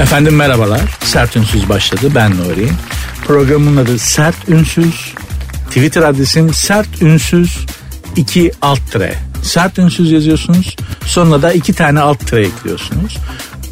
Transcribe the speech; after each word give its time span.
Efendim 0.00 0.36
merhabalar. 0.36 0.80
Sert 1.04 1.36
Ünsüz 1.36 1.68
başladı. 1.68 2.10
Ben 2.14 2.36
Nuri. 2.36 2.68
Programın 3.26 3.76
adı 3.76 3.98
Sert 3.98 4.48
Ünsüz. 4.48 5.14
Twitter 5.68 6.02
adresim 6.02 6.54
Sert 6.54 7.02
Ünsüz 7.02 7.66
2 8.16 8.52
alt 8.62 8.92
tire. 8.92 9.14
Sert 9.42 9.78
Ünsüz 9.78 10.12
yazıyorsunuz. 10.12 10.76
Sonuna 11.06 11.42
da 11.42 11.52
iki 11.52 11.72
tane 11.72 12.00
alt 12.00 12.26
tire 12.26 12.46
ekliyorsunuz. 12.46 13.18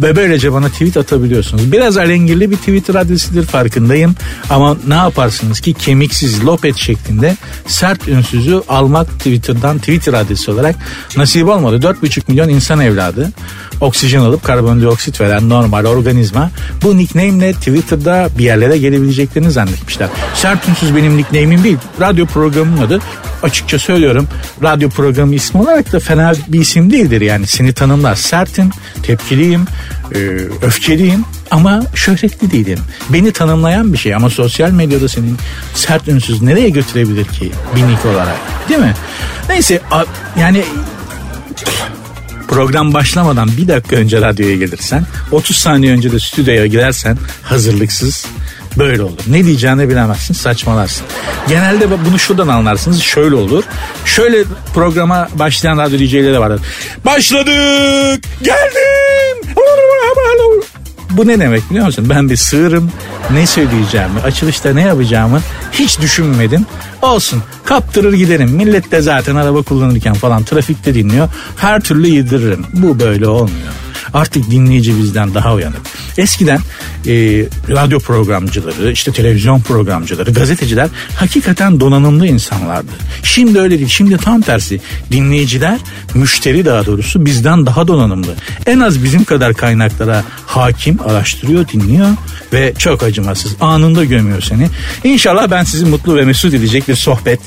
Ve 0.02 0.16
böylece 0.16 0.52
bana 0.52 0.68
tweet 0.68 0.96
atabiliyorsunuz. 0.96 1.72
Biraz 1.72 1.96
alengirli 1.96 2.50
bir 2.50 2.56
Twitter 2.56 2.94
adresidir 2.94 3.46
farkındayım. 3.46 4.14
Ama 4.50 4.76
ne 4.88 4.94
yaparsınız 4.94 5.60
ki 5.60 5.74
kemiksiz 5.74 6.44
lopet 6.44 6.76
şeklinde 6.76 7.36
sert 7.66 8.08
ünsüzü 8.08 8.62
almak 8.68 9.10
Twitter'dan 9.18 9.78
Twitter 9.78 10.12
adresi 10.12 10.50
olarak 10.50 10.76
nasip 11.16 11.48
olmadı. 11.48 11.76
4,5 11.76 12.22
milyon 12.28 12.48
insan 12.48 12.80
evladı 12.80 13.32
oksijen 13.84 14.20
alıp 14.20 14.44
karbondioksit 14.44 15.20
veren 15.20 15.48
normal 15.48 15.84
organizma 15.84 16.50
bu 16.82 16.96
nickname'le 16.96 17.52
Twitter'da 17.52 18.28
bir 18.38 18.44
yerlere 18.44 18.78
gelebileceklerini 18.78 19.50
zannetmişler. 19.50 20.08
Sert 20.34 20.68
benim 20.96 21.16
nickname'im 21.16 21.64
değil. 21.64 21.78
Radyo 22.00 22.26
programının 22.26 22.82
adı 22.82 23.00
açıkça 23.42 23.78
söylüyorum 23.78 24.28
radyo 24.62 24.88
programı 24.88 25.34
ismi 25.34 25.60
olarak 25.60 25.92
da 25.92 26.00
fena 26.00 26.32
bir 26.48 26.60
isim 26.60 26.92
değildir 26.92 27.20
yani 27.20 27.46
seni 27.46 27.72
tanımlar 27.72 28.14
sertim 28.14 28.70
tepkiliyim 29.02 29.64
e, 30.14 30.18
öfkeliyim 30.62 31.24
ama 31.50 31.82
şöhretli 31.94 32.50
değilim. 32.50 32.78
Beni 33.08 33.32
tanımlayan 33.32 33.92
bir 33.92 33.98
şey 33.98 34.14
ama 34.14 34.30
sosyal 34.30 34.70
medyada 34.70 35.08
senin 35.08 35.36
sert 35.74 36.08
ünsüz 36.08 36.42
nereye 36.42 36.68
götürebilir 36.68 37.24
ki 37.24 37.52
binik 37.76 38.06
olarak 38.06 38.36
değil 38.68 38.80
mi? 38.80 38.94
Neyse 39.48 39.80
yani 40.38 40.64
program 42.54 42.94
başlamadan 42.94 43.50
bir 43.56 43.68
dakika 43.68 43.96
önce 43.96 44.20
radyoya 44.20 44.56
gelirsen 44.56 45.06
30 45.32 45.56
saniye 45.56 45.92
önce 45.92 46.12
de 46.12 46.20
stüdyoya 46.20 46.66
gidersen 46.66 47.18
hazırlıksız 47.42 48.26
böyle 48.78 49.02
olur. 49.02 49.18
Ne 49.26 49.44
diyeceğini 49.44 49.88
bilemezsin 49.88 50.34
saçmalarsın. 50.34 51.06
Genelde 51.48 51.90
bunu 52.06 52.18
şuradan 52.18 52.48
anlarsınız 52.48 53.00
şöyle 53.00 53.34
olur. 53.34 53.64
Şöyle 54.04 54.44
programa 54.74 55.28
başlayan 55.34 55.78
radyo 55.78 55.98
DJ'leri 55.98 56.40
vardır. 56.40 56.60
Başladık 57.04 58.24
geldim. 58.42 59.54
Bu 61.10 61.26
ne 61.28 61.40
demek 61.40 61.70
biliyor 61.70 61.86
musun? 61.86 62.06
Ben 62.10 62.30
bir 62.30 62.36
sığırım. 62.36 62.92
Ne 63.32 63.46
söyleyeceğimi, 63.46 64.20
açılışta 64.24 64.72
ne 64.72 64.82
yapacağımı 64.82 65.40
hiç 65.72 66.00
düşünmedim. 66.00 66.66
Olsun 67.02 67.42
kaptırır 67.64 68.12
giderim. 68.12 68.50
Millet 68.50 68.90
de 68.92 69.00
zaten 69.00 69.36
araba 69.36 69.62
kullanırken 69.62 70.14
falan 70.14 70.42
trafikte 70.42 70.94
dinliyor. 70.94 71.28
Her 71.56 71.80
türlü 71.80 72.08
yediririm. 72.08 72.66
Bu 72.72 73.00
böyle 73.00 73.28
olmuyor. 73.28 73.72
Artık 74.14 74.50
dinleyici 74.50 74.98
bizden 74.98 75.34
daha 75.34 75.54
uyanık. 75.54 75.80
Eskiden 76.18 76.60
e, 77.06 77.12
radyo 77.68 77.98
programcıları, 77.98 78.92
işte 78.92 79.12
televizyon 79.12 79.60
programcıları, 79.60 80.32
gazeteciler 80.32 80.88
hakikaten 81.16 81.80
donanımlı 81.80 82.26
insanlardı. 82.26 82.92
Şimdi 83.22 83.60
öyle 83.60 83.78
değil. 83.78 83.88
Şimdi 83.88 84.16
tam 84.16 84.40
tersi. 84.40 84.80
Dinleyiciler, 85.12 85.78
müşteri 86.14 86.64
daha 86.64 86.86
doğrusu 86.86 87.26
bizden 87.26 87.66
daha 87.66 87.88
donanımlı. 87.88 88.34
En 88.66 88.80
az 88.80 89.04
bizim 89.04 89.24
kadar 89.24 89.54
kaynaklara 89.54 90.24
hakim, 90.46 90.98
araştırıyor, 91.02 91.68
dinliyor 91.68 92.08
ve 92.52 92.74
çok 92.78 93.02
acımasız. 93.02 93.56
Anında 93.60 94.04
gömüyor 94.04 94.42
seni. 94.42 94.68
İnşallah 95.04 95.50
ben 95.50 95.64
sizi 95.64 95.86
mutlu 95.86 96.16
ve 96.16 96.24
mesut 96.24 96.54
edecek 96.54 96.88
bir 96.88 96.94
sohbet. 96.94 97.40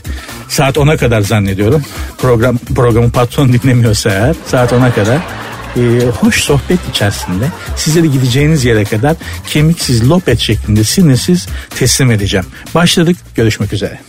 Saat 0.50 0.76
10'a 0.78 0.98
kadar 0.98 1.22
zannediyorum. 1.22 1.84
Program 2.18 2.58
programın 2.76 3.10
patron 3.10 3.54
dinlemiyorsa 3.54 4.10
eğer 4.10 4.36
saat 4.52 4.72
10'a 4.72 4.92
kadar 4.92 5.18
e, 5.78 6.06
hoş 6.06 6.42
sohbet 6.42 6.80
içerisinde 6.90 7.46
sizleri 7.76 8.12
gideceğiniz 8.12 8.66
yere 8.66 8.84
kadar 8.84 9.16
kemiksiz 9.48 10.10
lopet 10.10 10.40
şeklinde 10.40 10.84
sinirsiz 10.84 11.48
teslim 11.70 12.12
edeceğim. 12.12 12.46
Başladık 12.76 13.18
görüşmek 13.36 13.74
üzere. 13.74 14.00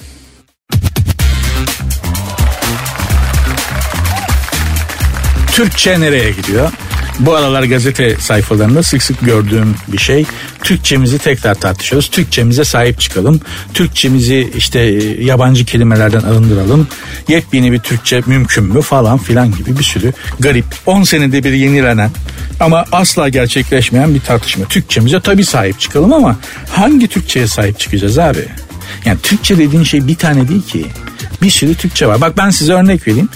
Türkçe 5.52 6.00
nereye 6.00 6.30
gidiyor? 6.30 6.72
Bu 7.18 7.34
aralar 7.34 7.62
gazete 7.62 8.16
sayfalarında 8.16 8.82
sık 8.82 9.02
sık 9.02 9.20
gördüğüm 9.20 9.74
bir 9.88 9.98
şey. 9.98 10.24
Türkçemizi 10.62 11.18
tekrar 11.18 11.54
tartışıyoruz. 11.54 12.10
Türkçemize 12.10 12.64
sahip 12.64 13.00
çıkalım. 13.00 13.40
Türkçemizi 13.74 14.52
işte 14.56 14.80
e, 14.80 15.24
yabancı 15.24 15.64
kelimelerden 15.64 16.20
arındıralım. 16.20 16.88
Yepyeni 17.28 17.72
bir 17.72 17.78
Türkçe 17.78 18.22
mümkün 18.26 18.64
mü 18.64 18.82
falan 18.82 19.18
filan 19.18 19.52
gibi 19.56 19.78
bir 19.78 19.84
sürü 19.84 20.12
garip. 20.40 20.64
10 20.86 21.02
senede 21.02 21.44
bir 21.44 21.52
yenilenen 21.52 22.10
ama 22.60 22.84
asla 22.92 23.28
gerçekleşmeyen 23.28 24.14
bir 24.14 24.20
tartışma. 24.20 24.64
Türkçemize 24.64 25.20
tabii 25.20 25.44
sahip 25.44 25.80
çıkalım 25.80 26.12
ama 26.12 26.36
hangi 26.70 27.08
Türkçeye 27.08 27.46
sahip 27.46 27.78
çıkacağız 27.78 28.18
abi? 28.18 28.44
Yani 29.04 29.18
Türkçe 29.22 29.58
dediğin 29.58 29.82
şey 29.82 30.06
bir 30.06 30.16
tane 30.16 30.48
değil 30.48 30.62
ki. 30.62 30.86
Bir 31.42 31.50
sürü 31.50 31.74
Türkçe 31.74 32.06
var. 32.06 32.20
Bak 32.20 32.36
ben 32.36 32.50
size 32.50 32.72
örnek 32.72 33.08
vereyim. 33.08 33.28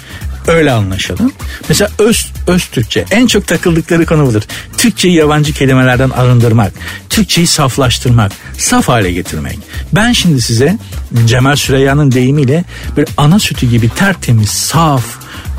Öyle 0.47 0.73
anlaşalım. 0.73 1.33
Mesela 1.69 1.91
öz, 1.99 2.27
öz 2.47 2.67
Türkçe 2.67 3.05
en 3.11 3.27
çok 3.27 3.47
takıldıkları 3.47 4.07
konu 4.07 4.27
budur. 4.27 4.43
Türkçeyi 4.79 5.15
yabancı 5.15 5.53
kelimelerden 5.53 6.11
arındırmak, 6.11 6.73
Türkçeyi 7.11 7.47
saflaştırmak, 7.47 8.33
saf 8.59 8.89
hale 8.89 9.13
getirmek. 9.13 9.59
Ben 9.93 10.13
şimdi 10.13 10.41
size 10.41 10.79
Cemal 11.27 11.57
Süreyya'nın 11.57 12.13
deyimiyle 12.13 12.65
bir 12.97 13.09
ana 13.17 13.39
sütü 13.39 13.67
gibi 13.67 13.89
tertemiz, 13.89 14.49
saf, 14.49 15.05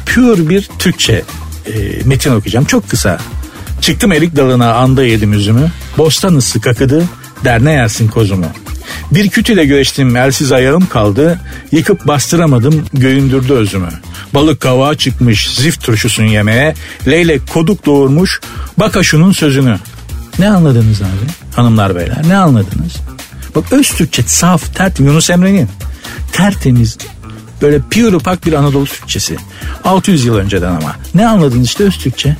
pür 0.05 0.49
bir 0.49 0.69
Türkçe 0.79 1.23
e, 1.67 1.71
metin 2.05 2.31
okuyacağım. 2.31 2.65
Çok 2.65 2.89
kısa. 2.89 3.19
Çıktım 3.81 4.11
erik 4.11 4.35
dalına 4.35 4.73
anda 4.73 5.03
yedim 5.03 5.33
üzümü. 5.33 5.71
Bostan 5.97 6.35
ısı 6.35 6.61
kakıdı, 6.61 7.03
derne 7.43 7.71
yersin 7.71 8.07
kozumu. 8.07 8.45
Bir 9.11 9.29
kütüyle 9.29 9.65
güreştim 9.65 10.15
elsiz 10.15 10.51
ayağım 10.51 10.85
kaldı. 10.85 11.39
Yıkıp 11.71 12.07
bastıramadım 12.07 12.85
göğündürdü 12.93 13.53
özümü. 13.53 13.89
Balık 14.33 14.59
kavağa 14.59 14.95
çıkmış 14.95 15.55
zift 15.55 15.83
turşusun 15.83 16.23
yemeğe. 16.23 16.75
Leylek 17.07 17.49
koduk 17.49 17.85
doğurmuş. 17.85 18.41
Baka 18.77 19.03
şunun 19.03 19.31
sözünü. 19.31 19.79
Ne 20.39 20.49
anladınız 20.49 21.01
abi 21.01 21.55
hanımlar 21.55 21.95
beyler 21.95 22.21
ne 22.27 22.37
anladınız? 22.37 22.93
Bak 23.55 23.63
öz 23.71 23.89
Türkçe 23.89 24.23
saf 24.23 24.75
tertemiz 24.75 25.11
Yunus 25.11 25.29
Emre'nin 25.29 25.69
tertemiz 26.31 26.97
böyle 27.61 27.79
pure 27.79 28.17
pak 28.17 28.45
bir 28.45 28.53
Anadolu 28.53 28.85
Türkçesi. 28.85 29.37
600 29.83 30.25
yıl 30.25 30.35
önceden 30.35 30.71
ama. 30.71 30.95
Ne 31.15 31.27
anladınız 31.27 31.65
işte 31.65 31.83
öz 31.83 31.97
Türkçe? 31.97 32.37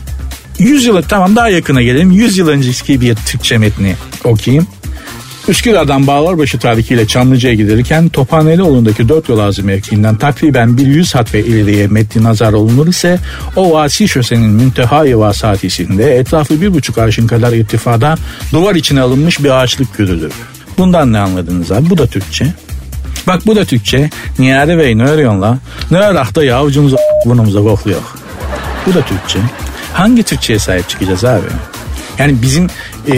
100 0.60 0.86
yıl 0.86 1.02
tamam 1.02 1.36
daha 1.36 1.50
yakına 1.50 1.82
gelelim. 1.82 2.12
100 2.12 2.38
yıl 2.38 2.48
önceki 2.48 3.02
bir 3.02 3.16
Türkçe 3.16 3.58
metni 3.58 3.96
okuyayım. 4.24 4.68
Üsküdar'dan 5.48 6.08
Bağlarbaşı 6.08 6.60
tarihiyle 6.60 7.08
Çamlıca'ya 7.08 7.56
giderken 7.56 8.10
Tophanelioğlu'ndaki 8.10 9.10
dört 9.10 9.30
yol 9.30 9.40
ağzı 9.40 9.64
mevkiinden 9.64 10.16
takriben 10.16 10.78
bir 10.78 10.88
yüz 10.88 11.16
hat 11.16 11.34
ve 11.34 11.40
ileriye 11.40 11.88
metni 11.88 12.24
nazar 12.24 12.54
olunur 12.54 12.88
ise 12.88 13.20
o 13.56 13.72
vasi 13.72 14.08
şösenin 14.08 14.50
müntehai 14.50 15.20
vasatisinde 15.20 16.18
etrafı 16.18 16.62
bir 16.62 16.74
buçuk 16.74 16.98
arşın 16.98 17.28
kadar 17.28 17.54
irtifada 17.54 18.16
duvar 18.52 18.76
içine 18.76 19.02
alınmış 19.02 19.44
bir 19.44 19.50
ağaçlık 19.50 19.98
görülür. 19.98 20.34
Bundan 20.78 21.14
ne 21.14 21.20
anladınız 21.20 21.72
abi? 21.72 21.90
Bu 21.90 21.98
da 21.98 22.08
Türkçe. 22.08 22.46
Bak 23.28 23.46
bu 23.46 23.56
da 23.56 23.66
Türkçe. 23.66 24.10
Niyare 24.40 24.78
Bey 24.78 24.98
ne 24.98 25.04
örüyorsun 25.04 25.42
la? 25.42 25.58
Ne 25.92 25.98
örakta 25.98 26.44
ya 26.44 26.58
avucumuza 26.58 26.98
burnumuza 27.26 27.60
kokluyor. 27.60 28.02
Bu 28.88 28.94
da 28.94 29.02
Türkçe. 29.02 29.40
Hangi 29.94 30.24
Türkçe'ye 30.24 30.60
sahip 30.60 30.90
çıkacağız 30.90 31.26
abi? 31.26 31.46
Yani 32.20 32.42
bizim 32.42 32.68
e, 33.08 33.14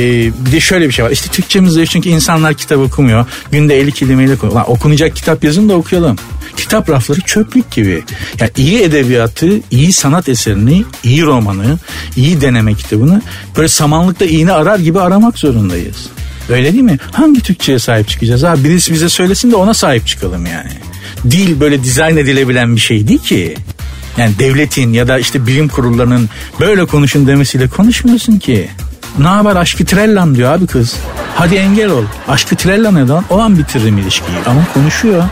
bir 0.45 0.51
de 0.51 0.59
şöyle 0.59 0.87
bir 0.87 0.93
şey 0.93 1.05
var. 1.05 1.11
İşte 1.11 1.29
Türkçemiz 1.29 1.73
zayıf 1.73 1.89
çünkü 1.89 2.09
insanlar 2.09 2.53
kitap 2.53 2.79
okumuyor. 2.79 3.25
Günde 3.51 3.79
50 3.79 3.91
kelimeyle 3.91 4.33
okuyor. 4.33 4.63
Okunacak 4.67 5.15
kitap 5.15 5.43
yazın 5.43 5.69
da 5.69 5.73
okuyalım. 5.73 6.15
Kitap 6.57 6.89
rafları 6.89 7.21
çöplük 7.21 7.71
gibi. 7.71 8.03
Yani 8.39 8.51
iyi 8.57 8.81
edebiyatı, 8.81 9.59
iyi 9.71 9.93
sanat 9.93 10.29
eserini, 10.29 10.85
iyi 11.03 11.23
romanı, 11.23 11.77
iyi 12.15 12.41
deneme 12.41 12.73
kitabını 12.73 13.21
böyle 13.57 13.67
samanlıkta 13.67 14.25
iğne 14.25 14.51
arar 14.51 14.79
gibi 14.79 14.99
aramak 14.99 15.39
zorundayız. 15.39 16.09
Öyle 16.49 16.73
değil 16.73 16.83
mi? 16.83 16.97
Hangi 17.11 17.41
Türkçe'ye 17.41 17.79
sahip 17.79 18.09
çıkacağız? 18.09 18.43
Ha 18.43 18.63
birisi 18.63 18.93
bize 18.93 19.09
söylesin 19.09 19.51
de 19.51 19.55
ona 19.55 19.73
sahip 19.73 20.07
çıkalım 20.07 20.45
yani. 20.45 20.71
Dil 21.31 21.59
böyle 21.59 21.83
dizayn 21.83 22.17
edilebilen 22.17 22.75
bir 22.75 22.81
şey 22.81 23.07
değil 23.07 23.19
ki. 23.19 23.55
Yani 24.17 24.39
devletin 24.39 24.93
ya 24.93 25.07
da 25.07 25.19
işte 25.19 25.47
bilim 25.47 25.67
kurullarının 25.67 26.29
böyle 26.59 26.85
konuşun 26.85 27.27
demesiyle 27.27 27.67
konuşmuyorsun 27.67 28.39
ki. 28.39 28.69
Ne 29.19 29.27
haber 29.27 29.55
aşkı 29.55 29.85
trellan 29.85 30.35
diyor 30.35 30.51
abi 30.51 30.67
kız. 30.67 30.95
Hadi 31.35 31.55
engel 31.55 31.89
ol. 31.89 32.03
Aşkı 32.27 32.55
trellan 32.55 32.95
ne 32.95 33.07
lan? 33.07 33.25
O 33.29 33.39
an 33.39 33.57
bitiririm 33.57 33.97
ilişkiyi. 33.97 34.37
Ama 34.45 34.61
konuşuyor. 34.73 35.23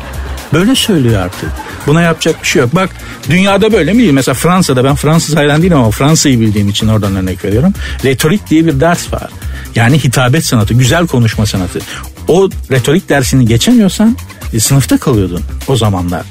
Böyle 0.53 0.75
söylüyor 0.75 1.21
artık. 1.21 1.49
Buna 1.87 2.01
yapacak 2.01 2.41
bir 2.41 2.47
şey 2.47 2.61
yok. 2.61 2.75
Bak 2.75 2.89
dünyada 3.29 3.73
böyle 3.73 3.93
mi 3.93 4.11
Mesela 4.11 4.35
Fransa'da 4.35 4.83
ben 4.83 4.95
Fransız 4.95 5.35
hayran 5.35 5.61
değilim 5.61 5.77
ama 5.77 5.91
Fransa'yı 5.91 6.39
bildiğim 6.39 6.69
için 6.69 6.87
oradan 6.87 7.15
örnek 7.15 7.45
veriyorum. 7.45 7.73
Retorik 8.05 8.49
diye 8.49 8.65
bir 8.65 8.79
ders 8.79 9.13
var. 9.13 9.29
Yani 9.75 10.03
hitabet 10.03 10.45
sanatı, 10.45 10.73
güzel 10.73 11.07
konuşma 11.07 11.45
sanatı. 11.45 11.79
O 12.27 12.49
retorik 12.71 13.09
dersini 13.09 13.45
geçemiyorsan 13.45 14.17
e, 14.53 14.59
sınıfta 14.59 14.97
kalıyordun 14.97 15.41
o 15.67 15.75
zamanlar. 15.75 16.23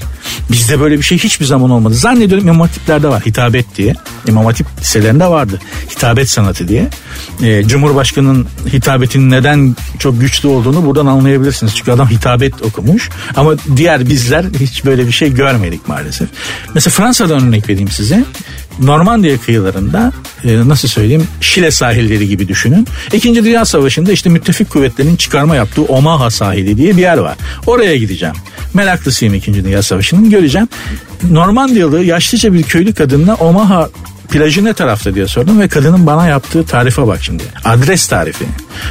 Bizde 0.50 0.80
böyle 0.80 0.98
bir 0.98 1.02
şey 1.02 1.18
hiçbir 1.18 1.44
zaman 1.44 1.70
olmadı. 1.70 1.94
Zannediyorum 1.94 2.48
İmam 2.48 2.60
Hatip'lerde 2.60 3.08
var 3.08 3.22
hitabet 3.26 3.76
diye. 3.76 3.94
İmam 4.28 4.44
Hatip 4.44 4.66
liselerinde 4.80 5.26
vardı 5.26 5.60
hitabet 5.90 6.30
sanatı 6.30 6.68
diye. 6.68 6.88
E, 7.42 7.64
Cumhurbaşkanı'nın 7.68 8.46
hitabetinin 8.72 9.30
neden 9.30 9.76
çok 9.98 10.20
güçlü 10.20 10.48
olduğunu 10.48 10.86
buradan 10.86 11.06
anlayabilirsiniz. 11.06 11.74
Çünkü 11.76 11.92
adam 11.92 12.10
hitabet 12.10 12.62
okumuş. 12.62 13.10
Ama 13.36 13.54
diğer 13.76 14.08
bizler 14.08 14.44
hiç 14.60 14.84
böyle 14.84 15.06
bir 15.06 15.12
şey 15.12 15.34
görmedik 15.34 15.88
maalesef. 15.88 16.28
Mesela 16.74 16.92
Fransa'dan 16.92 17.42
örnek 17.42 17.68
vereyim 17.68 17.88
size. 17.90 18.24
Normandiya 18.78 19.38
kıyılarında 19.38 20.12
e, 20.44 20.68
nasıl 20.68 20.88
söyleyeyim 20.88 21.28
Şile 21.40 21.70
sahilleri 21.70 22.28
gibi 22.28 22.48
düşünün. 22.48 22.86
İkinci 23.12 23.44
Dünya 23.44 23.64
Savaşı'nda 23.64 24.12
işte 24.12 24.30
müttefik 24.30 24.70
kuvvetlerin 24.70 25.16
çıkarma 25.16 25.56
yaptığı 25.56 25.82
Omaha 25.82 26.30
sahili 26.30 26.76
diye 26.76 26.96
bir 26.96 27.02
yer 27.02 27.18
var. 27.18 27.36
Oraya 27.66 27.96
gideceğim. 27.96 28.34
Meraklısıyım 28.74 29.34
İkinci 29.34 29.64
Dünya 29.64 29.82
Savaşı'nın 29.82 30.30
göreceğim. 30.30 30.68
Normandiyalı 31.30 32.04
yaşlıca 32.04 32.52
bir 32.52 32.62
köylü 32.62 32.94
kadınla 32.94 33.34
Omaha 33.34 33.88
plajı 34.32 34.64
ne 34.64 34.72
tarafta 34.72 35.14
diye 35.14 35.28
sordum 35.28 35.60
ve 35.60 35.68
kadının 35.68 36.06
bana 36.06 36.26
yaptığı 36.26 36.66
tarife 36.66 37.06
bak 37.06 37.18
şimdi. 37.22 37.42
Adres 37.64 38.06
tarifi. 38.06 38.44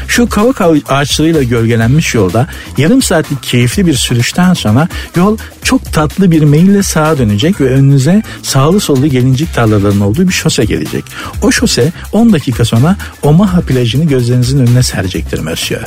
Şu 0.07 0.29
kavak 0.29 0.61
ağaçlarıyla 0.89 1.43
gölgelenmiş 1.43 2.15
yolda 2.15 2.47
yarım 2.77 3.01
saatlik 3.01 3.43
keyifli 3.43 3.85
bir 3.85 3.93
sürüşten 3.93 4.53
sonra 4.53 4.87
yol 5.15 5.37
çok 5.63 5.93
tatlı 5.93 6.31
bir 6.31 6.41
meyille 6.41 6.83
sağa 6.83 7.17
dönecek 7.17 7.61
ve 7.61 7.69
önünüze 7.69 8.23
sağlı 8.43 8.79
sollu 8.79 9.07
gelincik 9.07 9.53
tarlalarının 9.53 10.01
olduğu 10.01 10.27
bir 10.27 10.33
şose 10.33 10.65
gelecek. 10.65 11.05
O 11.41 11.51
şose 11.51 11.91
10 12.11 12.33
dakika 12.33 12.65
sonra 12.65 12.95
Omaha 13.21 13.61
plajını 13.61 14.05
gözlerinizin 14.05 14.59
önüne 14.59 14.83
serecektir 14.83 15.39
Monsieur. 15.39 15.81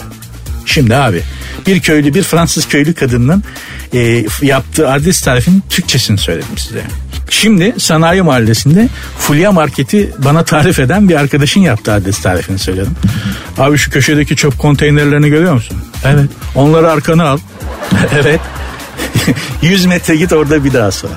Şimdi 0.66 0.96
abi 0.96 1.22
bir 1.66 1.80
köylü 1.80 2.14
bir 2.14 2.22
Fransız 2.22 2.68
köylü 2.68 2.94
kadının 2.94 3.44
e, 3.94 4.24
yaptığı 4.42 4.90
adres 4.90 5.20
tarifinin 5.20 5.62
Türkçesini 5.70 6.18
söyledim 6.18 6.58
size. 6.58 6.82
Şimdi 7.30 7.74
sanayi 7.78 8.22
mahallesinde 8.22 8.88
Fulya 9.18 9.52
Market'i 9.52 10.10
bana 10.18 10.44
tarif 10.44 10.78
eden 10.78 11.08
bir 11.08 11.16
arkadaşın 11.16 11.60
yaptığı 11.60 11.92
adres 11.92 12.18
tarifini 12.18 12.58
söyledim. 12.58 12.96
Abi 13.58 13.78
şu 13.78 13.90
köşedeki 13.90 14.36
çöp 14.36 14.58
konteynerlerini 14.58 15.28
görüyor 15.28 15.54
musun? 15.54 15.76
Evet. 16.04 16.30
Onları 16.54 16.90
arkana 16.90 17.28
al. 17.28 17.38
evet. 18.20 18.40
100 19.62 19.86
metre 19.86 20.16
git 20.16 20.32
orada 20.32 20.64
bir 20.64 20.72
daha 20.72 20.90
sor. 20.90 21.08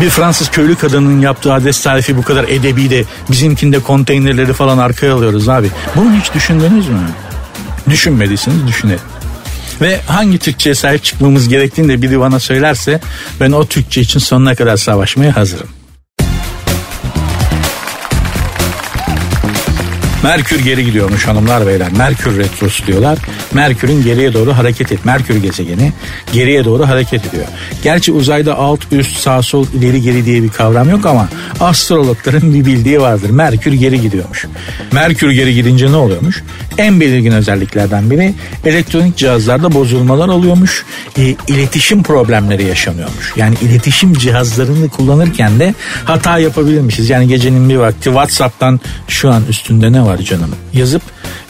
Bir 0.00 0.10
Fransız 0.10 0.50
köylü 0.50 0.76
kadının 0.76 1.20
yaptığı 1.20 1.52
adres 1.52 1.82
tarifi 1.82 2.16
bu 2.16 2.22
kadar 2.22 2.44
edebi 2.44 2.90
de 2.90 3.04
bizimkinde 3.30 3.78
konteynerleri 3.78 4.52
falan 4.52 4.78
arkaya 4.78 5.14
alıyoruz 5.14 5.48
abi. 5.48 5.68
Bunu 5.96 6.12
hiç 6.20 6.34
düşündünüz 6.34 6.88
mü? 6.88 6.98
Düşünmediyseniz 7.92 8.66
düşünelim. 8.66 9.00
Ve 9.80 10.00
hangi 10.06 10.38
Türkçe'ye 10.38 10.74
sahip 10.74 11.04
çıkmamız 11.04 11.48
gerektiğini 11.48 11.88
de 11.88 12.02
biri 12.02 12.20
bana 12.20 12.40
söylerse 12.40 13.00
ben 13.40 13.52
o 13.52 13.66
Türkçe 13.66 14.00
için 14.00 14.18
sonuna 14.18 14.54
kadar 14.54 14.76
savaşmaya 14.76 15.36
hazırım. 15.36 15.68
Merkür 20.22 20.60
geri 20.60 20.84
gidiyormuş 20.84 21.26
hanımlar 21.26 21.66
beyler. 21.66 21.92
Merkür 21.92 22.38
retrosu 22.38 22.86
diyorlar. 22.86 23.18
Merkür'ün 23.52 24.04
geriye 24.04 24.32
doğru 24.32 24.52
hareket 24.52 24.92
et. 24.92 25.04
Merkür 25.04 25.36
gezegeni 25.42 25.92
geriye 26.32 26.64
doğru 26.64 26.88
hareket 26.88 27.26
ediyor. 27.26 27.46
Gerçi 27.82 28.12
uzayda 28.12 28.58
alt 28.58 28.80
üst 28.92 29.16
sağ 29.16 29.42
sol 29.42 29.66
ileri 29.74 30.02
geri 30.02 30.24
diye 30.24 30.42
bir 30.42 30.48
kavram 30.48 30.90
yok 30.90 31.06
ama 31.06 31.28
astrologların 31.60 32.54
bir 32.54 32.64
bildiği 32.64 33.00
vardır. 33.00 33.30
Merkür 33.30 33.72
geri 33.72 34.00
gidiyormuş. 34.00 34.46
Merkür 34.92 35.30
geri 35.30 35.54
gidince 35.54 35.92
ne 35.92 35.96
oluyormuş? 35.96 36.42
En 36.78 37.00
belirgin 37.00 37.32
özelliklerden 37.32 38.10
biri 38.10 38.34
elektronik 38.64 39.16
cihazlarda 39.16 39.74
bozulmalar 39.74 40.28
oluyormuş. 40.28 40.84
E, 41.18 41.22
iletişim 41.48 42.02
problemleri 42.02 42.64
yaşanıyormuş. 42.64 43.32
Yani 43.36 43.54
iletişim 43.62 44.14
cihazlarını 44.14 44.88
kullanırken 44.88 45.60
de 45.60 45.74
hata 46.04 46.38
yapabilirmişiz. 46.38 47.10
Yani 47.10 47.28
gecenin 47.28 47.68
bir 47.68 47.76
vakti 47.76 48.04
WhatsApp'tan 48.04 48.80
şu 49.08 49.30
an 49.30 49.42
üstünde 49.48 49.92
ne 49.92 50.02
var 50.02 50.18
canım 50.18 50.50
yazıp 50.72 51.02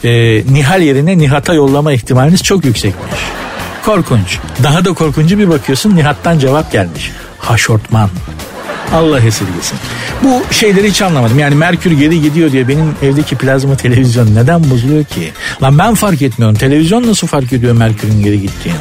e, 0.03 0.09
Nihal 0.53 0.81
yerine 0.81 1.17
Nihat'a 1.17 1.53
yollama 1.53 1.93
ihtimaliniz 1.93 2.43
çok 2.43 2.65
yüksekmiş. 2.65 3.19
Korkunç. 3.85 4.39
Daha 4.63 4.85
da 4.85 4.93
korkuncu 4.93 5.39
bir 5.39 5.49
bakıyorsun 5.49 5.95
Nihat'tan 5.95 6.39
cevap 6.39 6.71
gelmiş. 6.71 7.11
Haşortman. 7.39 8.09
Allah 8.93 9.19
esirgesin. 9.19 9.77
Bu 10.23 10.53
şeyleri 10.53 10.89
hiç 10.89 11.01
anlamadım. 11.01 11.39
Yani 11.39 11.55
Merkür 11.55 11.91
geri 11.91 12.21
gidiyor 12.21 12.51
diye 12.51 12.67
benim 12.67 12.95
evdeki 13.01 13.35
plazma 13.35 13.77
televizyon 13.77 14.35
neden 14.35 14.69
bozuluyor 14.69 15.03
ki? 15.03 15.31
Lan 15.61 15.77
ben 15.79 15.93
fark 15.93 16.21
etmiyorum. 16.21 16.57
Televizyon 16.57 17.07
nasıl 17.07 17.27
fark 17.27 17.53
ediyor 17.53 17.73
Merkür'ün 17.73 18.23
geri 18.23 18.41
gittiğini? 18.41 18.77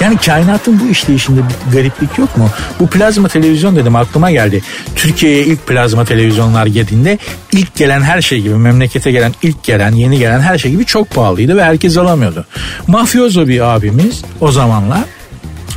Yani 0.00 0.16
kainatın 0.16 0.80
bu 0.80 0.90
işleyişinde 0.90 1.40
bir 1.40 1.72
gariplik 1.72 2.18
yok 2.18 2.36
mu? 2.36 2.50
Bu 2.80 2.86
plazma 2.86 3.28
televizyon 3.28 3.76
dedim 3.76 3.96
aklıma 3.96 4.30
geldi. 4.30 4.62
Türkiye'ye 4.96 5.44
ilk 5.44 5.66
plazma 5.66 6.04
televizyonlar 6.04 6.66
geldiğinde 6.66 7.18
ilk 7.52 7.74
gelen 7.74 8.00
her 8.02 8.22
şey 8.22 8.40
gibi 8.40 8.54
memlekete 8.54 9.12
gelen 9.12 9.32
ilk 9.42 9.64
gelen 9.64 9.92
yeni 9.92 10.18
gelen 10.18 10.40
her 10.40 10.58
şey 10.58 10.70
gibi 10.70 10.84
çok 10.84 11.10
pahalıydı 11.10 11.56
ve 11.56 11.64
herkes 11.64 11.96
alamıyordu. 11.96 12.46
Mafyozo 12.86 13.48
bir 13.48 13.60
abimiz 13.60 14.22
o 14.40 14.52
zamanlar 14.52 15.04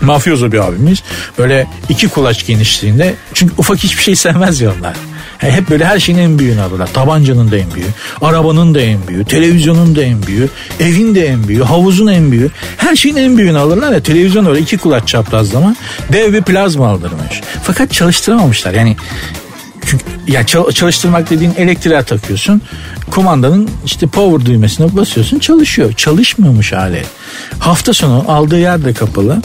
mafyozo 0.01 0.51
bir 0.51 0.67
abimiz. 0.67 1.03
Böyle 1.37 1.67
iki 1.89 2.07
kulaç 2.07 2.45
genişliğinde. 2.45 3.13
Çünkü 3.33 3.53
ufak 3.57 3.77
hiçbir 3.77 4.03
şey 4.03 4.15
sevmez 4.15 4.61
ya 4.61 4.71
onlar. 4.79 4.95
Hep 5.37 5.69
böyle 5.69 5.85
her 5.85 5.99
şeyin 5.99 6.19
en 6.19 6.39
büyüğünü 6.39 6.61
alırlar. 6.61 6.93
Tabancanın 6.93 7.51
da 7.51 7.57
en 7.57 7.73
büyüğü, 7.73 7.87
arabanın 8.21 8.75
da 8.75 8.81
en 8.81 9.07
büyüğü, 9.07 9.25
televizyonun 9.25 9.95
da 9.95 10.03
en 10.03 10.23
büyüğü, 10.23 10.49
evin 10.79 11.15
de 11.15 11.27
en 11.27 11.47
büyüğü, 11.47 11.63
havuzun 11.63 12.07
en 12.07 12.31
büyüğü. 12.31 12.51
Her 12.77 12.95
şeyin 12.95 13.15
en 13.15 13.37
büyüğünü 13.37 13.57
alırlar 13.57 13.91
ya 13.91 14.03
televizyon 14.03 14.45
öyle 14.45 14.59
iki 14.59 14.77
kulaç 14.77 15.07
çaprazlama 15.07 15.75
dev 16.13 16.33
bir 16.33 16.41
plazma 16.41 16.87
aldırmış. 16.87 17.41
Fakat 17.63 17.91
çalıştıramamışlar. 17.93 18.73
Yani 18.73 18.95
çünkü 19.85 20.05
ya 20.27 20.45
çalıştırmak 20.45 21.29
dediğin 21.29 21.53
elektriğe 21.57 22.03
takıyorsun. 22.03 22.61
Kumandanın 23.11 23.69
işte 23.85 24.07
power 24.07 24.45
düğmesine 24.45 24.95
basıyorsun 24.95 25.39
çalışıyor. 25.39 25.93
Çalışmıyormuş 25.93 26.73
alet. 26.73 27.05
Hafta 27.59 27.93
sonu 27.93 28.25
aldığı 28.27 28.59
yer 28.59 28.85
de 28.85 28.93
kapalı. 28.93 29.41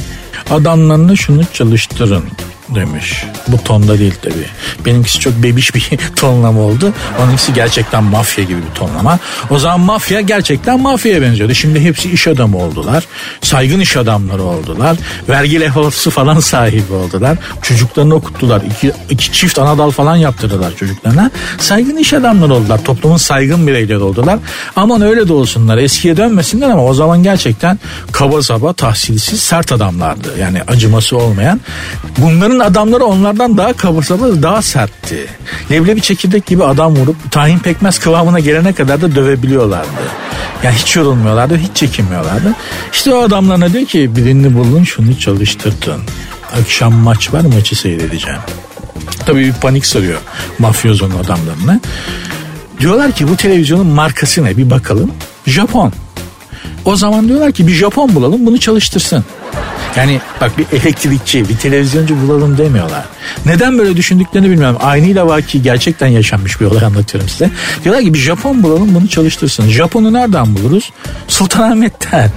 Adamlarını 0.50 1.16
şunu 1.16 1.42
çalıştırın 1.52 2.25
demiş. 2.69 3.25
Bu 3.48 3.64
tonda 3.64 3.98
değil 3.98 4.14
tabi. 4.22 4.46
Benimkisi 4.86 5.19
çok 5.19 5.32
bebiş 5.42 5.75
bir 5.75 5.90
tonlama 6.16 6.60
oldu. 6.60 6.92
Onunkisi 7.22 7.54
gerçekten 7.54 8.04
mafya 8.04 8.44
gibi 8.44 8.58
bir 8.58 8.75
tonlama. 8.75 9.19
O 9.50 9.58
zaman 9.58 9.81
mafya 9.81 10.20
gerçekten 10.20 10.81
mafyaya 10.81 11.22
benziyordu. 11.22 11.54
Şimdi 11.54 11.81
hepsi 11.81 12.10
iş 12.10 12.28
adamı 12.28 12.58
oldular. 12.58 13.04
Saygın 13.40 13.81
iş 13.81 13.96
adamları 13.96 14.42
oldular. 14.42 14.96
Vergi 15.28 15.60
levhası 15.60 16.10
falan 16.10 16.40
sahibi 16.40 16.92
oldular. 16.92 17.38
Çocuklarını 17.62 18.14
okuttular. 18.14 18.62
İki, 18.62 18.92
iki 19.10 19.32
çift 19.32 19.58
anadal 19.58 19.90
falan 19.90 20.16
yaptırdılar 20.16 20.76
çocuklarına. 20.76 21.30
Saygın 21.58 21.96
iş 21.96 22.12
adamları 22.12 22.54
oldular. 22.54 22.84
Toplumun 22.84 23.16
saygın 23.16 23.66
bireyleri 23.66 23.99
oldular. 23.99 24.38
Aman 24.76 25.02
öyle 25.02 25.28
de 25.28 25.32
olsunlar. 25.32 25.78
Eskiye 25.78 26.16
dönmesinler 26.16 26.70
ama 26.70 26.85
o 26.85 26.94
zaman 26.94 27.23
gerçekten 27.23 27.78
kaba 28.12 28.42
saba 28.42 28.73
tahsilsiz 28.73 29.40
sert 29.40 29.73
adamlardı. 29.73 30.24
Yani 30.38 30.62
acıması 30.62 31.16
olmayan. 31.16 31.61
Bunların 32.19 32.59
adamları 32.59 33.04
onlardan 33.04 33.57
daha 33.57 33.73
kabasalı, 33.73 34.43
daha 34.43 34.62
sertti. 34.62 35.26
Leblebi 35.71 36.00
çekirdek 36.00 36.47
gibi 36.47 36.64
adam 36.64 36.97
vurup 36.97 37.16
tahin 37.31 37.59
pekmez 37.59 37.99
kıvamına 37.99 38.40
gelene 38.40 38.73
kadar 38.73 39.00
da 39.00 39.14
dövebiliyorlardı. 39.14 39.88
Yani 40.62 40.75
hiç 40.75 40.97
yorulmuyorlardı, 40.97 41.57
hiç 41.57 41.76
çekinmiyorlardı. 41.76 42.54
İşte 42.93 43.14
o 43.14 43.23
adamlarına 43.23 43.73
diyor 43.73 43.87
ki 43.87 44.16
birini 44.16 44.54
bulun 44.54 44.85
şunu 44.85 45.19
çalıştırdın. 45.19 46.00
Akşam 46.61 46.95
maç 46.95 47.33
var 47.33 47.40
maçı 47.40 47.76
seyredeceğim. 47.76 48.40
Tabii 49.26 49.40
bir 49.40 49.52
panik 49.52 49.87
sarıyor 49.87 50.21
mafyozonun 50.59 51.19
adamlarını. 51.19 51.81
Diyorlar 52.81 53.12
ki 53.12 53.28
bu 53.28 53.37
televizyonun 53.37 53.87
markası 53.87 54.45
ne 54.45 54.57
bir 54.57 54.71
bakalım. 54.71 55.12
Japon. 55.47 55.93
O 56.85 56.97
zaman 56.97 57.28
diyorlar 57.28 57.52
ki 57.52 57.66
bir 57.66 57.73
Japon 57.73 58.14
bulalım 58.14 58.47
bunu 58.47 58.61
çalıştırsın. 58.61 59.25
Yani 59.96 60.20
bak 60.40 60.58
bir 60.58 60.66
elektrikçi, 60.78 61.48
bir 61.48 61.56
televizyoncu 61.56 62.22
bulalım 62.22 62.58
demiyorlar. 62.58 63.04
Neden 63.46 63.78
böyle 63.78 63.96
düşündüklerini 63.96 64.50
bilmiyorum. 64.50 64.76
Aynıyla 64.80 65.26
vaki 65.26 65.62
gerçekten 65.62 66.06
yaşanmış 66.06 66.60
bir 66.60 66.66
olay 66.66 66.84
anlatıyorum 66.84 67.28
size. 67.28 67.50
Diyorlar 67.84 68.04
ki 68.04 68.14
bir 68.14 68.18
Japon 68.18 68.62
bulalım 68.62 68.94
bunu 68.94 69.08
çalıştırsın. 69.08 69.68
Japon'u 69.68 70.12
nereden 70.12 70.56
buluruz? 70.56 70.92
Sultanahmet'ten. 71.28 72.30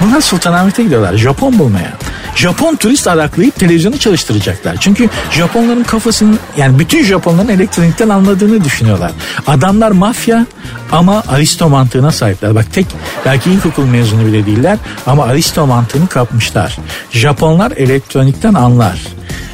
Bunlar 0.00 0.20
Sultanahmet'e 0.20 0.82
gidiyorlar 0.82 1.16
Japon 1.16 1.58
bulmaya. 1.58 1.92
Japon 2.36 2.76
turist 2.76 3.08
araklayıp 3.08 3.54
televizyonu 3.54 3.98
çalıştıracaklar. 3.98 4.76
Çünkü 4.80 5.08
Japonların 5.30 5.82
kafasının 5.82 6.38
yani 6.56 6.78
bütün 6.78 7.04
Japonların 7.04 7.48
elektronikten 7.48 8.08
anladığını 8.08 8.64
düşünüyorlar. 8.64 9.12
Adamlar 9.46 9.90
mafya 9.90 10.46
ama 10.92 11.22
aristo 11.28 11.68
mantığına 11.68 12.10
sahipler. 12.10 12.54
Bak 12.54 12.72
tek 12.72 12.86
belki 13.24 13.50
ilkokul 13.50 13.84
mezunu 13.84 14.26
bile 14.26 14.46
değiller 14.46 14.78
ama 15.06 15.24
aristo 15.24 15.66
mantığını 15.66 16.06
kapmışlar. 16.08 16.78
Japonlar 17.10 17.70
elektronikten 17.70 18.54
anlar. 18.54 19.00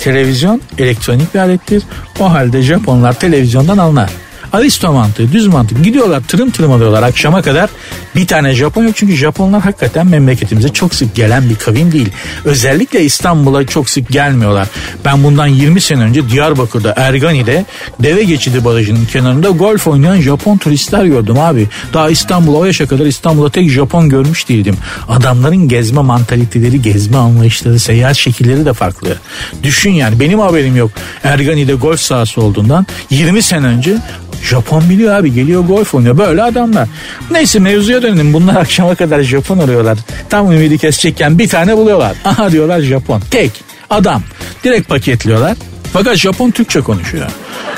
Televizyon 0.01 0.61
elektronik 0.79 1.35
bir 1.35 1.39
alettir. 1.39 1.83
O 2.21 2.31
halde 2.31 2.63
Japonlar 2.63 3.13
televizyondan 3.13 3.79
anlar. 3.79 4.11
Aristo 4.53 4.93
mantığı, 4.93 5.33
düz 5.33 5.47
mantık. 5.47 5.85
Gidiyorlar 5.85 6.23
tırım 6.29 6.51
tırım 6.51 6.73
alıyorlar 6.73 7.03
akşama 7.03 7.43
kadar. 7.43 7.71
Bir 8.17 8.27
tane 8.27 8.55
Japon 8.55 8.85
yok 8.85 8.93
çünkü 8.97 9.17
Japonlar 9.17 9.63
hakikaten 9.63 10.07
memleketimize 10.07 10.69
çok 10.69 10.95
sık 10.95 11.15
gelen 11.15 11.51
bir 11.51 11.55
kavim 11.55 11.93
değil. 11.93 12.09
Özellikle 12.45 13.05
İstanbul'a 13.05 13.67
çok 13.67 13.91
sık 13.91 14.09
gelmiyorlar. 14.09 14.69
Ben 15.05 15.25
bundan 15.25 15.47
20 15.47 15.81
sene 15.81 16.03
önce 16.03 16.29
Diyarbakır'da 16.29 16.95
Ergani'de 16.97 17.65
deve 18.01 18.23
geçidi 18.23 18.65
barajının 18.65 19.05
kenarında 19.05 19.49
golf 19.51 19.87
oynayan 19.87 20.21
Japon 20.21 20.57
turistler 20.59 21.05
gördüm 21.05 21.39
abi. 21.39 21.69
Daha 21.95 22.11
İstanbul'a 22.11 22.59
o 22.59 22.65
yaşa 22.65 22.87
kadar 22.87 23.07
İstanbul'da 23.07 23.51
tek 23.51 23.71
Japon 23.71 24.09
görmüş 24.09 24.49
değildim. 24.49 24.77
Adamların 25.09 25.69
gezme 25.69 26.01
mantaliteleri, 26.01 26.83
gezme 26.83 27.17
anlayışları, 27.17 27.79
seyahat 27.79 28.17
şekilleri 28.17 28.67
de 28.67 28.73
farklı. 28.73 29.17
Düşün 29.63 29.91
yani 29.91 30.21
benim 30.21 30.39
haberim 30.39 30.77
yok 30.77 30.91
Ergani'de 31.25 31.75
golf 31.75 32.01
sahası 32.01 32.41
olduğundan 32.41 32.87
20 33.11 33.43
sene 33.43 33.67
önce 33.67 33.97
Japon 34.43 34.91
biliyor 34.91 35.15
abi 35.15 35.35
geliyor 35.35 35.61
golf 35.65 35.95
oynuyor 35.95 36.19
böyle 36.19 36.43
adamlar. 36.43 36.89
Neyse 37.31 37.59
mevzuya 37.59 38.03
dönelim 38.03 38.33
bunlar 38.33 38.57
akşama 38.61 38.95
kadar 38.95 39.23
Japon 39.23 39.59
arıyorlar. 39.59 39.99
Tam 40.31 40.53
ümidi 40.53 40.79
kesecekken 40.79 41.39
bir 41.39 41.49
tane 41.49 41.77
buluyorlar. 41.77 42.13
Aha 42.25 42.53
diyorlar 42.53 42.81
Japon 42.81 43.21
tek 43.31 43.51
adam 43.91 44.23
direkt 44.65 44.89
paketliyorlar. 44.89 45.57
Fakat 45.93 46.17
Japon 46.17 46.51
Türkçe 46.51 46.81
konuşuyor. 46.81 47.27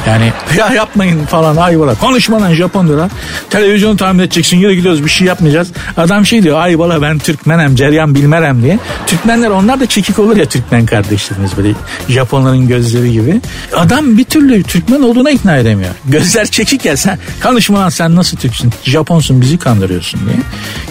Yani 0.09 0.33
ya 0.59 0.73
yapmayın 0.75 1.27
falan 1.27 1.57
ayvala 1.57 1.95
konuşmadan 1.95 2.55
Japon 2.55 2.87
diyorlar. 2.87 3.11
Televizyonu 3.51 3.97
tahmin 3.97 4.19
edeceksin 4.19 4.57
yürü 4.57 4.75
gidiyoruz 4.75 5.05
bir 5.05 5.11
şey 5.11 5.27
yapmayacağız. 5.27 5.69
Adam 5.97 6.27
şey 6.27 6.43
diyor 6.43 6.61
ayvala 6.61 7.03
ben 7.03 7.19
Türkmenem 7.19 7.77
ceryan 7.77 8.15
bilmerem 8.15 8.63
diye. 8.63 8.79
Türkmenler 9.07 9.51
onlar 9.51 9.81
da 9.81 9.87
çekik 9.87 10.19
olur 10.19 10.37
ya 10.37 10.45
Türkmen 10.45 10.87
kardeşlerimiz 10.87 11.57
böyle 11.57 11.69
Japonların 12.09 12.69
gözleri 12.69 13.13
gibi. 13.13 13.41
Adam 13.77 14.19
bir 14.19 14.25
türlü 14.25 14.63
Türkmen 14.63 15.03
olduğuna 15.03 15.31
ikna 15.31 15.57
edemiyor. 15.57 15.91
Gözler 16.05 16.47
çekik 16.47 16.85
ya 16.85 16.97
sen 16.97 17.19
konuşmadan 17.43 17.89
sen 17.89 18.17
nasıl 18.17 18.37
Türksün 18.37 18.73
Japonsun 18.85 19.41
bizi 19.41 19.59
kandırıyorsun 19.59 20.21
diye. 20.27 20.37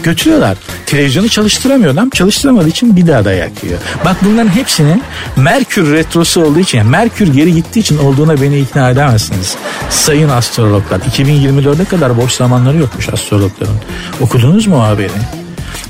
Götürüyorlar. 0.04 0.58
Televizyonu 0.86 1.30
çalıştıramıyor 1.30 1.94
adam 1.94 2.10
çalıştıramadığı 2.10 2.70
için 2.70 2.96
bir 2.96 3.08
daha 3.08 3.26
dayak 3.26 3.64
yiyor. 3.64 3.80
Bak 4.06 4.16
bunların 4.22 4.50
hepsinin 4.50 5.04
Merkür 5.36 5.94
retrosu 5.94 6.46
olduğu 6.46 6.60
için 6.60 6.86
Merkür 6.86 7.34
geri 7.34 7.54
gittiği 7.54 7.80
için 7.80 7.98
olduğuna 7.98 8.42
beni 8.42 8.60
ikna 8.60 8.83
edemezsiniz. 8.90 9.56
Sayın 9.90 10.30
astrologlar 10.30 11.00
2024'e 11.00 11.86
kadar 11.86 12.18
boş 12.18 12.32
zamanları 12.32 12.78
yokmuş 12.78 13.10
astrologların. 13.10 13.76
Okudunuz 14.22 14.68
mu 14.68 14.84
haberi? 14.84 15.12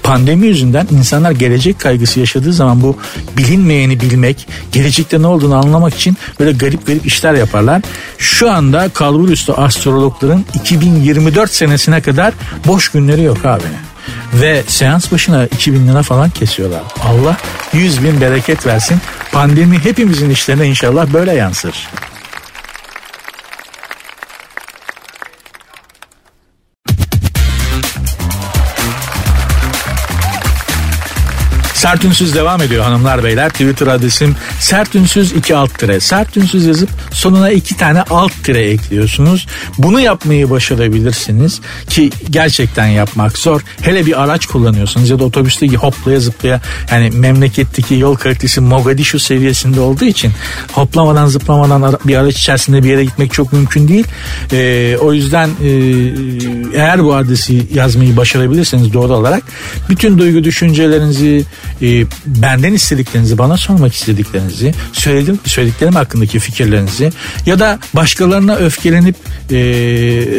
Pandemi 0.04 0.48
yüzünden 0.48 0.88
insanlar 0.92 1.32
gelecek 1.32 1.80
kaygısı 1.80 2.20
yaşadığı 2.20 2.54
zaman 2.54 2.82
bu 2.82 2.98
bilinmeyeni 3.38 4.02
bilmek, 4.02 4.48
gelecekte 4.72 5.22
ne 5.22 5.28
olduğunu 5.28 5.56
anlamak 5.56 5.96
için 5.96 6.18
böyle 6.40 6.52
garip 6.52 6.88
garip 6.88 7.06
işler 7.06 7.34
yaparlar. 7.34 7.82
Şu 8.18 8.52
anda 8.52 8.90
kalbur 8.90 9.30
üstü 9.30 9.52
astrologların 9.52 10.46
2024 10.54 11.52
senesine 11.52 12.02
kadar 12.02 12.34
boş 12.66 12.90
günleri 12.90 13.24
yok 13.24 13.46
abi. 13.46 13.64
Ve 14.34 14.64
seans 14.68 15.12
başına 15.12 15.46
2000 15.46 15.88
lira 15.88 16.04
falan 16.04 16.30
kesiyorlar. 16.30 16.82
Allah 17.04 17.38
100 17.74 18.04
bin 18.04 18.22
bereket 18.22 18.66
versin. 18.66 18.98
Pandemi 19.32 19.80
hepimizin 19.80 20.30
işlerine 20.30 20.68
inşallah 20.68 21.14
böyle 21.14 21.34
yansır. 21.34 21.90
Sert 31.84 32.06
Ünsüz 32.06 32.36
devam 32.36 32.62
ediyor 32.62 32.84
hanımlar 32.84 33.24
beyler. 33.24 33.50
Twitter 33.50 33.88
adresim 33.88 34.36
Sert 34.60 34.96
Ünsüz 34.96 35.32
2 35.32 35.56
alt 35.56 35.80
tire. 35.80 36.00
Sert 36.00 36.38
Ünsüz 36.38 36.66
yazıp 36.66 36.90
sonuna 37.12 37.50
iki 37.50 37.78
tane 37.78 38.02
alt 38.02 38.32
tire 38.44 38.62
ekliyorsunuz. 38.64 39.48
Bunu 39.78 40.00
yapmayı 40.00 40.50
başarabilirsiniz 40.50 41.62
ki 41.90 42.10
gerçekten 42.30 42.88
yapmak 42.88 43.38
zor. 43.38 43.62
Hele 43.82 44.06
bir 44.06 44.24
araç 44.24 44.46
kullanıyorsanız 44.46 45.10
ya 45.10 45.20
da 45.20 45.24
otobüste 45.24 45.68
hoplaya 45.68 46.20
zıplaya 46.20 46.62
yani 46.92 47.10
memleketteki 47.10 47.96
yol 47.96 48.16
kalitesi 48.16 48.62
Mogadishu 48.62 49.20
seviyesinde 49.20 49.80
olduğu 49.80 50.06
için 50.06 50.32
hoplamadan 50.72 51.28
zıplamadan 51.28 52.00
bir 52.06 52.16
araç 52.16 52.36
içerisinde 52.40 52.84
bir 52.84 52.90
yere 52.90 53.06
gitmek 53.06 53.34
çok 53.34 53.54
mümkün 53.54 53.88
değil. 53.88 54.06
Ee, 54.54 54.98
o 55.02 55.14
yüzden 55.14 55.50
e, 55.64 55.70
eğer 56.76 57.04
bu 57.04 57.16
adresi 57.16 57.68
yazmayı 57.74 58.18
başarabilirseniz 58.18 58.94
doğru 58.94 59.14
olarak 59.14 59.44
bütün 59.90 60.18
duygu 60.18 60.44
düşüncelerinizi 60.44 61.46
e, 61.82 62.06
benden 62.26 62.74
istediklerinizi, 62.74 63.38
bana 63.38 63.58
sormak 63.58 63.94
istediklerinizi, 63.94 64.74
söyledim, 64.94 65.40
söylediklerim 65.46 65.96
hakkındaki 65.96 66.40
fikirlerinizi 66.40 67.12
ya 67.46 67.60
da 67.60 67.80
başkalarına 67.94 68.56
öfkelenip 68.56 69.16
e, 69.52 69.56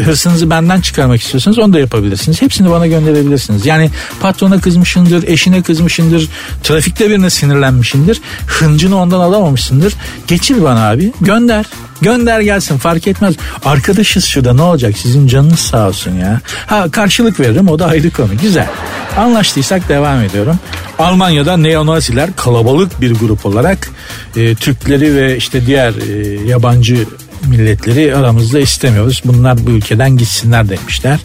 hırsınızı 0.05 0.51
benden 0.51 0.81
çıkarmak 0.81 1.23
istiyorsanız 1.23 1.59
onu 1.59 1.73
da 1.73 1.79
yapabilirsiniz. 1.79 2.43
Hepsini 2.43 2.71
bana 2.71 2.87
gönderebilirsiniz. 2.87 3.67
Yani 3.67 3.91
patrona 4.21 4.61
kızmışındır, 4.61 5.29
eşine 5.29 5.63
kızmışındır, 5.63 6.29
trafikte 6.63 7.11
birine 7.11 7.31
sinirlenmişindir, 7.31 8.21
hıncını 8.47 8.97
ondan 8.97 9.21
alamamışsındır. 9.21 9.95
Geçir 10.27 10.63
bana 10.63 10.91
abi, 10.91 11.13
gönder. 11.21 11.67
Gönder 12.01 12.41
gelsin 12.41 12.79
fark 12.79 13.07
etmez. 13.07 13.35
Arkadaşız 13.65 14.25
şurada 14.25 14.55
ne 14.55 14.63
olacak 14.63 14.99
sizin 14.99 15.27
canınız 15.29 15.59
sağ 15.59 15.89
olsun 15.89 16.17
ya. 16.17 16.41
Ha 16.67 16.91
karşılık 16.91 17.41
veririm 17.41 17.69
o 17.69 17.79
da 17.79 17.87
ayrı 17.87 18.11
konu. 18.11 18.39
Güzel. 18.43 18.69
Anlaştıysak 19.17 19.89
devam 19.89 20.23
ediyorum. 20.23 20.59
Almanya'da 20.99 21.57
neonaziler 21.57 22.37
kalabalık 22.37 23.01
bir 23.01 23.15
grup 23.15 23.47
olarak 23.47 23.91
e, 24.37 24.55
Türkleri 24.55 25.17
ve 25.17 25.37
işte 25.37 25.67
diğer 25.67 25.93
e, 25.93 26.49
yabancı 26.49 27.07
milletleri 27.45 28.17
aramızda 28.17 28.61
istemiyoruz. 28.61 29.23
Bunlar 29.25 29.67
bu 29.67 29.71
ülkeden 29.71 30.17
gitsinler 30.17 30.69
demişler. 30.69 31.19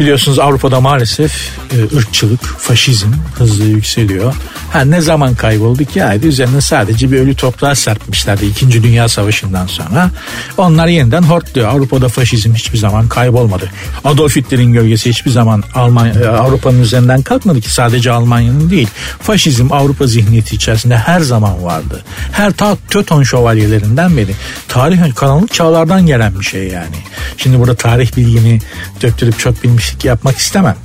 Biliyorsunuz 0.00 0.38
Avrupa'da 0.38 0.80
maalesef 0.80 1.50
e, 1.72 1.96
ırkçılık, 1.96 2.44
faşizm 2.44 3.08
hızlı 3.34 3.64
yükseliyor. 3.64 4.34
Ha 4.72 4.80
ne 4.80 5.00
zaman 5.00 5.34
kayboldu 5.34 5.84
ki? 5.84 6.02
Haydi 6.02 6.26
üzerine 6.26 6.60
sadece 6.60 7.12
bir 7.12 7.18
ölü 7.18 7.34
toprağa 7.34 7.74
serpmişlerdi 7.74 8.46
2. 8.46 8.82
Dünya 8.82 9.08
Savaşı'ndan 9.08 9.66
sonra. 9.66 10.10
Onlar 10.58 10.86
yeniden 10.86 11.22
hortluyor. 11.22 11.68
Avrupa'da 11.68 12.08
faşizm 12.08 12.54
hiçbir 12.54 12.78
zaman 12.78 13.08
kaybolmadı. 13.08 13.70
Adolf 14.04 14.36
Hitler'in 14.36 14.72
gölgesi 14.72 15.10
hiçbir 15.10 15.30
zaman 15.30 15.64
Almanya, 15.74 16.14
e, 16.14 16.28
Avrupa'nın 16.28 16.82
üzerinden 16.82 17.22
kalkmadı 17.22 17.60
ki 17.60 17.70
sadece 17.70 18.12
Almanya'nın 18.12 18.70
değil. 18.70 18.88
Faşizm 19.20 19.72
Avrupa 19.72 20.06
zihniyeti 20.06 20.56
içerisinde 20.56 20.96
her 20.96 21.20
zaman 21.20 21.64
vardı. 21.64 22.02
Her 22.32 22.52
ta 22.52 22.76
Töton 22.90 23.22
şövalyelerinden 23.22 24.16
beri. 24.16 24.34
Tarih 24.68 25.02
karanlık 25.42 25.54
çağlardan 25.54 26.06
gelen 26.06 26.40
bir 26.40 26.44
şey 26.44 26.68
yani. 26.68 26.96
Şimdi 27.36 27.58
burada 27.58 27.74
tarih 27.74 28.16
bilgini 28.16 28.60
döktürüp 29.02 29.38
çok 29.38 29.64
bilmişlik 29.64 30.04
yapmak 30.04 30.36
istemem. 30.38 30.76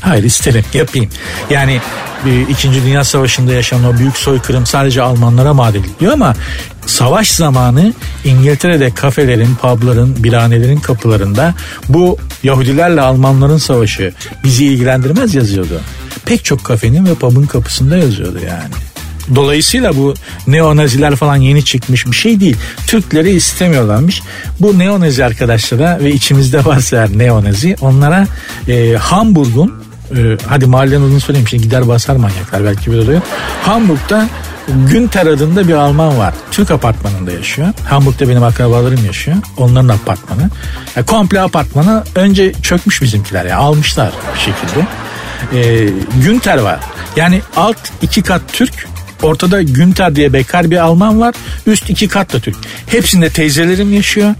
Hayır 0.00 0.24
isterim 0.24 0.64
yapayım. 0.74 1.10
Yani 1.50 1.80
İkinci 2.48 2.84
Dünya 2.84 3.04
Savaşı'nda 3.04 3.52
yaşanan 3.52 3.94
o 3.94 3.98
büyük 3.98 4.16
soykırım 4.16 4.66
sadece 4.66 5.02
Almanlara 5.02 5.54
mal 5.54 5.74
ediliyor 5.74 6.12
ama 6.12 6.34
savaş 6.86 7.30
zamanı 7.30 7.92
İngiltere'de 8.24 8.90
kafelerin, 8.94 9.54
pubların, 9.54 10.24
biranelerin 10.24 10.80
kapılarında 10.80 11.54
bu 11.88 12.18
Yahudilerle 12.42 13.00
Almanların 13.00 13.58
savaşı 13.58 14.12
bizi 14.44 14.64
ilgilendirmez 14.64 15.34
yazıyordu. 15.34 15.80
Pek 16.24 16.44
çok 16.44 16.64
kafenin 16.64 17.06
ve 17.06 17.14
pub'ın 17.14 17.46
kapısında 17.46 17.96
yazıyordu 17.96 18.38
yani. 18.38 18.91
Dolayısıyla 19.34 19.96
bu 19.96 20.14
neonaziler 20.46 21.16
falan 21.16 21.36
yeni 21.36 21.64
çıkmış 21.64 22.06
bir 22.06 22.16
şey 22.16 22.40
değil. 22.40 22.56
Türkleri 22.86 23.30
istemiyorlarmış. 23.30 24.22
Bu 24.60 24.78
neonazi 24.78 25.24
arkadaşlara 25.24 25.98
ve 26.00 26.12
içimizde 26.12 26.64
varsa 26.64 26.96
eğer 26.96 27.18
neonazi 27.18 27.76
onlara 27.80 28.26
e, 28.68 28.92
Hamburg'un 28.92 29.82
e, 30.16 30.36
hadi 30.48 30.66
mahallenin 30.66 31.04
adını 31.04 31.20
söyleyeyim 31.20 31.48
şimdi 31.48 31.62
gider 31.62 31.88
basar 31.88 32.16
manyaklar 32.16 32.64
belki 32.64 32.92
bir 32.92 32.98
oluyor. 32.98 33.20
Hamburg'da 33.62 34.28
Günter 34.68 35.26
adında 35.26 35.68
bir 35.68 35.72
Alman 35.72 36.18
var. 36.18 36.34
Türk 36.50 36.70
apartmanında 36.70 37.32
yaşıyor. 37.32 37.68
Hamburg'da 37.84 38.28
benim 38.28 38.42
akrabalarım 38.42 39.06
yaşıyor. 39.06 39.36
Onların 39.56 39.88
apartmanı. 39.88 40.50
Yani 40.96 41.06
komple 41.06 41.40
apartmanı 41.40 42.04
önce 42.14 42.52
çökmüş 42.62 43.02
bizimkiler 43.02 43.44
ya. 43.44 43.58
almışlar 43.58 44.12
bir 44.34 44.40
şekilde. 44.40 44.86
Ee, 45.52 45.88
Günter 46.24 46.58
var. 46.58 46.80
Yani 47.16 47.42
alt 47.56 47.78
iki 48.02 48.22
kat 48.22 48.42
Türk, 48.52 48.88
Ortada 49.22 49.62
Günter 49.62 50.16
diye 50.16 50.32
bekar 50.32 50.70
bir 50.70 50.76
Alman 50.76 51.20
var. 51.20 51.34
Üst 51.66 51.90
iki 51.90 52.08
kat 52.08 52.32
da 52.32 52.40
Türk. 52.40 52.56
Hepsinde 52.86 53.30
teyzelerim 53.30 53.92
yaşıyor. 53.92 54.34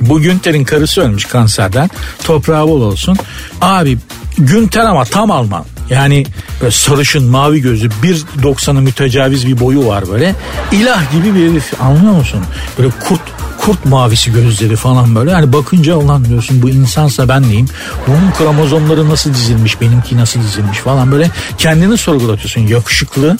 Bu 0.00 0.20
Günter'in 0.20 0.64
karısı 0.64 1.00
ölmüş 1.00 1.24
kanserden. 1.24 1.90
Toprağı 2.24 2.68
bol 2.68 2.80
olsun. 2.80 3.16
Abi 3.60 3.98
Günter 4.38 4.84
ama 4.84 5.04
tam 5.04 5.30
Alman. 5.30 5.64
Yani 5.90 6.26
böyle 6.60 6.72
sarışın 6.72 7.24
mavi 7.24 7.60
gözü 7.60 7.88
1.90'ı 8.02 8.82
mütecaviz 8.82 9.46
bir 9.46 9.60
boyu 9.60 9.86
var 9.86 10.04
böyle. 10.08 10.34
İlah 10.72 11.12
gibi 11.12 11.34
bir 11.34 11.50
herif 11.50 11.80
anlıyor 11.80 12.12
musun? 12.12 12.40
Böyle 12.78 12.90
kurt 13.08 13.20
kurt 13.66 13.84
mavisi 13.84 14.32
gözleri 14.32 14.76
falan 14.76 15.14
böyle. 15.14 15.30
Yani 15.30 15.52
bakınca 15.52 15.96
olan 15.96 16.24
diyorsun 16.24 16.62
bu 16.62 16.68
insansa 16.68 17.28
ben 17.28 17.42
neyim? 17.42 17.66
Bunun 18.06 18.30
kromozomları 18.38 19.08
nasıl 19.08 19.34
dizilmiş 19.34 19.80
benimki 19.80 20.16
nasıl 20.16 20.40
dizilmiş 20.40 20.78
falan 20.78 21.12
böyle 21.12 21.30
kendini 21.58 21.96
sorgulatıyorsun. 21.96 22.60
Yakışıklı 22.60 23.38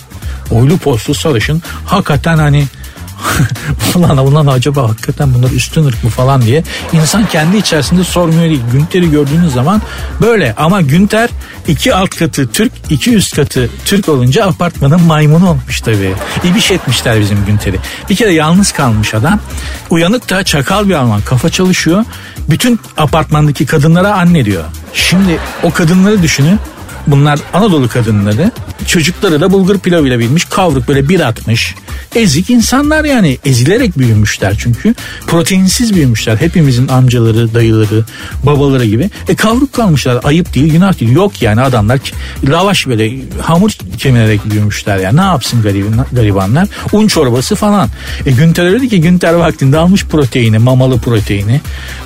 oylu 0.50 0.78
postlu 0.78 1.14
sarışın 1.14 1.62
hakikaten 1.86 2.38
hani 2.38 2.66
ulan, 3.94 4.18
ulan 4.18 4.46
acaba 4.46 4.88
hakikaten 4.88 5.34
bunlar 5.34 5.50
üstün 5.50 5.84
ırk 5.84 6.04
mı 6.04 6.10
falan 6.10 6.42
diye 6.42 6.62
insan 6.92 7.26
kendi 7.26 7.56
içerisinde 7.56 8.04
sormuyor 8.04 8.42
değil. 8.42 8.62
Günter'i 8.72 9.10
gördüğünüz 9.10 9.52
zaman 9.52 9.82
böyle 10.20 10.54
ama 10.56 10.80
Günter 10.80 11.30
iki 11.68 11.94
alt 11.94 12.10
katı 12.10 12.48
Türk 12.48 12.72
iki 12.90 13.14
üst 13.14 13.36
katı 13.36 13.70
Türk 13.84 14.08
olunca 14.08 14.46
apartmanın 14.46 15.02
maymunu 15.02 15.50
olmuş 15.50 15.80
tabii. 15.80 16.14
İbiş 16.44 16.70
etmişler 16.70 17.20
bizim 17.20 17.44
Günter'i. 17.46 17.76
Bir 18.10 18.16
kere 18.16 18.32
yalnız 18.32 18.72
kalmış 18.72 19.14
adam. 19.14 19.40
Uyanık 19.90 20.30
da 20.30 20.44
çakal 20.44 20.88
bir 20.88 20.94
Alman 20.94 21.20
kafa 21.20 21.50
çalışıyor. 21.50 22.04
Bütün 22.50 22.80
apartmandaki 22.96 23.66
kadınlara 23.66 24.14
anne 24.14 24.44
diyor. 24.44 24.64
Şimdi 24.94 25.38
o 25.62 25.70
kadınları 25.70 26.22
düşünün 26.22 26.58
Bunlar 27.06 27.38
Anadolu 27.52 27.88
kadınları. 27.88 28.50
Çocukları 28.86 29.40
da 29.40 29.52
bulgur 29.52 29.78
pilavıyla 29.78 30.18
bilmiş. 30.18 30.44
Kavruk 30.44 30.88
böyle 30.88 31.08
bir 31.08 31.20
atmış. 31.20 31.74
Ezik 32.14 32.50
insanlar 32.50 33.04
yani 33.04 33.38
ezilerek 33.44 33.98
büyümüşler 33.98 34.54
çünkü. 34.58 34.94
Proteinsiz 35.26 35.94
büyümüşler. 35.94 36.36
Hepimizin 36.36 36.88
amcaları, 36.88 37.54
dayıları, 37.54 38.04
babaları 38.42 38.86
gibi. 38.86 39.10
E 39.28 39.34
kavruk 39.34 39.72
kalmışlar. 39.72 40.20
Ayıp 40.24 40.54
değil, 40.54 40.72
günah 40.72 41.00
değil. 41.00 41.12
Yok 41.12 41.42
yani 41.42 41.60
adamlar 41.60 42.00
lavaş 42.48 42.86
böyle 42.86 43.12
hamur 43.42 43.70
keminerek 43.98 44.50
büyümüşler 44.50 44.98
yani. 44.98 45.16
Ne 45.16 45.20
yapsın 45.20 45.62
gariban, 45.62 46.06
garibanlar? 46.12 46.68
Un 46.92 47.06
çorbası 47.06 47.54
falan. 47.54 47.88
E 48.26 48.30
Günter 48.30 48.72
dedi 48.72 48.88
ki 48.88 49.00
Günter 49.00 49.32
vaktinde 49.32 49.78
almış 49.78 50.04
proteini, 50.04 50.58
mamalı 50.58 50.98
proteini. 50.98 51.60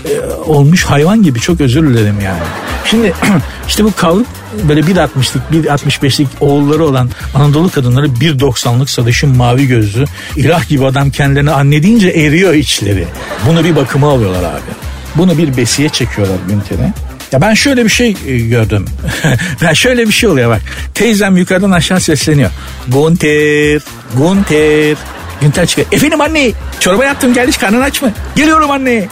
E, 0.04 0.20
olmuş 0.46 0.84
hayvan 0.84 1.22
gibi 1.22 1.40
çok 1.40 1.60
özür 1.60 1.88
dilerim 1.88 2.20
yani. 2.24 2.42
Şimdi 2.84 3.12
işte 3.70 3.84
bu 3.84 3.92
kavruk 3.96 4.26
böyle 4.68 4.80
1.60'lık 4.80 5.42
1.65'lik 5.52 6.28
oğulları 6.40 6.84
olan 6.84 7.10
Anadolu 7.34 7.70
kadınları 7.70 8.06
1.90'lık 8.06 8.90
sarışın 8.90 9.36
mavi 9.36 9.66
gözlü 9.66 10.04
ilah 10.36 10.68
gibi 10.68 10.86
adam 10.86 11.10
kendilerini 11.10 11.50
anne 11.50 11.76
eriyor 11.76 12.54
içleri. 12.54 13.06
Bunu 13.46 13.64
bir 13.64 13.76
bakıma 13.76 14.10
alıyorlar 14.10 14.42
abi. 14.42 14.70
Bunu 15.16 15.38
bir 15.38 15.56
besiye 15.56 15.88
çekiyorlar 15.88 16.36
Günter'e. 16.48 16.92
Ya 17.32 17.40
ben 17.40 17.54
şöyle 17.54 17.84
bir 17.84 17.90
şey 17.90 18.16
e, 18.26 18.38
gördüm. 18.38 18.84
ya 19.60 19.74
şöyle 19.74 20.06
bir 20.06 20.12
şey 20.12 20.28
oluyor 20.28 20.50
bak. 20.50 20.60
Teyzem 20.94 21.36
yukarıdan 21.36 21.70
aşağı 21.70 22.00
sesleniyor. 22.00 22.50
Gunter, 22.88 23.80
Gunter. 24.16 24.96
Günter 25.40 25.66
çıkıyor. 25.66 25.88
Efendim 25.92 26.20
anne 26.20 26.52
çorba 26.80 27.04
yaptım 27.04 27.34
gelmiş 27.34 27.56
karnın 27.56 27.80
aç 27.80 28.02
mı? 28.02 28.12
Geliyorum 28.36 28.70
anne. 28.70 29.08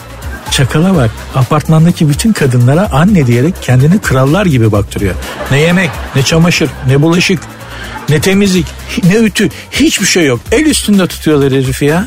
Çakala 0.50 0.96
bak 0.96 1.10
apartmandaki 1.34 2.08
bütün 2.08 2.32
kadınlara 2.32 2.92
anne 2.92 3.26
diyerek 3.26 3.54
kendini 3.62 3.98
krallar 3.98 4.46
gibi 4.46 4.72
baktırıyor. 4.72 5.14
Ne 5.50 5.60
yemek, 5.60 5.90
ne 6.16 6.22
çamaşır, 6.22 6.70
ne 6.86 7.02
bulaşık, 7.02 7.40
ne 8.08 8.20
temizlik, 8.20 8.66
ne 9.04 9.14
ütü 9.14 9.48
hiçbir 9.70 10.06
şey 10.06 10.26
yok. 10.26 10.40
El 10.52 10.66
üstünde 10.66 11.06
tutuyorlar 11.06 11.52
herifi 11.52 11.84
ya. 11.84 12.04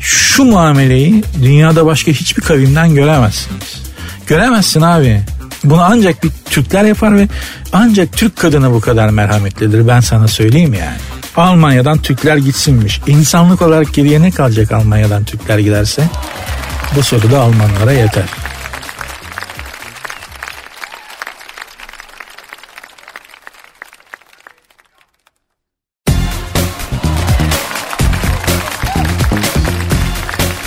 Şu 0.00 0.44
muameleyi 0.44 1.24
dünyada 1.42 1.86
başka 1.86 2.12
hiçbir 2.12 2.42
kavimden 2.42 2.94
göremezsiniz. 2.94 3.82
Göremezsin 4.26 4.80
abi. 4.80 5.22
Bunu 5.64 5.82
ancak 5.82 6.24
bir 6.24 6.30
Türkler 6.50 6.84
yapar 6.84 7.16
ve 7.16 7.28
ancak 7.72 8.12
Türk 8.12 8.36
kadını 8.36 8.72
bu 8.72 8.80
kadar 8.80 9.08
merhametlidir 9.08 9.88
ben 9.88 10.00
sana 10.00 10.28
söyleyeyim 10.28 10.74
yani. 10.74 10.96
Almanya'dan 11.36 11.98
Türkler 11.98 12.36
gitsinmiş. 12.36 13.00
İnsanlık 13.06 13.62
olarak 13.62 13.94
geriye 13.94 14.22
ne 14.22 14.30
kalacak 14.30 14.72
Almanya'dan 14.72 15.24
Türkler 15.24 15.58
giderse? 15.58 16.08
Bu 16.96 17.02
soru 17.02 17.30
da 17.30 17.40
Almanlara 17.40 17.92
yeter. 17.92 18.24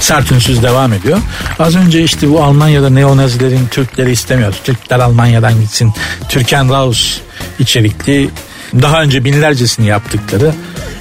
sert 0.07 0.31
ünsüz 0.31 0.63
devam 0.63 0.93
ediyor. 0.93 1.17
Az 1.59 1.75
önce 1.75 2.03
işte 2.03 2.29
bu 2.29 2.43
Almanya'da 2.43 2.89
neonazilerin 2.89 3.67
Türkleri 3.67 4.11
istemiyor. 4.11 4.53
Türkler 4.63 4.99
Almanya'dan 4.99 5.61
gitsin. 5.61 5.93
Türken 6.29 6.69
Raus 6.69 7.19
içerikli 7.59 8.29
daha 8.73 9.01
önce 9.01 9.23
binlercesini 9.23 9.87
yaptıkları 9.87 10.53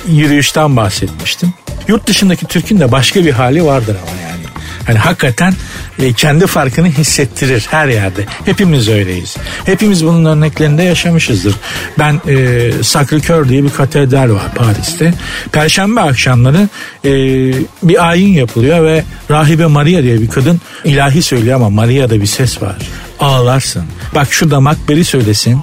yürüyüşten 0.08 0.76
bahsetmiştim. 0.76 1.54
Yurt 1.88 2.06
dışındaki 2.06 2.46
Türk'ün 2.46 2.80
de 2.80 2.92
başka 2.92 3.24
bir 3.24 3.32
hali 3.32 3.64
vardır 3.64 3.96
ama 4.02 4.20
yani. 4.22 4.45
Hani 4.86 4.98
hakikaten 4.98 5.54
e, 5.98 6.12
kendi 6.12 6.46
farkını 6.46 6.88
hissettirir 6.88 7.66
her 7.70 7.88
yerde. 7.88 8.24
Hepimiz 8.44 8.88
öyleyiz. 8.88 9.36
Hepimiz 9.64 10.04
bunun 10.04 10.24
örneklerinde 10.24 10.82
yaşamışızdır. 10.82 11.54
Ben 11.98 12.14
e, 12.14 12.34
Sacré-Cœur 12.82 13.48
diye 13.48 13.64
bir 13.64 13.70
katedral 13.70 14.30
var 14.30 14.54
Paris'te. 14.54 15.14
Perşembe 15.52 16.00
akşamları 16.00 16.68
e, 17.04 17.10
bir 17.82 18.08
ayin 18.08 18.32
yapılıyor 18.32 18.84
ve 18.84 19.04
Rahibe 19.30 19.66
Maria 19.66 20.02
diye 20.02 20.20
bir 20.20 20.28
kadın 20.28 20.60
ilahi 20.84 21.22
söylüyor 21.22 21.56
ama 21.56 21.70
Maria'da 21.70 22.20
bir 22.20 22.26
ses 22.26 22.62
var. 22.62 22.76
Ağlarsın. 23.20 23.84
Bak 24.14 24.32
şurada 24.32 24.60
makberi 24.60 25.04
söylesin. 25.04 25.60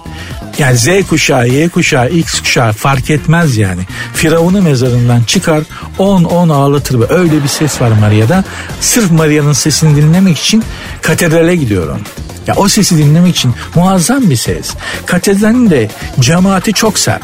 Yani 0.59 0.77
Z 0.77 0.87
kuşağı, 1.09 1.47
Y 1.47 1.69
kuşağı, 1.69 2.09
X 2.09 2.39
kuşağı 2.39 2.71
fark 2.71 3.09
etmez 3.09 3.57
yani. 3.57 3.81
Firavun'u 4.13 4.61
mezarından 4.61 5.23
çıkar 5.23 5.63
10-10 5.99 6.53
ağlatır. 6.53 6.99
Ve 6.99 7.05
öyle 7.09 7.43
bir 7.43 7.47
ses 7.47 7.81
var 7.81 7.91
Maria'da. 7.91 8.43
Sırf 8.79 9.11
Maria'nın 9.11 9.53
sesini 9.53 9.95
dinlemek 9.95 10.39
için 10.39 10.63
katedrale 11.01 11.55
gidiyorum. 11.55 12.01
Ya 12.47 12.55
o 12.55 12.67
sesi 12.67 12.97
dinlemek 12.97 13.35
için 13.35 13.53
muazzam 13.75 14.29
bir 14.29 14.35
ses. 14.35 14.73
Katedralin 15.05 15.69
de 15.69 15.89
cemaati 16.19 16.73
çok 16.73 16.99
sert. 16.99 17.23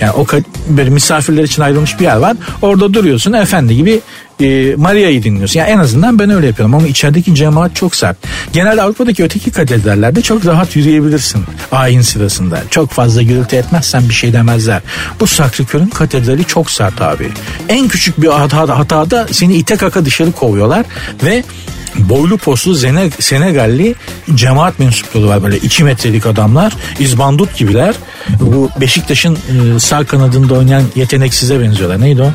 Yani 0.00 0.12
o 0.12 0.26
böyle 0.68 0.90
misafirler 0.90 1.44
için 1.44 1.62
ayrılmış 1.62 2.00
bir 2.00 2.04
yer 2.04 2.16
var. 2.16 2.36
Orada 2.62 2.94
duruyorsun 2.94 3.32
efendi 3.32 3.76
gibi 3.76 4.00
e, 4.40 4.74
Maria'yı 4.76 5.22
dinliyorsun. 5.22 5.60
Yani 5.60 5.70
en 5.70 5.78
azından 5.78 6.18
ben 6.18 6.30
öyle 6.30 6.46
yapıyorum 6.46 6.74
ama 6.74 6.86
içerideki 6.86 7.34
cemaat 7.34 7.76
çok 7.76 7.96
sert. 7.96 8.16
Genelde 8.52 8.82
Avrupa'daki 8.82 9.24
öteki 9.24 9.50
katedrallerde 9.50 10.22
çok 10.22 10.46
rahat 10.46 10.76
yürüyebilirsin 10.76 11.44
ayin 11.72 12.00
sırasında. 12.00 12.62
Çok 12.70 12.90
fazla 12.90 13.22
gürültü 13.22 13.56
etmezsen 13.56 14.08
bir 14.08 14.14
şey 14.14 14.32
demezler. 14.32 14.82
Bu 15.20 15.26
Sakrikör'ün 15.26 15.86
katedrali 15.86 16.44
çok 16.44 16.70
sert 16.70 17.02
abi. 17.02 17.28
En 17.68 17.88
küçük 17.88 18.22
bir 18.22 18.28
hata, 18.28 18.78
hatada 18.78 19.26
seni 19.30 19.54
ite 19.54 19.76
kaka 19.76 20.04
dışarı 20.04 20.32
kovuyorlar 20.32 20.86
ve 21.24 21.44
boylu 21.98 22.38
poslu 22.38 22.74
Senegalli 23.20 23.94
cemaat 24.34 24.78
mensupları 24.78 25.28
var 25.28 25.42
böyle 25.42 25.56
2 25.56 25.84
metrelik 25.84 26.26
adamlar 26.26 26.72
izbandut 26.98 27.56
gibiler 27.56 27.94
bu 28.40 28.70
Beşiktaş'ın 28.80 29.34
e, 29.34 29.78
sağ 29.78 30.04
kanadında 30.04 30.54
oynayan 30.54 30.82
yeteneksize 30.94 31.60
benziyorlar 31.60 32.00
neydi 32.00 32.22
o 32.22 32.30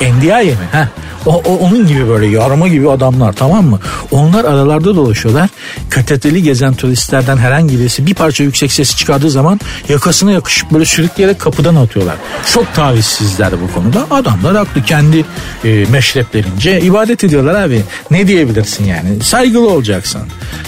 Endiaye 0.00 0.50
mi 0.50 0.68
Heh. 0.72 0.86
O, 1.26 1.42
o, 1.44 1.56
onun 1.56 1.86
gibi 1.86 2.08
böyle 2.08 2.26
yarma 2.26 2.68
gibi 2.68 2.90
adamlar 2.90 3.32
tamam 3.32 3.66
mı? 3.66 3.80
Onlar 4.10 4.44
aralarda 4.44 4.96
dolaşıyorlar. 4.96 5.48
Katedrali 5.90 6.42
gezen 6.42 6.74
turistlerden 6.74 7.36
herhangi 7.36 7.78
birisi 7.78 8.06
bir 8.06 8.14
parça 8.14 8.44
yüksek 8.44 8.72
sesi 8.72 8.96
çıkardığı 8.96 9.30
zaman 9.30 9.60
yakasına 9.88 10.32
yakışıp 10.32 10.70
böyle 10.70 10.84
sürükleyerek 10.84 11.38
kapıdan 11.38 11.76
atıyorlar. 11.76 12.16
Çok 12.52 12.74
tavizsizler 12.74 13.52
bu 13.62 13.74
konuda. 13.74 14.06
Adamlar 14.10 14.56
haklı 14.56 14.82
kendi 14.82 15.24
e, 15.64 15.84
meşreplerince 15.90 16.80
ibadet 16.80 17.24
ediyorlar 17.24 17.62
abi. 17.62 17.82
Ne 18.10 18.28
diyebilirsin 18.28 18.84
yani? 18.84 19.20
Saygılı 19.22 19.70
olacaksın. 19.70 20.20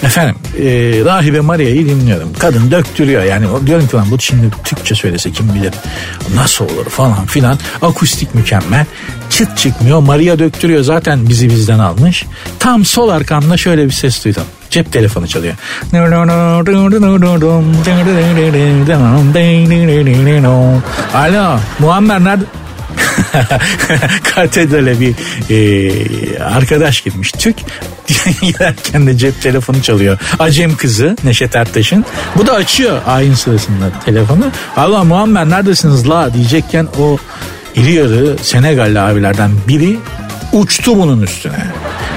Efendim 0.03 0.37
e, 0.59 0.65
Rahibe 1.05 1.41
Maria'yı 1.41 1.89
dinliyorum. 1.89 2.29
Kadın 2.39 2.71
döktürüyor 2.71 3.23
yani. 3.23 3.47
Diyorum 3.67 3.89
ki 3.89 3.97
lan 3.97 4.07
bu 4.11 4.19
şimdi 4.31 4.51
Türkçe 4.65 4.95
söylese 4.95 5.33
kim 5.33 5.55
bilir 5.55 5.73
nasıl 6.35 6.65
olur 6.65 6.87
falan 6.89 7.27
filan. 7.27 7.59
Akustik 7.83 8.35
mükemmel. 8.35 8.87
Çıt 9.31 9.59
çıkmıyor. 9.59 10.01
Maria 10.01 10.39
döktürüyor 10.39 10.83
zaten 10.83 11.29
bizi 11.29 11.51
bizden 11.51 11.79
almış. 11.79 12.25
Tam 12.59 12.85
sol 12.85 13.09
arkamda 13.09 13.57
şöyle 13.57 13.87
bir 13.87 13.91
ses 13.93 14.25
duydum. 14.25 14.43
Cep 14.71 14.93
telefonu 14.93 15.29
çalıyor. 15.29 15.55
Alo 21.15 21.59
Muammer 21.79 22.25
nerede? 22.25 22.45
katedrale 24.35 25.01
bir 25.01 25.15
e, 25.51 26.43
arkadaş 26.43 27.01
girmiş. 27.01 27.33
Türk 27.33 27.57
giderken 28.43 29.07
de 29.07 29.19
cep 29.19 29.43
telefonu 29.43 29.83
çalıyor. 29.83 30.19
Acem 30.39 30.77
kızı 30.77 31.17
Neşet 31.25 31.57
Ertaş'ın. 31.57 32.05
Bu 32.37 32.47
da 32.47 32.53
açıyor 32.53 33.01
ayin 33.07 33.35
sırasında 33.35 33.91
telefonu. 34.05 34.45
Allah 34.77 35.05
Muammer 35.05 35.51
neredesiniz 35.51 36.09
la 36.09 36.35
diyecekken 36.35 36.89
o 36.99 37.17
iri 37.75 37.93
yarı 37.93 38.37
Senegalli 38.43 39.01
abilerden 39.01 39.51
biri 39.69 39.99
uçtu 40.53 40.97
bunun 40.97 41.23
üstüne. 41.23 41.65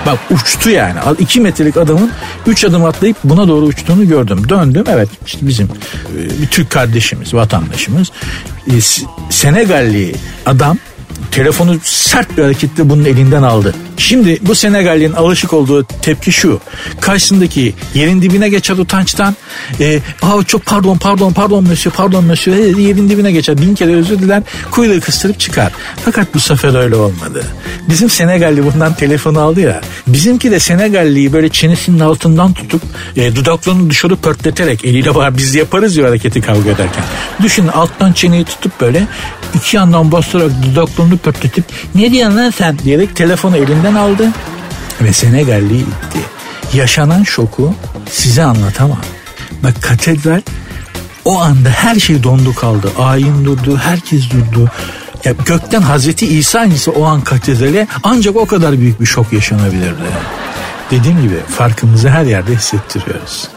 Bak 0.06 0.19
uçtu 0.32 0.69
yani. 0.69 0.99
2 1.19 1.39
metrelik 1.39 1.78
adamın 1.78 2.12
3 2.47 2.65
adım 2.65 2.86
atlayıp 2.86 3.17
buna 3.23 3.47
doğru 3.47 3.65
uçtuğunu 3.65 4.08
gördüm. 4.08 4.49
Döndüm 4.49 4.84
evet 4.88 5.10
işte 5.26 5.47
bizim 5.47 5.65
e, 5.65 6.41
bir 6.41 6.47
Türk 6.47 6.69
kardeşimiz, 6.69 7.34
vatandaşımız. 7.34 8.12
E, 8.67 8.73
Senegalli 9.30 10.15
adam 10.45 10.78
telefonu 11.36 11.76
sert 11.84 12.38
bir 12.38 12.43
hareketle 12.43 12.89
bunun 12.89 13.06
elinden 13.06 13.43
aldı. 13.43 13.76
Şimdi 13.97 14.39
bu 14.41 14.56
Senegalli'nin 14.56 15.13
alışık 15.13 15.53
olduğu 15.53 15.84
tepki 15.84 16.32
şu. 16.32 16.60
Karşısındaki 17.01 17.73
yerin 17.93 18.21
dibine 18.21 18.49
geçer 18.49 18.75
utançtan. 18.77 19.36
E, 19.79 19.99
Aa, 20.21 20.43
çok 20.43 20.65
pardon 20.65 20.97
pardon 20.97 21.34
pardon 21.34 21.63
monsieur 21.63 21.95
pardon 21.95 22.23
monsieur 22.23 22.58
e, 22.58 22.82
yerin 22.82 23.10
dibine 23.10 23.32
geçer. 23.32 23.58
Bin 23.58 23.75
kere 23.75 23.95
özür 23.95 24.19
diler. 24.19 24.43
Kuyruğu 24.71 24.99
kıstırıp 25.01 25.39
çıkar. 25.39 25.71
Fakat 26.06 26.34
bu 26.34 26.39
sefer 26.39 26.75
öyle 26.84 26.95
olmadı. 26.95 27.43
Bizim 27.89 28.10
Senegalli 28.10 28.73
bundan 28.73 28.93
telefonu 28.93 29.39
aldı 29.39 29.62
ya. 29.62 29.82
Bizimki 30.08 30.51
de 30.51 30.60
Senegalli'yi 30.60 31.34
böyle 31.34 31.49
çenesinin 31.49 31.99
altından 31.99 32.53
tutup 32.53 32.82
e, 33.15 33.36
dudaklarını 33.36 33.89
dışarı 33.89 34.15
pörtleterek 34.15 34.86
eliyle 34.86 35.15
var 35.15 35.38
biz 35.38 35.56
yaparız 35.56 35.97
ya 35.97 36.08
hareketi 36.08 36.41
kavga 36.41 36.69
ederken. 36.69 37.03
Düşünün 37.43 37.67
alttan 37.67 38.13
çeneyi 38.13 38.43
tutup 38.45 38.82
böyle 38.82 39.08
iki 39.56 39.75
yandan 39.75 40.12
bastırarak 40.12 40.51
dudaklarını 40.65 41.17
pörtletip 41.17 41.65
ne 41.95 42.12
diyorsun 42.12 42.38
lan 42.38 42.49
sen 42.49 42.79
diyerek 42.79 43.15
telefonu 43.15 43.58
elinden 43.84 44.00
aldı 44.00 44.30
ve 45.02 45.13
Senegalli'yi 45.13 45.82
itti. 45.82 46.19
Yaşanan 46.74 47.24
şoku 47.24 47.74
size 48.12 48.43
anlatamam. 48.43 49.02
Bak 49.63 49.82
katedral 49.82 50.41
o 51.26 51.41
anda 51.41 51.69
her 51.69 51.96
şey 51.96 52.24
dondu 52.24 52.56
kaldı. 52.56 52.91
Ayin 53.00 53.46
durdu, 53.46 53.78
herkes 53.78 54.24
durdu. 54.32 54.72
Ya 55.26 55.34
gökten 55.46 55.82
Hazreti 55.82 56.28
İsa 56.28 56.65
ise 56.65 56.91
o 56.91 57.04
an 57.06 57.22
katedrale 57.22 57.88
ancak 58.04 58.36
o 58.36 58.46
kadar 58.46 58.80
büyük 58.80 59.02
bir 59.02 59.06
şok 59.06 59.34
yaşanabilirdi. 59.34 60.04
Dediğim 60.91 61.22
gibi 61.22 61.39
farkımızı 61.58 62.10
her 62.10 62.26
yerde 62.26 62.56
hissettiriyoruz. 62.56 63.48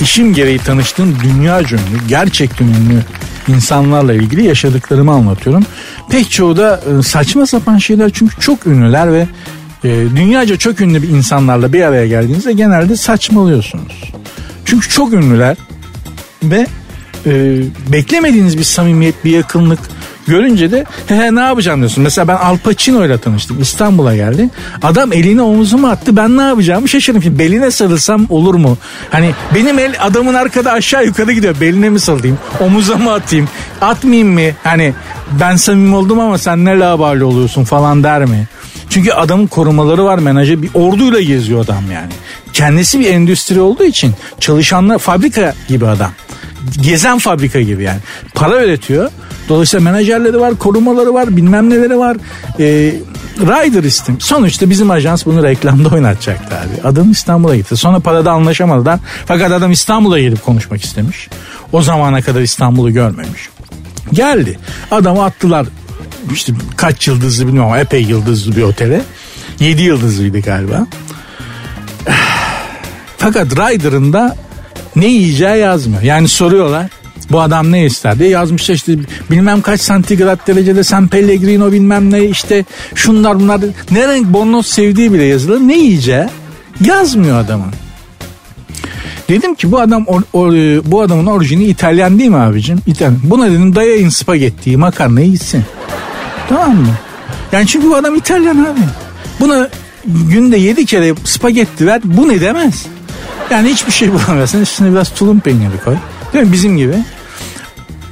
İşim 0.00 0.34
gereği 0.34 0.58
tanıştığım 0.58 1.16
dünya 1.22 1.60
ünlü, 1.60 2.08
gerçekten 2.08 2.66
ünlü 2.66 3.02
insanlarla 3.48 4.14
ilgili 4.14 4.46
yaşadıklarımı 4.46 5.12
anlatıyorum. 5.12 5.64
Pek 6.10 6.30
çoğu 6.30 6.56
da 6.56 6.80
e, 6.98 7.02
saçma 7.02 7.46
sapan 7.46 7.78
şeyler 7.78 8.10
çünkü 8.10 8.40
çok 8.40 8.66
ünlüler 8.66 9.12
ve 9.12 9.26
e, 9.84 9.88
dünyaca 10.16 10.56
çok 10.56 10.80
ünlü 10.80 11.02
bir 11.02 11.08
insanlarla 11.08 11.72
bir 11.72 11.82
araya 11.82 12.06
geldiğinizde 12.06 12.52
genelde 12.52 12.96
saçmalıyorsunuz. 12.96 14.12
Çünkü 14.64 14.88
çok 14.88 15.12
ünlüler 15.12 15.56
ve 16.42 16.66
e, 17.26 17.62
beklemediğiniz 17.92 18.58
bir 18.58 18.64
samimiyet, 18.64 19.24
bir 19.24 19.30
yakınlık 19.30 19.80
görünce 20.28 20.70
de 20.70 20.84
he, 21.06 21.16
he 21.16 21.34
ne 21.34 21.40
yapacağım 21.40 21.80
diyorsun. 21.80 22.04
Mesela 22.04 22.28
ben 22.28 22.36
Al 22.36 22.58
Pacino 22.58 23.06
ile 23.06 23.18
tanıştım. 23.18 23.62
İstanbul'a 23.62 24.16
geldi. 24.16 24.50
Adam 24.82 25.12
elini 25.12 25.42
omuzuma 25.42 25.90
attı. 25.90 26.16
Ben 26.16 26.36
ne 26.36 26.42
yapacağımı 26.42 26.88
şaşırdım. 26.88 27.22
Şimdi 27.22 27.38
beline 27.38 27.70
sarılsam 27.70 28.26
olur 28.28 28.54
mu? 28.54 28.78
Hani 29.10 29.34
benim 29.54 29.78
el 29.78 29.94
adamın 30.00 30.34
arkada 30.34 30.72
aşağı 30.72 31.04
yukarı 31.06 31.32
gidiyor. 31.32 31.56
Beline 31.60 31.88
mi 31.90 32.00
sarılayım? 32.00 32.38
Omuza 32.60 32.96
mı 32.96 33.12
atayım? 33.12 33.48
Atmayayım 33.80 34.28
mı? 34.28 34.50
Hani 34.64 34.94
ben 35.40 35.56
samimi 35.56 35.96
oldum 35.96 36.20
ama 36.20 36.38
sen 36.38 36.64
ne 36.64 36.78
labali 36.78 37.24
oluyorsun 37.24 37.64
falan 37.64 38.02
der 38.04 38.24
mi? 38.24 38.46
Çünkü 38.90 39.12
adamın 39.12 39.46
korumaları 39.46 40.04
var 40.04 40.18
menajer 40.18 40.62
bir 40.62 40.70
orduyla 40.74 41.20
geziyor 41.20 41.64
adam 41.64 41.84
yani. 41.94 42.12
Kendisi 42.52 43.00
bir 43.00 43.06
endüstri 43.06 43.60
olduğu 43.60 43.84
için 43.84 44.14
çalışanlar 44.40 44.98
fabrika 44.98 45.54
gibi 45.68 45.86
adam. 45.86 46.10
Gezen 46.80 47.18
fabrika 47.18 47.60
gibi 47.60 47.82
yani. 47.82 48.00
Para 48.34 48.64
üretiyor. 48.64 49.10
Dolayısıyla 49.48 49.90
menajerleri 49.90 50.40
var, 50.40 50.54
korumaları 50.54 51.14
var, 51.14 51.36
bilmem 51.36 51.70
neleri 51.70 51.98
var. 51.98 52.16
Ee, 52.60 52.94
Rider 53.40 53.84
istim. 53.84 54.20
Sonuçta 54.20 54.70
bizim 54.70 54.90
ajans 54.90 55.26
bunu 55.26 55.42
reklamda 55.42 55.88
oynatacaktı 55.88 56.56
abi. 56.56 56.88
Adam 56.88 57.10
İstanbul'a 57.10 57.56
gitti. 57.56 57.76
Sonra 57.76 58.00
parada 58.00 58.32
anlaşamadılar. 58.32 59.00
Fakat 59.26 59.52
adam 59.52 59.72
İstanbul'a 59.72 60.18
gelip 60.18 60.44
konuşmak 60.44 60.84
istemiş. 60.84 61.28
O 61.72 61.82
zamana 61.82 62.22
kadar 62.22 62.40
İstanbul'u 62.40 62.92
görmemiş. 62.92 63.48
Geldi. 64.12 64.58
Adamı 64.90 65.24
attılar 65.24 65.66
işte 66.32 66.52
kaç 66.76 67.08
yıldızlı 67.08 67.46
bilmiyorum 67.46 67.70
ama 67.70 67.80
epey 67.80 68.02
yıldızlı 68.02 68.56
bir 68.56 68.62
otele. 68.62 69.02
7 69.60 69.82
yıldızlıydı 69.82 70.40
galiba. 70.40 70.86
Fakat 73.18 73.46
Rider'ın 73.46 74.12
da 74.12 74.36
ne 74.96 75.06
yiyeceği 75.06 75.58
yazmıyor. 75.58 76.02
Yani 76.02 76.28
soruyorlar 76.28 76.90
bu 77.30 77.40
adam 77.40 77.72
ne 77.72 77.86
ister 77.86 78.18
diye 78.18 78.28
yazmışlar 78.28 78.74
işte 78.74 78.96
bilmem 79.30 79.62
kaç 79.62 79.80
santigrat 79.80 80.46
derecede 80.46 80.84
San 80.84 81.08
Pellegrino 81.08 81.72
bilmem 81.72 82.12
ne 82.12 82.24
işte 82.24 82.64
şunlar 82.94 83.40
bunlar 83.40 83.60
ne 83.90 84.08
renk 84.08 84.26
bornoz 84.26 84.66
sevdiği 84.66 85.12
bile 85.12 85.24
yazılır 85.24 85.60
ne 85.60 85.78
yiyeceği 85.78 86.24
yazmıyor 86.84 87.40
adamın. 87.40 87.72
Dedim 89.28 89.54
ki 89.54 89.72
bu 89.72 89.80
adam 89.80 90.04
or, 90.06 90.22
or, 90.32 90.52
bu 90.90 91.00
adamın 91.00 91.26
orijini 91.26 91.64
İtalyan 91.64 92.18
değil 92.18 92.30
mi 92.30 92.36
abicim? 92.36 92.78
İtalyan. 92.86 93.18
Buna 93.22 93.50
dedim 93.50 93.74
dayayın 93.74 94.08
spagettiyi 94.08 94.76
makarnayı 94.76 95.30
gitsin. 95.30 95.64
Tamam 96.48 96.76
mı? 96.76 96.94
Yani 97.52 97.66
çünkü 97.66 97.90
bu 97.90 97.96
adam 97.96 98.14
İtalyan 98.14 98.56
abi. 98.56 98.80
Buna 99.40 99.68
günde 100.04 100.56
yedi 100.56 100.86
kere 100.86 101.14
spagetti 101.24 101.86
ver 101.86 102.00
bu 102.04 102.28
ne 102.28 102.40
demez. 102.40 102.86
Yani 103.50 103.68
hiçbir 103.68 103.92
şey 103.92 104.10
bulamazsın. 104.12 104.62
Üstüne 104.62 104.92
biraz 104.92 105.14
tulum 105.14 105.40
peyniri 105.40 105.80
koy. 105.84 105.96
Değil 106.32 106.44
mi? 106.44 106.52
Bizim 106.52 106.76
gibi. 106.76 106.94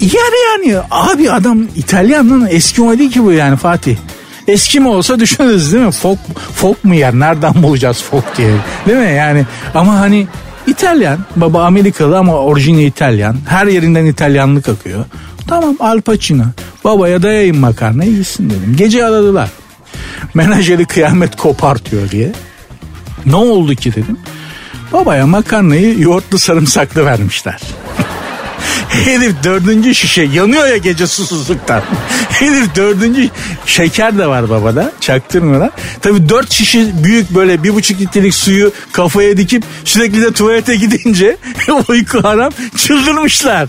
Yer 0.01 0.33
yani. 0.53 0.83
Abi 0.91 1.31
adam 1.31 1.63
İtalyan'ın 1.77 2.47
eski 2.51 2.83
o 2.83 2.99
değil 2.99 3.11
ki 3.11 3.25
bu 3.25 3.33
yani 3.33 3.57
Fatih. 3.57 3.97
Eski 4.49 4.81
mi 4.81 4.89
olsa 4.89 5.21
düşünürüz 5.21 5.73
değil 5.73 5.85
mi? 5.85 5.93
Folk, 5.93 6.19
folk 6.55 6.85
mu 6.85 6.95
yer? 6.95 7.15
Nereden 7.15 7.63
bulacağız 7.63 8.03
folk 8.11 8.37
diye. 8.37 8.51
Değil 8.87 8.99
mi? 8.99 9.15
Yani 9.17 9.47
ama 9.75 10.01
hani 10.01 10.27
İtalyan. 10.67 11.19
Baba 11.37 11.65
Amerikalı 11.65 12.19
ama 12.19 12.35
orijini 12.35 12.85
İtalyan. 12.85 13.37
Her 13.49 13.67
yerinden 13.67 14.05
İtalyanlık 14.07 14.69
akıyor. 14.69 15.05
Tamam 15.49 15.77
Al 15.81 16.01
Pacino. 16.01 16.45
Babaya 16.85 17.23
dayayın 17.23 17.57
makarnayı 17.59 18.13
yesin 18.13 18.51
dedim. 18.51 18.75
Gece 18.77 19.05
aradılar. 19.05 19.51
Menajeri 20.35 20.85
kıyamet 20.85 21.37
kopartıyor 21.37 22.11
diye. 22.11 22.33
Ne 23.27 23.37
oldu 23.37 23.75
ki 23.75 23.93
dedim. 23.93 24.17
Babaya 24.93 25.27
makarnayı 25.27 26.01
yoğurtlu 26.01 26.39
sarımsaklı 26.39 27.05
vermişler. 27.05 27.61
Herif 29.05 29.45
dördüncü 29.45 29.95
şişe 29.95 30.23
yanıyor 30.23 30.67
ya 30.67 30.77
gece 30.77 31.07
susuzluktan. 31.07 31.83
Herif 32.31 32.77
dördüncü 32.77 33.29
şeker 33.67 34.19
de 34.19 34.27
var 34.27 34.51
babada 34.51 34.93
çaktırmıyorlar. 35.01 35.71
Tabi 36.01 36.29
dört 36.29 36.53
şişe 36.53 37.05
büyük 37.05 37.31
böyle 37.31 37.63
bir 37.63 37.75
buçuk 37.75 38.01
litrelik 38.01 38.35
suyu 38.35 38.73
kafaya 38.93 39.37
dikip 39.37 39.65
sürekli 39.85 40.23
de 40.23 40.33
tuvalete 40.33 40.77
gidince 40.77 41.37
uyku 41.89 42.25
haram 42.25 42.53
çıldırmışlar. 42.77 43.69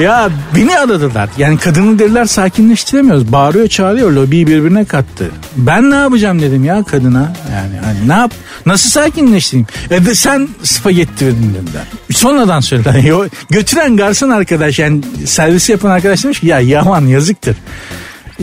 Ya 0.00 0.30
beni 0.56 0.78
aradılar. 0.78 1.28
Yani 1.38 1.58
kadını 1.58 1.98
dediler 1.98 2.24
sakinleştiremiyoruz. 2.24 3.32
Bağırıyor 3.32 3.68
çağırıyor 3.68 4.10
lobiyi 4.10 4.46
birbirine 4.46 4.84
kattı. 4.84 5.30
Ben 5.56 5.90
ne 5.90 5.94
yapacağım 5.94 6.42
dedim 6.42 6.64
ya 6.64 6.82
kadına. 6.82 7.32
Yani 7.52 7.78
hani 7.84 8.08
ne 8.08 8.12
yap? 8.12 8.32
Nasıl 8.66 8.90
sakinleştireyim? 8.90 9.66
E 9.90 10.06
de 10.06 10.14
sen 10.14 10.48
spagetti 10.62 11.26
verin 11.26 11.54
dediler. 11.54 11.84
Sonradan 12.20 12.60
söylediler. 12.60 13.28
Götüren 13.50 13.96
garson 13.96 14.30
arkadaş 14.30 14.78
yani 14.78 15.00
servisi 15.26 15.72
yapan 15.72 15.90
arkadaş 15.90 16.24
demiş 16.24 16.40
ki 16.40 16.46
ya 16.46 16.60
yaman 16.60 17.06
yazıktır 17.06 17.56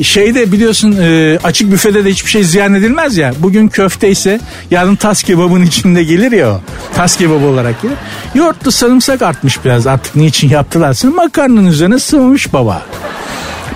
şeyde 0.04 0.52
biliyorsun 0.52 0.98
e, 1.02 1.40
açık 1.44 1.72
büfede 1.72 2.06
de 2.06 2.10
hiçbir 2.10 2.30
şey 2.30 2.44
ziyan 2.44 2.74
edilmez 2.74 3.18
ya. 3.18 3.34
Bugün 3.40 3.68
köfte 3.68 4.10
ise 4.10 4.40
yarın 4.72 4.96
tas 4.96 5.24
kebabın 5.24 5.62
içinde 5.62 6.04
gelir 6.04 6.32
ya 6.32 6.50
o. 6.52 6.62
Tas 6.96 7.18
kebabı 7.18 7.46
olarak 7.46 7.82
gelir. 7.82 7.96
Yoğurtlu 8.36 8.72
sarımsak 8.72 9.22
artmış 9.22 9.66
biraz 9.66 9.88
artık 9.88 10.16
niçin 10.16 10.50
yaptılarsa 10.50 11.10
makarnanın 11.10 11.66
üzerine 11.66 12.00
sığmış 12.00 12.54
baba. 12.54 12.86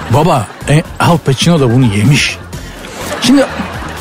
Baba 0.10 0.48
e, 0.70 0.84
Al 1.00 1.18
Pacino 1.18 1.60
da 1.60 1.74
bunu 1.74 1.86
yemiş. 1.96 2.38
Şimdi 3.22 3.46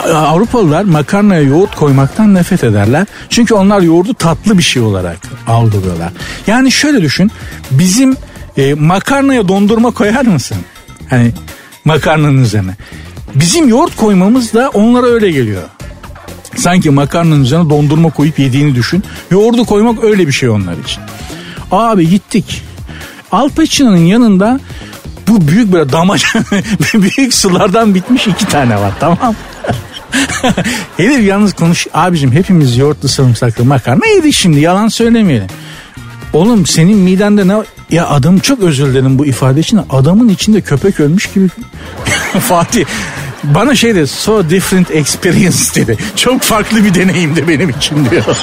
Avrupalılar 0.08 0.84
makarnaya 0.84 1.42
yoğurt 1.42 1.74
koymaktan 1.74 2.34
nefret 2.34 2.64
ederler. 2.64 3.06
Çünkü 3.28 3.54
onlar 3.54 3.80
yoğurdu 3.80 4.14
tatlı 4.14 4.58
bir 4.58 4.62
şey 4.62 4.82
olarak 4.82 5.18
algılıyorlar. 5.46 6.12
Yani 6.46 6.72
şöyle 6.72 7.02
düşün. 7.02 7.30
Bizim 7.70 8.16
e, 8.56 8.74
makarnaya 8.74 9.48
dondurma 9.48 9.90
koyar 9.90 10.24
mısın? 10.24 10.56
Hani 11.10 11.32
makarnanın 11.84 12.44
üzerine. 12.44 12.76
Bizim 13.34 13.68
yoğurt 13.68 13.96
koymamız 13.96 14.54
da 14.54 14.70
onlara 14.74 15.06
öyle 15.06 15.30
geliyor. 15.30 15.62
Sanki 16.56 16.90
makarnanın 16.90 17.44
üzerine 17.44 17.70
dondurma 17.70 18.10
koyup 18.10 18.38
yediğini 18.38 18.74
düşün. 18.74 19.04
Yoğurdu 19.30 19.64
koymak 19.64 20.04
öyle 20.04 20.26
bir 20.26 20.32
şey 20.32 20.48
onlar 20.48 20.78
için. 20.84 21.02
Abi 21.70 22.08
gittik. 22.08 22.62
Al 23.32 23.48
Pacino'nun 23.48 23.96
yanında 23.96 24.60
bu 25.28 25.48
büyük 25.48 25.72
böyle 25.72 25.92
damacı 25.92 26.26
büyük 26.94 27.34
sulardan 27.34 27.94
bitmiş 27.94 28.26
iki 28.26 28.46
tane 28.46 28.80
var 28.80 28.92
tamam 29.00 29.34
Herif 30.96 31.26
yalnız 31.26 31.54
konuş 31.54 31.86
abicim 31.94 32.32
hepimiz 32.32 32.76
yoğurtlu 32.76 33.08
sarımsaklı 33.08 33.64
makarna 33.64 34.06
yedik 34.06 34.34
şimdi 34.34 34.60
yalan 34.60 34.88
söylemeyelim. 34.88 35.48
Oğlum 36.32 36.66
senin 36.66 36.98
midende 36.98 37.48
ne 37.48 37.54
ya 37.90 38.08
adam 38.08 38.38
çok 38.38 38.60
özür 38.60 38.86
dilerim 38.86 39.18
bu 39.18 39.26
ifade 39.26 39.60
için. 39.60 39.80
Adamın 39.90 40.28
içinde 40.28 40.60
köpek 40.60 41.00
ölmüş 41.00 41.26
gibi. 41.26 41.48
Fatih 42.40 42.84
bana 43.44 43.74
şey 43.74 43.94
dedi 43.94 44.06
so 44.06 44.50
different 44.50 44.90
experience 44.90 45.58
dedi. 45.74 45.96
Çok 46.16 46.42
farklı 46.42 46.84
bir 46.84 46.94
deneyimdi 46.94 47.48
benim 47.48 47.70
için 47.70 48.10
diyor. 48.10 48.24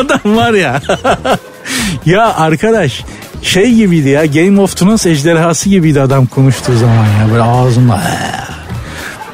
Adam 0.00 0.36
var 0.36 0.52
ya. 0.52 0.80
ya 2.06 2.34
arkadaş 2.34 3.04
şey 3.46 3.74
gibiydi 3.74 4.08
ya 4.08 4.26
Game 4.26 4.60
of 4.60 4.76
Thrones 4.76 5.06
ejderhası 5.06 5.68
gibiydi 5.68 6.00
adam 6.00 6.26
konuştuğu 6.26 6.76
zaman 6.78 7.04
ya. 7.04 7.30
Böyle 7.32 7.42
ağzımda 7.42 8.02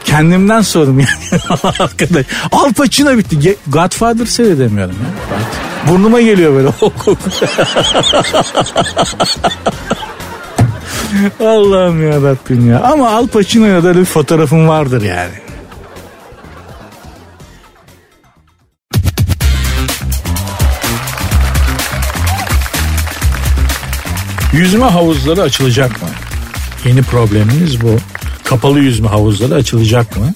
kendimden 0.05 0.61
sordum 0.61 1.01
ya. 1.01 1.07
Arkadaş 1.79 2.27
Al 2.53 2.73
Pacino 2.73 3.19
bitti. 3.19 3.57
Godfather 3.67 4.27
seyredemiyorum 4.27 4.95
ya. 4.95 5.39
Burnuma 5.89 6.21
geliyor 6.21 6.55
böyle. 6.55 6.69
O 6.69 6.91
koku 6.99 7.17
Allah'ım 11.41 12.11
ya 12.11 12.17
Rabbim 12.17 12.71
ya. 12.71 12.81
Ama 12.81 13.11
Al 13.11 13.27
Pacino'ya 13.27 13.85
da 13.85 13.97
bir 13.97 14.05
fotoğrafım 14.05 14.69
vardır 14.69 15.03
yani 15.03 15.42
Yüzme 24.53 24.85
havuzları 24.85 25.43
açılacak 25.43 26.03
mı? 26.03 26.09
Yeni 26.85 27.03
problemimiz 27.03 27.81
bu. 27.81 27.97
Kapalı 28.45 28.79
yüzme 28.81 29.09
havuzları 29.09 29.55
açılacak 29.55 30.17
mı? 30.17 30.33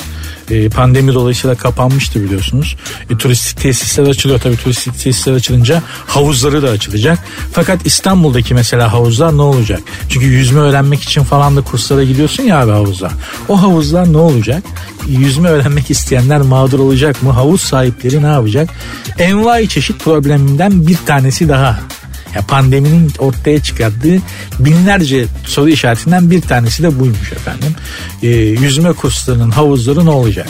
E, 0.50 0.68
pandemi 0.68 1.14
dolayısıyla 1.14 1.57
kapanmıştı 1.57 2.22
biliyorsunuz. 2.24 2.76
E, 3.11 3.16
turistik 3.16 3.61
tesisler 3.61 4.07
açılıyor 4.07 4.40
tabii 4.40 4.57
turistik 4.57 4.94
tesisler 4.94 5.33
açılınca 5.33 5.83
havuzları 6.07 6.62
da 6.62 6.68
açılacak. 6.68 7.18
Fakat 7.52 7.87
İstanbul'daki 7.87 8.55
mesela 8.55 8.92
havuzlar 8.92 9.37
ne 9.37 9.42
olacak? 9.42 9.81
Çünkü 10.09 10.26
yüzme 10.26 10.61
öğrenmek 10.61 11.02
için 11.02 11.22
falan 11.22 11.57
da 11.57 11.61
kurslara 11.61 12.05
gidiyorsun 12.05 12.42
ya 12.42 12.61
abi 12.61 12.70
havuza. 12.70 13.11
O 13.48 13.62
havuzlar 13.62 14.12
ne 14.12 14.18
olacak? 14.18 14.62
Yüzme 15.09 15.48
öğrenmek 15.48 15.90
isteyenler 15.90 16.40
mağdur 16.40 16.79
olacak 16.79 17.22
mı? 17.22 17.31
Havuz 17.31 17.61
sahipleri 17.61 18.22
ne 18.22 18.26
yapacak? 18.26 18.70
Envai 19.18 19.68
çeşit 19.68 20.05
probleminden 20.05 20.87
bir 20.87 20.98
tanesi 21.07 21.48
daha. 21.48 21.81
Ya 22.37 22.42
pandeminin 22.42 23.12
ortaya 23.18 23.62
çıkardığı 23.62 24.18
binlerce 24.59 25.27
soru 25.46 25.68
işaretinden 25.68 26.31
bir 26.31 26.40
tanesi 26.40 26.83
de 26.83 27.01
buymuş 27.01 27.33
efendim. 27.33 27.75
E, 28.22 28.29
yüzme 28.37 28.92
kurslarının 28.92 29.51
havuzları 29.51 30.05
ne 30.07 30.11
olacak? 30.11 30.49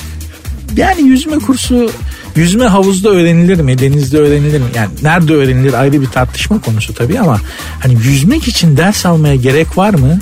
Yani 0.76 1.02
yüzme 1.02 1.38
kursu 1.38 1.90
yüzme 2.36 2.64
havuzda 2.64 3.08
öğrenilir 3.08 3.60
mi? 3.60 3.78
Denizde 3.78 4.18
öğrenilir 4.18 4.60
mi? 4.60 4.66
Yani 4.74 4.90
nerede 5.02 5.34
öğrenilir 5.34 5.74
ayrı 5.74 6.00
bir 6.00 6.06
tartışma 6.06 6.60
konusu 6.60 6.94
tabii 6.94 7.20
ama 7.20 7.40
hani 7.80 7.94
yüzmek 7.94 8.48
için 8.48 8.76
ders 8.76 9.06
almaya 9.06 9.36
gerek 9.36 9.78
var 9.78 9.94
mı? 9.94 10.18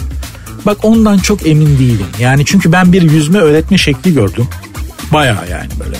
Bak 0.67 0.85
ondan 0.85 1.19
çok 1.19 1.47
emin 1.47 1.79
değilim. 1.79 2.07
Yani 2.19 2.45
çünkü 2.47 2.73
ben 2.73 2.93
bir 2.93 3.03
yüzme 3.03 3.39
öğretme 3.39 3.79
şekli 3.79 4.15
gördüm. 4.15 4.49
Baya 5.13 5.45
yani 5.51 5.69
böyle 5.81 5.97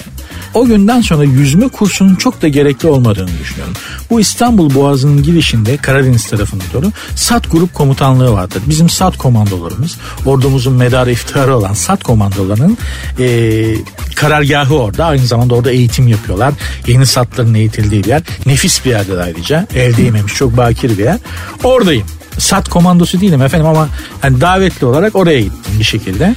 o 0.55 0.65
günden 0.65 1.01
sonra 1.01 1.25
yüzme 1.25 1.69
kursunun 1.69 2.15
çok 2.15 2.43
da 2.43 2.49
gerekli 2.49 2.89
olmadığını 2.89 3.31
düşünüyorum. 3.41 3.75
Bu 4.11 4.21
İstanbul 4.21 4.75
Boğazı'nın 4.75 5.23
girişinde 5.23 5.77
Karadeniz 5.77 6.27
tarafına 6.27 6.63
doğru 6.73 6.93
SAT 7.17 7.51
grup 7.51 7.75
komutanlığı 7.75 8.33
vardır. 8.33 8.63
Bizim 8.67 8.89
SAT 8.89 9.19
komandolarımız 9.19 9.97
ordumuzun 10.27 10.75
medarı 10.75 11.11
iftiharı 11.11 11.57
olan 11.57 11.75
SAT 11.75 12.03
komandolarının 12.03 12.79
e, 13.19 13.75
karargahı 14.15 14.75
orada. 14.75 15.05
Aynı 15.05 15.27
zamanda 15.27 15.55
orada 15.55 15.71
eğitim 15.71 16.09
yapıyorlar. 16.09 16.55
Yeni 16.87 17.07
SAT'ların 17.07 17.55
eğitildiği 17.55 18.05
bir 18.05 18.09
yer. 18.09 18.23
Nefis 18.47 18.85
bir 18.85 18.91
yerdir 18.91 19.19
ayrıca. 19.19 19.67
El 19.75 19.97
değmemiş 19.97 20.35
çok 20.35 20.57
bakir 20.57 20.99
bir 20.99 21.05
yer. 21.05 21.19
Oradayım. 21.65 22.07
SAT 22.39 22.69
komandosu 22.69 23.21
değilim 23.21 23.43
efendim 23.43 23.67
ama 23.67 23.89
hani 24.21 24.41
davetli 24.41 24.87
olarak 24.87 25.17
oraya 25.17 25.41
gittim 25.41 25.75
bir 25.79 25.85
şekilde. 25.85 26.35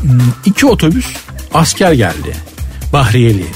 Hmm, 0.00 0.20
iki 0.44 0.66
otobüs 0.66 1.06
asker 1.54 1.92
geldi. 1.92 2.47
Bahriyeli, 2.92 3.46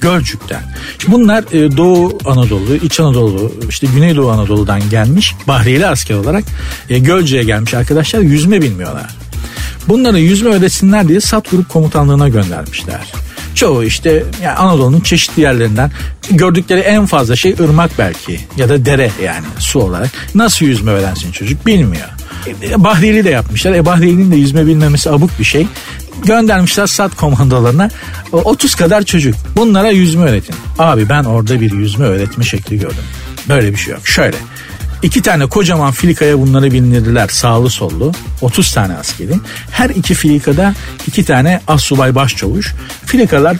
Gölcük'ten. 0.00 0.62
Şimdi 0.98 1.14
bunlar 1.14 1.44
e, 1.52 1.76
Doğu 1.76 2.18
Anadolu, 2.24 2.74
İç 2.74 3.00
Anadolu, 3.00 3.52
işte 3.68 3.86
Güneydoğu 3.94 4.30
Anadolu'dan 4.30 4.90
gelmiş 4.90 5.34
Bahriyeli 5.48 5.86
asker 5.86 6.14
olarak 6.14 6.44
e, 6.90 6.98
Gölcük'e 6.98 7.42
gelmiş 7.42 7.74
arkadaşlar 7.74 8.20
yüzme 8.20 8.62
bilmiyorlar. 8.62 9.10
Bunları 9.88 10.18
yüzme 10.18 10.50
öğretsinler 10.50 11.08
diye 11.08 11.20
SAT 11.20 11.50
Grup 11.50 11.68
Komutanlığı'na 11.68 12.28
göndermişler. 12.28 13.12
Çoğu 13.54 13.84
işte 13.84 14.24
yani 14.42 14.56
Anadolu'nun 14.56 15.00
çeşitli 15.00 15.42
yerlerinden 15.42 15.90
gördükleri 16.30 16.80
en 16.80 17.06
fazla 17.06 17.36
şey 17.36 17.54
ırmak 17.60 17.90
belki 17.98 18.40
ya 18.56 18.68
da 18.68 18.84
dere 18.84 19.10
yani 19.24 19.46
su 19.58 19.80
olarak. 19.80 20.10
Nasıl 20.34 20.66
yüzme 20.66 20.90
öğrensin 20.90 21.32
çocuk 21.32 21.66
bilmiyor. 21.66 22.08
E, 22.62 22.84
Bahriyeli 22.84 23.24
de 23.24 23.30
yapmışlar. 23.30 23.72
E 23.72 23.86
Bahriyeli'nin 23.86 24.32
de 24.32 24.36
yüzme 24.36 24.66
bilmemesi 24.66 25.10
abuk 25.10 25.30
bir 25.38 25.44
şey 25.44 25.66
göndermişler 26.24 26.86
SAT 26.86 27.16
komandolarına 27.16 27.90
30 28.32 28.74
kadar 28.74 29.02
çocuk 29.02 29.34
bunlara 29.56 29.90
yüzme 29.90 30.24
öğretin. 30.24 30.54
Abi 30.78 31.08
ben 31.08 31.24
orada 31.24 31.60
bir 31.60 31.72
yüzme 31.72 32.04
öğretme 32.04 32.44
şekli 32.44 32.78
gördüm. 32.78 33.04
Böyle 33.48 33.72
bir 33.72 33.76
şey 33.76 33.94
yok. 33.94 34.08
Şöyle 34.08 34.36
İki 35.02 35.22
tane 35.22 35.46
kocaman 35.46 35.92
filikaya 35.92 36.38
bunları 36.38 36.72
bindirdiler 36.72 37.28
sağlı 37.28 37.70
sollu. 37.70 38.12
30 38.40 38.74
tane 38.74 38.96
askerin. 38.96 39.42
Her 39.70 39.90
iki 39.90 40.14
filikada 40.14 40.74
iki 41.06 41.24
tane 41.24 41.60
assubay 41.68 42.14
başçavuş. 42.14 42.74
Filikalar 43.06 43.56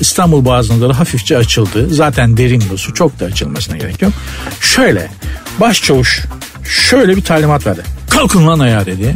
İstanbul 0.00 0.44
Boğazı'na 0.44 0.80
doğru 0.80 0.94
hafifçe 0.94 1.36
açıldı. 1.36 1.94
Zaten 1.94 2.36
derin 2.36 2.64
bu 2.70 2.78
su 2.78 2.94
çok 2.94 3.20
da 3.20 3.24
açılmasına 3.24 3.76
gerek 3.76 4.02
yok. 4.02 4.12
Şöyle 4.60 5.10
başçavuş 5.60 6.20
şöyle 6.64 7.16
bir 7.16 7.22
talimat 7.22 7.66
verdi. 7.66 7.82
Kalkın 8.10 8.46
lan 8.46 8.58
ayağa 8.58 8.86
dedi. 8.86 9.14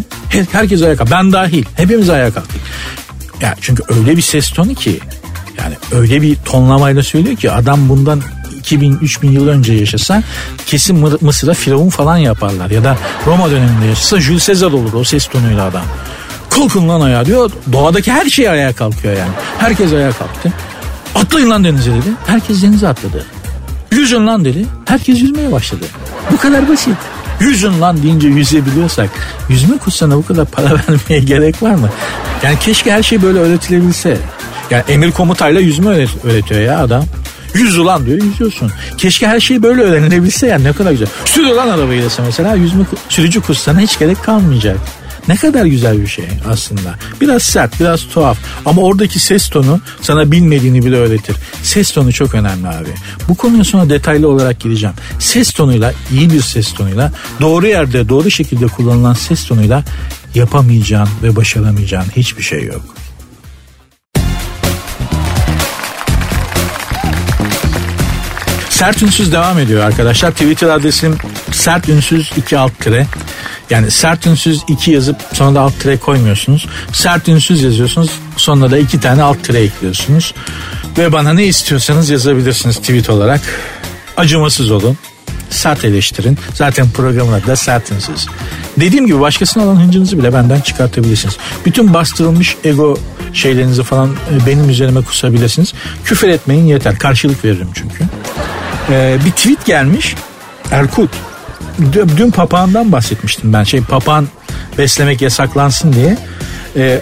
Herkes 0.52 0.82
ayağa 0.82 0.96
kalktı. 0.96 1.14
Ben 1.16 1.32
dahil. 1.32 1.64
Hepimiz 1.76 2.10
ayağa 2.10 2.30
kalktık. 2.30 2.60
Ya 3.40 3.54
çünkü 3.60 3.82
öyle 3.88 4.16
bir 4.16 4.22
ses 4.22 4.50
tonu 4.50 4.74
ki 4.74 5.00
yani 5.58 5.74
öyle 5.92 6.22
bir 6.22 6.36
tonlamayla 6.36 7.02
söylüyor 7.02 7.36
ki 7.36 7.50
adam 7.50 7.88
bundan 7.88 8.22
2000-3000 8.62 9.30
yıl 9.30 9.48
önce 9.48 9.72
yaşasa 9.72 10.22
kesin 10.66 11.18
Mısır'a 11.20 11.54
firavun 11.54 11.88
falan 11.88 12.16
yaparlar. 12.16 12.70
Ya 12.70 12.84
da 12.84 12.96
Roma 13.26 13.50
döneminde 13.50 13.86
yaşasa 13.86 14.20
Jules 14.20 14.46
Caesar 14.46 14.72
olur 14.72 14.92
o 14.92 15.04
ses 15.04 15.26
tonuyla 15.26 15.64
adam. 15.64 15.84
Kalkın 16.50 16.88
lan 16.88 17.00
ayağa 17.00 17.26
diyor. 17.26 17.50
Doğadaki 17.72 18.12
her 18.12 18.30
şey 18.30 18.50
ayağa 18.50 18.72
kalkıyor 18.72 19.16
yani. 19.16 19.32
Herkes 19.58 19.92
ayağa 19.92 20.12
kalktı. 20.12 20.52
Atlayın 21.14 21.50
lan 21.50 21.64
denize 21.64 21.90
dedi. 21.90 22.08
Herkes 22.26 22.62
denize 22.62 22.88
atladı. 22.88 23.26
Yüzün 23.92 24.26
lan 24.26 24.44
dedi. 24.44 24.66
Herkes 24.84 25.20
yüzmeye 25.20 25.52
başladı. 25.52 25.84
Bu 26.32 26.36
kadar 26.36 26.68
basit. 26.68 26.96
Yüzün 27.40 27.80
lan 27.80 28.02
deyince 28.02 28.28
yüzebiliyorsak 28.28 29.10
yüzme 29.48 29.78
kursuna 29.78 30.16
bu 30.16 30.26
kadar 30.26 30.44
para 30.46 30.66
vermeye 30.88 31.24
gerek 31.24 31.62
var 31.62 31.74
mı? 31.74 31.90
Yani 32.42 32.58
keşke 32.58 32.92
her 32.92 33.02
şey 33.02 33.22
böyle 33.22 33.38
öğretilebilse. 33.38 34.18
Yani 34.70 34.84
emir 34.88 35.12
komutayla 35.12 35.60
yüzme 35.60 35.90
öğretiyor 36.24 36.60
ya 36.60 36.78
adam. 36.78 37.04
Yüz 37.54 37.78
ulan 37.78 38.06
diyor 38.06 38.22
yüzüyorsun. 38.22 38.72
Keşke 38.98 39.26
her 39.26 39.40
şey 39.40 39.62
böyle 39.62 39.82
öğrenilebilse 39.82 40.46
yani 40.46 40.64
ne 40.64 40.72
kadar 40.72 40.90
güzel. 40.90 41.08
Sür 41.24 41.46
ulan 41.46 41.68
arabayı 41.68 42.02
dese 42.02 42.22
mesela 42.22 42.54
yüzme 42.54 42.84
sürücü 43.08 43.40
kursuna 43.40 43.80
hiç 43.80 43.98
gerek 43.98 44.22
kalmayacak. 44.22 44.76
Ne 45.28 45.36
kadar 45.36 45.64
güzel 45.64 46.02
bir 46.02 46.06
şey 46.06 46.24
aslında. 46.48 46.94
Biraz 47.20 47.42
sert, 47.42 47.80
biraz 47.80 48.08
tuhaf 48.08 48.38
ama 48.64 48.82
oradaki 48.82 49.18
ses 49.18 49.48
tonu 49.48 49.80
sana 50.00 50.32
bilmediğini 50.32 50.84
bile 50.84 50.96
öğretir. 50.96 51.36
Ses 51.62 51.92
tonu 51.92 52.12
çok 52.12 52.34
önemli 52.34 52.68
abi. 52.68 52.94
Bu 53.28 53.34
konuya 53.34 53.64
sonra 53.64 53.88
detaylı 53.90 54.28
olarak 54.28 54.60
gireceğim. 54.60 54.94
Ses 55.18 55.52
tonuyla, 55.52 55.92
iyi 56.12 56.30
bir 56.30 56.40
ses 56.40 56.72
tonuyla, 56.72 57.12
doğru 57.40 57.66
yerde, 57.66 58.08
doğru 58.08 58.30
şekilde 58.30 58.66
kullanılan 58.66 59.14
ses 59.14 59.46
tonuyla 59.46 59.84
yapamayacağın 60.34 61.08
ve 61.22 61.36
başaramayacağın 61.36 62.06
hiçbir 62.16 62.42
şey 62.42 62.64
yok. 62.64 62.82
Sert 68.70 69.02
ünsüz 69.02 69.32
devam 69.32 69.58
ediyor 69.58 69.84
arkadaşlar. 69.84 70.30
Twitter 70.30 70.68
adresim 70.68 71.16
sert 71.52 71.88
ünsüz 71.88 72.32
2 72.36 72.58
alt 72.58 72.80
tire. 72.80 73.06
Yani 73.70 73.90
sert 73.90 74.26
ünsüz 74.26 74.62
2 74.68 74.90
yazıp 74.90 75.16
sonra 75.32 75.54
da 75.54 75.60
alt 75.60 75.80
tire 75.80 75.96
koymuyorsunuz. 75.96 76.66
Sert 76.92 77.28
ünsüz 77.28 77.62
yazıyorsunuz. 77.62 78.10
Sonra 78.36 78.70
da 78.70 78.78
iki 78.78 79.00
tane 79.00 79.22
alt 79.22 79.44
tire 79.44 79.60
ekliyorsunuz. 79.60 80.34
Ve 80.98 81.12
bana 81.12 81.32
ne 81.32 81.44
istiyorsanız 81.44 82.10
yazabilirsiniz 82.10 82.76
tweet 82.76 83.10
olarak. 83.10 83.40
Acımasız 84.16 84.70
olun. 84.70 84.98
Sert 85.50 85.84
eleştirin. 85.84 86.38
Zaten 86.54 86.90
programın 86.90 87.32
adı 87.32 87.46
da 87.46 87.56
sert 87.56 87.92
ünsüz. 87.92 88.26
Dediğim 88.76 89.06
gibi 89.06 89.20
başkasına 89.20 89.64
olan 89.64 89.76
hıncınızı 89.76 90.18
bile 90.18 90.32
benden 90.32 90.60
çıkartabilirsiniz. 90.60 91.36
Bütün 91.66 91.94
bastırılmış 91.94 92.56
ego 92.64 92.98
şeylerinizi 93.32 93.82
falan 93.82 94.10
e, 94.10 94.46
benim 94.46 94.70
üzerime 94.70 95.02
kusabilirsiniz. 95.02 95.74
Küfür 96.04 96.28
etmeyin 96.28 96.66
yeter. 96.66 96.98
Karşılık 96.98 97.44
veririm 97.44 97.68
çünkü. 97.74 98.04
Ee, 98.90 99.18
bir 99.24 99.30
tweet 99.30 99.66
gelmiş. 99.66 100.14
Erkut 100.70 101.10
dün 102.16 102.30
papağandan 102.30 102.92
bahsetmiştim 102.92 103.52
ben. 103.52 103.64
Şey 103.64 103.80
papağan 103.80 104.28
beslemek 104.78 105.22
yasaklansın 105.22 105.92
diye. 105.92 106.16
Ee, 106.76 107.00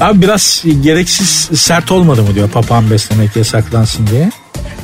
abi 0.00 0.22
biraz 0.22 0.64
gereksiz 0.82 1.48
sert 1.60 1.92
olmadı 1.92 2.22
mı 2.22 2.34
diyor 2.34 2.50
papağan 2.50 2.90
beslemek 2.90 3.36
yasaklansın 3.36 4.06
diye. 4.06 4.30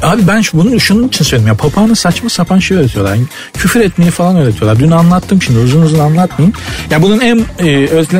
Abi 0.03 0.27
ben 0.27 0.43
bunu 0.53 0.81
şunun 0.81 1.09
için 1.09 1.25
söylüyorum 1.25 1.49
ya 1.49 1.69
papağanı 1.69 1.97
saçma 1.97 2.29
sapan 2.29 2.59
şey 2.59 2.77
öğretiyorlar. 2.77 3.15
Yani 3.15 3.25
küfür 3.55 3.81
etmeyi 3.81 4.11
falan 4.11 4.37
öğretiyorlar. 4.37 4.79
Dün 4.79 4.91
anlattım 4.91 5.43
şimdi 5.43 5.59
uzun 5.59 5.83
uzun 5.83 5.99
anlatmayayım. 5.99 6.57
Ya 6.91 7.03
bunun 7.03 7.21
en 7.21 7.45
e, 7.59 7.69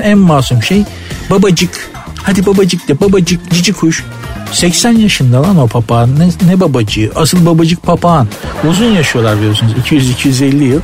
en 0.03 0.19
masum 0.19 0.63
şey 0.63 0.85
babacık 1.31 1.91
Hadi 2.23 2.47
babacık 2.47 2.89
de 2.89 3.01
babacık 3.01 3.51
cici 3.51 3.73
kuş. 3.73 4.05
80 4.53 4.91
yaşında 4.91 5.43
lan 5.43 5.59
o 5.59 5.67
papağan. 5.67 6.19
Ne, 6.19 6.53
ne 6.53 6.61
babacığı? 6.61 7.11
Asıl 7.17 7.47
babacık 7.47 7.83
papağan. 7.83 8.29
Uzun 8.69 8.93
yaşıyorlar 8.93 9.39
biliyorsunuz. 9.39 9.73
200-250 9.91 10.65
yıl. 10.65 10.81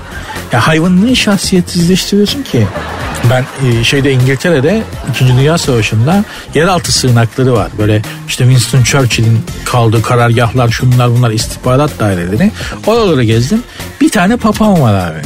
Ya 0.53 0.67
hayvanı 0.67 1.07
ne 1.07 1.15
şahsiyetsizleştiriyorsun 1.15 2.43
ki? 2.43 2.67
Ben 3.31 3.45
e, 3.67 3.85
şeyde 3.85 4.13
İngiltere'de 4.13 4.83
2. 5.11 5.27
Dünya 5.27 5.59
Savaşı'nda 5.59 6.25
yeraltı 6.55 6.93
sığınakları 6.93 7.53
var. 7.53 7.69
Böyle 7.79 8.03
işte 8.29 8.45
Winston 8.45 8.83
Churchill'in 8.83 9.39
kaldığı 9.65 10.03
karargahlar 10.03 10.69
şunlar 10.69 11.11
bunlar 11.11 11.31
istihbarat 11.31 11.91
daireleri. 11.99 12.51
Oraları 12.87 13.25
gezdim. 13.25 13.63
Bir 14.01 14.09
tane 14.11 14.37
papağan 14.37 14.81
var 14.81 14.95
abi. 14.95 15.19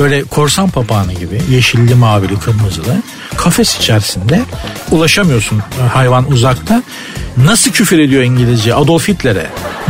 Böyle 0.00 0.24
korsan 0.24 0.70
papağanı 0.70 1.12
gibi 1.12 1.42
yeşilli 1.50 1.94
mavili 1.94 2.38
kırmızılı 2.38 2.96
kafes 3.36 3.76
içerisinde 3.76 4.40
ulaşamıyorsun 4.90 5.62
hayvan 5.92 6.32
uzakta. 6.32 6.82
Nasıl 7.36 7.70
küfür 7.70 7.98
ediyor 7.98 8.22
İngilizce 8.22 8.74
Adolf 8.74 9.08
Hitler'e? 9.08 9.46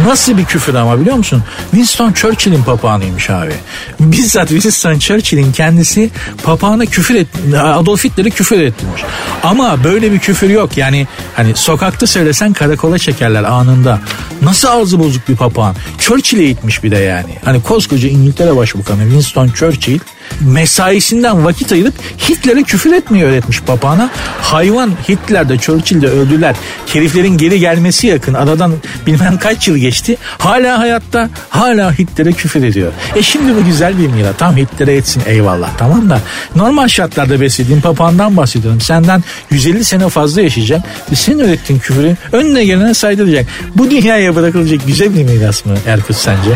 Nasıl 0.07 0.39
bir 0.39 0.45
küfür 0.45 0.75
ama 0.75 1.01
biliyor 1.01 1.17
musun? 1.17 1.43
Winston 1.71 2.13
Churchill'in 2.13 2.63
papağanıymış 2.63 3.31
abi. 3.31 3.53
Bizzat 4.01 4.49
Winston 4.49 4.99
Churchill'in 4.99 5.53
kendisi 5.53 6.11
papağana 6.43 6.87
küfür 6.87 7.15
et, 7.15 7.27
Adolf 7.63 8.05
Hitler'e 8.05 8.31
küfür 8.31 8.61
ettirmiş. 8.61 9.03
Ama 9.43 9.85
böyle 9.85 10.13
bir 10.13 10.19
küfür 10.19 10.51
yok. 10.51 10.77
Yani 10.77 11.07
hani 11.37 11.57
sokakta 11.57 12.07
söylesen 12.07 12.53
karakola 12.53 12.99
çekerler 12.99 13.45
anında. 13.45 14.01
Nasıl 14.43 14.69
ağzı 14.69 14.99
bozuk 14.99 15.29
bir 15.29 15.37
papağan? 15.37 15.75
Churchill'e 15.99 16.47
gitmiş 16.47 16.85
bir 16.85 16.91
de 16.91 16.99
yani. 16.99 17.39
Hani 17.45 17.63
koskoca 17.63 18.09
İngiltere 18.09 18.57
Başbakanı 18.57 19.03
Winston 19.03 19.49
Churchill 19.49 19.99
mesaisinden 20.41 21.45
vakit 21.45 21.73
ayırıp 21.73 21.95
Hitler'e 22.29 22.63
küfür 22.63 22.93
etmeyi 22.93 23.25
öğretmiş 23.25 23.61
papağana. 23.61 24.11
Hayvan 24.43 24.91
Hitler'de 25.09 25.59
Churchill'de 25.59 26.07
öldüler. 26.07 26.57
Keriflerin 26.87 27.37
geri 27.37 27.61
gelmesi 27.61 28.07
yakın. 28.07 28.35
Aradan 28.35 28.73
bilmem 29.07 29.39
kaç 29.39 29.69
yıl 29.69 29.77
geçti. 29.77 30.17
Hala 30.39 30.79
hayatta 30.79 31.31
hala 31.49 31.99
Hitler'e 31.99 32.33
küfür 32.33 32.63
ediyor. 32.65 32.93
E 33.17 33.23
şimdi 33.23 33.57
bu 33.57 33.65
güzel 33.65 33.99
bir 33.99 34.07
mira. 34.07 34.33
Tam 34.33 34.57
Hitler'e 34.57 34.97
etsin 34.97 35.23
eyvallah 35.27 35.71
tamam 35.79 36.11
da. 36.11 36.21
Normal 36.57 36.89
şartlarda 36.89 37.41
beslediğin 37.41 37.81
papağandan 37.81 38.37
bahsediyorum. 38.37 38.81
Senden 38.81 39.25
150 39.51 39.85
sene 39.85 40.09
fazla 40.09 40.43
yaşayacak. 40.43 40.83
Ve 41.13 41.17
senin 41.17 41.39
öğrettiğin 41.39 41.81
küfürü 41.81 42.17
önüne 42.33 42.65
gelene 42.65 42.95
saydıracak. 42.95 43.47
Bu 43.75 43.91
dünyaya 43.91 44.37
bırakılacak 44.37 44.87
güzel 44.87 45.15
bir 45.15 45.25
miras 45.25 45.67
mı 45.67 45.75
Erkut 45.87 46.17
sence? 46.17 46.51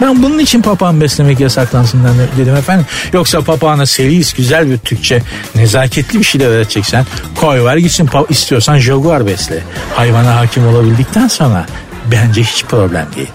Ben 0.00 0.22
bunun 0.22 0.38
için 0.38 0.62
papağan 0.62 1.00
beslemek 1.00 1.40
yasaklansın 1.40 2.00
dedim 2.38 2.56
efendim. 2.56 2.86
Yoksa 3.12 3.40
papağana 3.40 3.86
seris 3.86 4.32
güzel 4.34 4.70
bir 4.70 4.78
Türkçe 4.78 5.22
nezaketli 5.54 6.18
bir 6.18 6.24
şeyler 6.24 6.46
öğreteceksen 6.46 7.06
koy 7.34 7.64
ver 7.64 7.76
gitsin 7.76 8.10
istiyorsan 8.28 8.78
jaguar 8.78 9.26
besle. 9.26 9.62
Hayvana 9.94 10.36
hakim 10.36 10.68
olabildikten 10.68 11.28
sonra 11.28 11.66
bence 12.12 12.42
hiç 12.42 12.64
problem 12.64 13.06
değil. 13.16 13.30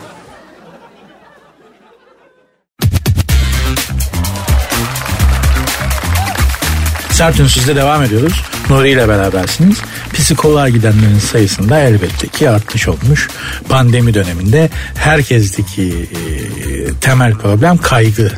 Sert 7.21 7.39
Ünsüz'de 7.39 7.75
devam 7.75 8.03
ediyoruz. 8.03 8.41
Nuri 8.69 8.89
ile 8.89 9.07
berabersiniz. 9.07 9.77
Psikoloğa 10.13 10.69
gidenlerin 10.69 11.19
sayısında 11.19 11.79
elbette 11.79 12.27
ki 12.27 12.49
artış 12.49 12.87
olmuş. 12.87 13.27
Pandemi 13.69 14.13
döneminde 14.13 14.69
herkesteki 14.95 15.83
e, 15.83 16.17
temel 17.01 17.33
problem 17.33 17.77
kaygı 17.77 18.31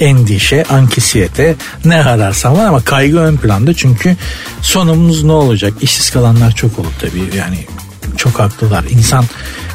endişe, 0.00 0.64
ankisiyete 0.64 1.54
ne 1.84 2.04
ararsan 2.04 2.58
var 2.58 2.66
ama 2.66 2.80
kaygı 2.84 3.18
ön 3.18 3.36
planda 3.36 3.74
çünkü 3.74 4.16
sonumuz 4.62 5.24
ne 5.24 5.32
olacak? 5.32 5.72
İşsiz 5.80 6.10
kalanlar 6.10 6.52
çok 6.52 6.78
olur 6.78 6.92
tabii 7.00 7.36
yani 7.38 7.58
çok 8.16 8.40
haklılar. 8.40 8.84
İnsan 8.84 9.24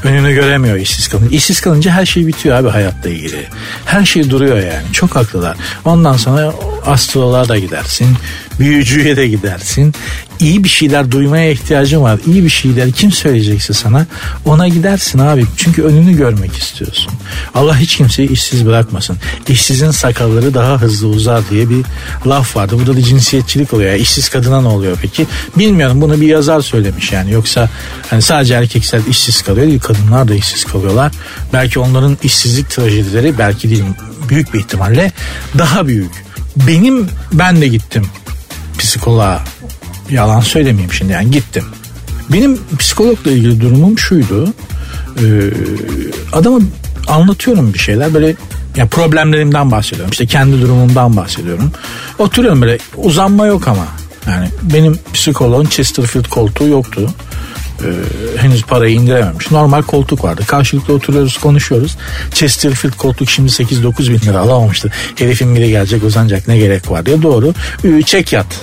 önünü 0.03 0.33
göremiyor 0.33 0.77
işsiz 0.77 1.07
kalınca. 1.07 1.35
İşsiz 1.35 1.61
kalınca 1.61 1.91
her 1.91 2.05
şey 2.05 2.27
bitiyor 2.27 2.55
abi 2.55 2.69
hayatta 2.69 3.09
ilgili. 3.09 3.47
Her 3.85 4.05
şey 4.05 4.29
duruyor 4.29 4.57
yani. 4.57 4.91
Çok 4.93 5.15
haklılar. 5.15 5.57
Ondan 5.85 6.17
sonra 6.17 6.53
astroloğa 6.85 7.47
da 7.47 7.57
gidersin. 7.57 8.07
Büyücüye 8.59 9.17
de 9.17 9.27
gidersin. 9.27 9.93
İyi 10.39 10.63
bir 10.63 10.69
şeyler 10.69 11.11
duymaya 11.11 11.51
ihtiyacın 11.51 12.01
var. 12.01 12.19
İyi 12.27 12.43
bir 12.43 12.49
şeyler 12.49 12.91
kim 12.91 13.11
söyleyecekse 13.11 13.73
sana 13.73 14.05
ona 14.45 14.67
gidersin 14.67 15.19
abi. 15.19 15.45
Çünkü 15.57 15.83
önünü 15.83 16.17
görmek 16.17 16.57
istiyorsun. 16.57 17.13
Allah 17.55 17.77
hiç 17.77 17.97
kimseyi 17.97 18.29
işsiz 18.29 18.65
bırakmasın. 18.65 19.17
İşsizin 19.47 19.91
sakalları 19.91 20.53
daha 20.53 20.81
hızlı 20.81 21.07
uzar 21.07 21.49
diye 21.49 21.69
bir 21.69 21.85
laf 22.27 22.55
vardı. 22.55 22.75
Burada 22.79 22.97
da 22.97 23.01
cinsiyetçilik 23.01 23.73
oluyor. 23.73 23.91
Yani 23.91 24.01
işsiz 24.01 24.29
kadına 24.29 24.61
ne 24.61 24.67
oluyor 24.67 24.97
peki? 25.01 25.27
Bilmiyorum 25.57 26.01
bunu 26.01 26.21
bir 26.21 26.27
yazar 26.27 26.61
söylemiş 26.61 27.11
yani. 27.11 27.31
Yoksa 27.31 27.69
hani 28.09 28.21
sadece 28.21 28.53
erkekler 28.53 29.01
işsiz 29.09 29.41
kalıyor 29.41 29.67
değil 29.67 29.79
kadınlar 29.79 30.27
da 30.27 30.35
işsiz 30.35 30.63
kalıyorlar. 30.65 31.11
Belki 31.53 31.79
onların 31.79 32.17
işsizlik 32.23 32.69
trajedileri 32.69 33.37
belki 33.37 33.69
değil 33.69 33.83
büyük 34.29 34.53
bir 34.53 34.59
ihtimalle 34.59 35.11
daha 35.57 35.87
büyük. 35.87 36.11
Benim 36.67 37.09
ben 37.33 37.61
de 37.61 37.67
gittim 37.67 38.05
psikoloğa 38.77 39.43
yalan 40.09 40.39
söylemeyeyim 40.39 40.93
şimdi 40.93 41.13
yani 41.13 41.31
gittim. 41.31 41.63
Benim 42.29 42.59
psikologla 42.79 43.31
ilgili 43.31 43.61
durumum 43.61 43.99
şuydu. 43.99 44.53
Ee, 45.19 45.23
adama 46.33 46.59
anlatıyorum 47.07 47.73
bir 47.73 47.79
şeyler 47.79 48.13
böyle 48.13 48.35
ya 48.75 48.87
problemlerimden 48.87 49.71
bahsediyorum. 49.71 50.11
İşte 50.11 50.25
kendi 50.25 50.61
durumumdan 50.61 51.17
bahsediyorum. 51.17 51.71
Oturuyorum 52.19 52.61
böyle 52.61 52.77
uzanma 52.97 53.45
yok 53.45 53.67
ama. 53.67 53.87
Yani 54.27 54.47
benim 54.61 54.99
psikoloğun 55.13 55.65
Chesterfield 55.65 56.29
koltuğu 56.29 56.67
yoktu 56.67 57.09
e, 57.83 57.89
henüz 58.41 58.63
parayı 58.63 58.95
indirememiş. 58.95 59.51
Normal 59.51 59.81
koltuk 59.81 60.23
vardı. 60.23 60.41
Karşılıklı 60.47 60.93
oturuyoruz 60.93 61.37
konuşuyoruz. 61.37 61.97
Chesterfield 62.33 62.93
koltuk 62.93 63.29
şimdi 63.29 63.51
8-9 63.51 64.11
bin 64.11 64.19
lira 64.19 64.39
alamamıştı. 64.39 64.91
Herifin 65.15 65.55
biri 65.55 65.69
gelecek 65.69 66.03
uzanacak 66.03 66.47
ne 66.47 66.57
gerek 66.57 66.91
var 66.91 67.05
diye 67.05 67.21
doğru. 67.21 67.53
Çek 68.05 68.33
yat. 68.33 68.45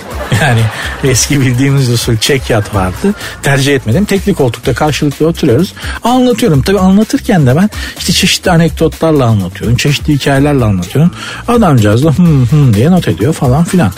Yani 0.42 0.60
eski 1.04 1.40
bildiğimiz 1.40 1.90
usul 1.90 2.16
çek 2.16 2.50
yat 2.50 2.74
vardı. 2.74 3.14
Tercih 3.42 3.74
etmedim. 3.74 4.04
Tekli 4.04 4.34
koltukta 4.34 4.74
karşılıklı 4.74 5.26
oturuyoruz. 5.26 5.74
Anlatıyorum. 6.02 6.62
Tabii 6.62 6.78
anlatırken 6.78 7.46
de 7.46 7.56
ben 7.56 7.70
işte 7.98 8.12
çeşitli 8.12 8.50
anekdotlarla 8.50 9.26
anlatıyorum. 9.26 9.76
Çeşitli 9.76 10.14
hikayelerle 10.14 10.64
anlatıyorum. 10.64 11.10
Adamcağız 11.48 12.04
da 12.04 12.10
hım 12.10 12.46
hım 12.46 12.74
diye 12.74 12.90
not 12.90 13.08
ediyor 13.08 13.32
falan 13.32 13.64
filan. 13.64 13.92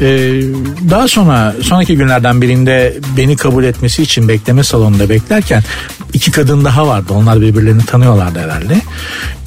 Ee, 0.00 0.06
daha 0.90 1.08
sonra 1.08 1.54
sonraki 1.62 1.96
günlerden 1.96 2.42
birinde 2.42 2.96
beni 3.16 3.36
kabul 3.36 3.64
etmesi 3.64 4.02
için 4.02 4.28
bekleme 4.28 4.55
bekleme 4.56 4.64
salonunda 4.64 5.08
beklerken 5.08 5.62
iki 6.12 6.30
kadın 6.30 6.64
daha 6.64 6.86
vardı. 6.86 7.12
Onlar 7.12 7.40
birbirlerini 7.40 7.84
tanıyorlardı 7.84 8.38
herhalde. 8.38 8.80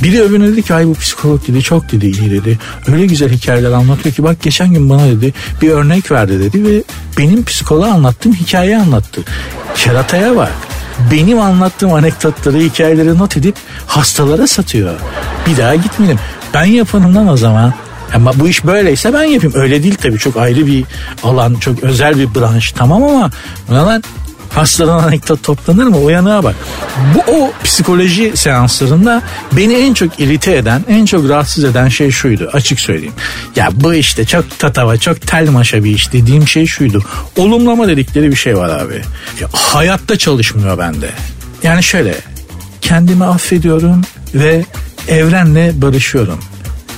Biri 0.03 0.21
öbürüne 0.21 0.47
dedi 0.47 0.61
ki 0.61 0.73
ay 0.73 0.87
bu 0.87 0.93
psikolog 0.93 1.47
dedi 1.47 1.61
çok 1.61 1.91
dedi 1.91 2.05
iyi 2.05 2.31
dedi. 2.31 2.59
Öyle 2.87 3.05
güzel 3.05 3.29
hikayeler 3.29 3.71
anlatıyor 3.71 4.15
ki 4.15 4.23
bak 4.23 4.41
geçen 4.41 4.73
gün 4.73 4.89
bana 4.89 5.05
dedi 5.05 5.33
bir 5.61 5.69
örnek 5.69 6.11
verdi 6.11 6.39
dedi 6.39 6.65
ve 6.65 6.83
benim 7.17 7.45
psikoloğa 7.45 7.91
anlattığım 7.91 8.33
hikayeyi 8.33 8.77
anlattı. 8.77 9.21
Kerataya 9.75 10.35
bak 10.35 10.51
benim 11.11 11.39
anlattığım 11.39 11.93
anekdotları, 11.93 12.57
hikayeleri 12.59 13.17
not 13.17 13.37
edip 13.37 13.55
hastalara 13.87 14.47
satıyor. 14.47 14.93
Bir 15.47 15.57
daha 15.57 15.75
gitmeyelim. 15.75 16.19
Ben 16.53 16.65
yapanımdan 16.65 17.27
o 17.27 17.37
zaman 17.37 17.73
ama 18.13 18.31
bu 18.39 18.47
iş 18.47 18.65
böyleyse 18.65 19.13
ben 19.13 19.23
yapayım. 19.23 19.55
Öyle 19.55 19.83
değil 19.83 19.95
tabii 19.95 20.17
çok 20.17 20.37
ayrı 20.37 20.67
bir 20.67 20.85
alan, 21.23 21.55
çok 21.55 21.83
özel 21.83 22.17
bir 22.19 22.35
branş 22.35 22.71
tamam 22.71 23.03
ama 23.03 23.31
lan 23.71 24.03
hastadan 24.49 25.03
anekdot 25.03 25.43
toplanır 25.43 25.87
mı? 25.87 25.97
Uyanığa 25.97 26.43
bak. 26.43 26.55
Bu 27.15 27.31
o 27.31 27.51
psikoloji 27.63 28.31
seanslarında 28.35 29.21
beni 29.51 29.73
en 29.73 29.93
çok 29.93 30.19
irite 30.19 30.57
eden, 30.57 30.83
en 30.87 31.05
çok 31.05 31.29
rahatsız 31.29 31.63
eden 31.63 31.87
şey 31.87 32.11
şuydu. 32.11 32.49
Açık 32.53 32.79
söyleyeyim. 32.79 33.13
Ya 33.55 33.69
bu 33.73 33.93
işte 33.93 34.25
çok 34.25 34.59
tatava, 34.59 34.97
çok 34.97 35.21
tel 35.21 35.49
maşa 35.49 35.83
bir 35.83 35.91
iş 35.91 36.13
dediğim 36.13 36.47
şey 36.47 36.65
şuydu. 36.65 37.03
Olumlama 37.37 37.87
dedikleri 37.87 38.31
bir 38.31 38.35
şey 38.35 38.57
var 38.57 38.79
abi. 38.79 39.01
Ya, 39.41 39.47
hayatta 39.51 40.17
çalışmıyor 40.17 40.77
bende. 40.77 41.09
Yani 41.63 41.83
şöyle 41.83 42.15
kendimi 42.81 43.25
affediyorum 43.25 44.01
ve 44.33 44.65
evrenle 45.07 45.81
barışıyorum. 45.81 46.39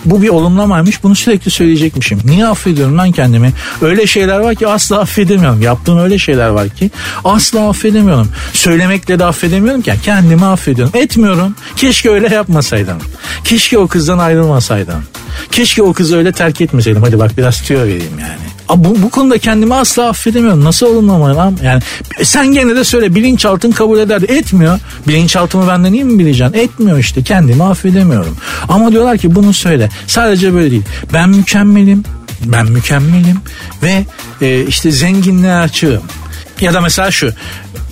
Bu 0.05 0.21
bir 0.21 0.29
olumlamaymış 0.29 1.03
bunu 1.03 1.15
sürekli 1.15 1.51
söyleyecekmişim. 1.51 2.21
Niye 2.25 2.47
affediyorum 2.47 2.97
lan 2.97 3.11
kendimi? 3.11 3.53
Öyle 3.81 4.07
şeyler 4.07 4.39
var 4.39 4.55
ki 4.55 4.67
asla 4.67 4.99
affedemiyorum. 4.99 5.61
Yaptığım 5.61 5.99
öyle 5.99 6.19
şeyler 6.19 6.49
var 6.49 6.69
ki 6.69 6.91
asla 7.23 7.69
affedemiyorum. 7.69 8.29
Söylemekle 8.53 9.19
de 9.19 9.25
affedemiyorum 9.25 9.81
ki 9.81 9.93
kendimi 10.03 10.45
affediyorum. 10.45 10.93
Etmiyorum. 10.95 11.55
Keşke 11.75 12.09
öyle 12.09 12.35
yapmasaydım. 12.35 12.97
Keşke 13.43 13.77
o 13.77 13.87
kızdan 13.87 14.17
ayrılmasaydım. 14.17 15.03
Keşke 15.51 15.83
o 15.83 15.93
kızı 15.93 16.17
öyle 16.17 16.31
terk 16.31 16.61
etmeseydim. 16.61 17.03
Hadi 17.03 17.19
bak 17.19 17.37
biraz 17.37 17.61
tüyo 17.61 17.79
vereyim 17.79 18.19
yani. 18.21 18.51
Bu, 18.75 19.01
bu 19.01 19.09
konuda 19.09 19.37
kendimi 19.37 19.75
asla 19.75 20.09
affedemiyorum. 20.09 20.63
Nasıl 20.63 20.85
olumlamayı 20.85 21.35
lan? 21.35 21.57
Yani 21.63 21.81
sen 22.23 22.47
gene 22.47 22.75
de 22.75 22.83
söyle 22.83 23.15
bilinçaltın 23.15 23.71
kabul 23.71 23.99
eder. 23.99 24.21
Etmiyor. 24.21 24.79
Bilinçaltımı 25.07 25.67
benden 25.67 25.93
iyi 25.93 26.03
mi 26.03 26.19
bileceksin? 26.19 26.57
Etmiyor 26.57 26.97
işte. 26.97 27.23
Kendimi 27.23 27.63
affedemiyorum. 27.63 28.37
Ama 28.69 28.91
diyorlar 28.91 29.17
ki 29.17 29.35
bunu 29.35 29.53
söyle. 29.53 29.89
Sadece 30.07 30.53
böyle 30.53 30.71
değil. 30.71 30.83
Ben 31.13 31.29
mükemmelim. 31.29 32.03
Ben 32.45 32.65
mükemmelim 32.65 33.37
ve 33.83 34.05
e, 34.41 34.65
işte 34.65 34.91
zenginliğe 34.91 35.53
açığım 35.53 36.01
Ya 36.61 36.73
da 36.73 36.81
mesela 36.81 37.11
şu 37.11 37.31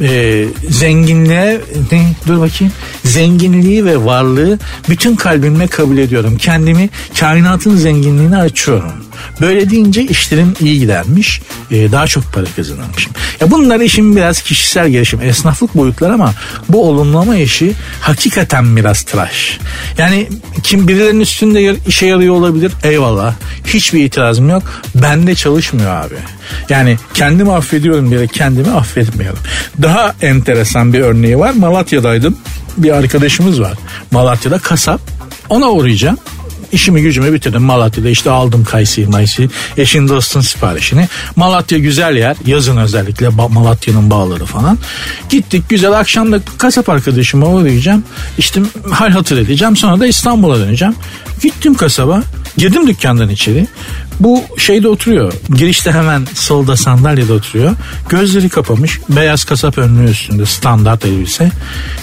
e, 0.02 0.46
zenginliğe 0.70 1.62
ne, 1.92 2.14
dur 2.28 2.42
bakayım 2.42 2.74
zenginliği 3.06 3.86
ve 3.86 4.06
varlığı 4.06 4.60
bütün 4.90 5.16
kalbimle 5.16 5.68
kabul 5.68 5.98
ediyorum. 5.98 6.38
Kendimi 6.38 6.90
kainatın 7.20 7.76
zenginliğine 7.76 8.38
açıyorum. 8.38 9.09
Böyle 9.42 9.70
deyince 9.70 10.04
işlerim 10.04 10.54
iyi 10.60 10.80
gidermiş. 10.80 11.42
E, 11.72 11.92
daha 11.92 12.08
çok 12.08 12.34
para 12.34 12.46
kazanırmışım. 12.56 13.14
Ya 13.42 13.52
bunlar 13.52 13.80
işin 13.80 14.16
biraz 14.16 14.42
kişisel 14.42 14.90
gelişim, 14.90 15.22
esnaflık 15.22 15.76
boyutları 15.76 16.14
ama 16.14 16.34
bu 16.70 16.90
olumlama 16.90 17.36
işi 17.36 17.74
hakikaten 18.02 18.76
biraz 18.76 19.02
tıraş. 19.02 19.60
Yani 19.98 20.28
kim 20.64 20.88
birilerinin 20.88 21.20
üstünde 21.20 21.76
işe 21.88 22.06
yarıyor 22.06 22.36
olabilir 22.36 22.72
eyvallah. 22.84 23.34
Hiçbir 23.66 24.04
itirazım 24.04 24.50
yok. 24.50 24.64
Bende 24.96 25.36
çalışmıyor 25.36 25.92
abi. 25.96 26.16
Yani 26.70 26.98
kendimi 27.14 27.54
affediyorum 27.54 28.12
diye 28.12 28.28
kendimi 28.28 28.72
affetmiyorum. 28.72 29.40
Daha 29.82 30.16
enteresan 30.22 30.94
bir 30.94 31.00
örneği 31.00 31.40
var. 31.40 31.54
Malatya'daydım. 31.54 32.38
Bir 32.78 32.92
arkadaşımız 32.92 33.62
var. 33.62 33.74
Malatya'da 34.12 34.60
kasap. 34.60 35.02
Ona 35.50 35.72
uğrayacağım. 35.72 36.18
İşimi 36.72 37.02
gücümü 37.02 37.34
bitirdim 37.34 37.62
Malatya'da 37.62 38.10
işte 38.10 38.32
aldım 38.32 38.64
kayısıyı 38.64 39.10
mayısıyı 39.10 39.50
eşin 39.78 40.08
dostun 40.08 40.42
siparişini. 40.42 41.08
Malatya 41.36 41.78
güzel 41.78 42.16
yer 42.16 42.36
yazın 42.46 42.78
özellikle 42.78 43.30
Malatya'nın 43.30 44.10
bağları 44.10 44.46
falan. 44.46 44.78
Gittik 45.30 45.70
güzel 45.70 46.00
akşamda 46.00 46.40
kasap 46.58 46.90
arkadaşıma 46.90 47.48
uğrayacağım. 47.48 48.04
İşte 48.38 48.62
hal 48.92 49.10
hatır 49.10 49.38
edeceğim 49.38 49.76
sonra 49.76 50.00
da 50.00 50.08
İstanbul'a 50.08 50.60
döneceğim. 50.60 50.96
Gittim 51.42 51.74
kasaba 51.74 52.24
girdim 52.58 52.88
dükkandan 52.88 53.30
içeri. 53.30 53.68
Bu 54.20 54.44
şeyde 54.58 54.88
oturuyor. 54.88 55.34
Girişte 55.56 55.92
hemen 55.92 56.28
solda 56.34 56.78
sandalyede 56.78 57.34
oturuyor. 57.34 57.76
Gözleri 58.10 58.50
kapamış. 58.50 59.00
Beyaz 59.10 59.44
kasap 59.44 59.78
önlüğü 59.78 60.12
üstünde 60.12 60.46
standart 60.46 61.06
elbise. 61.06 61.52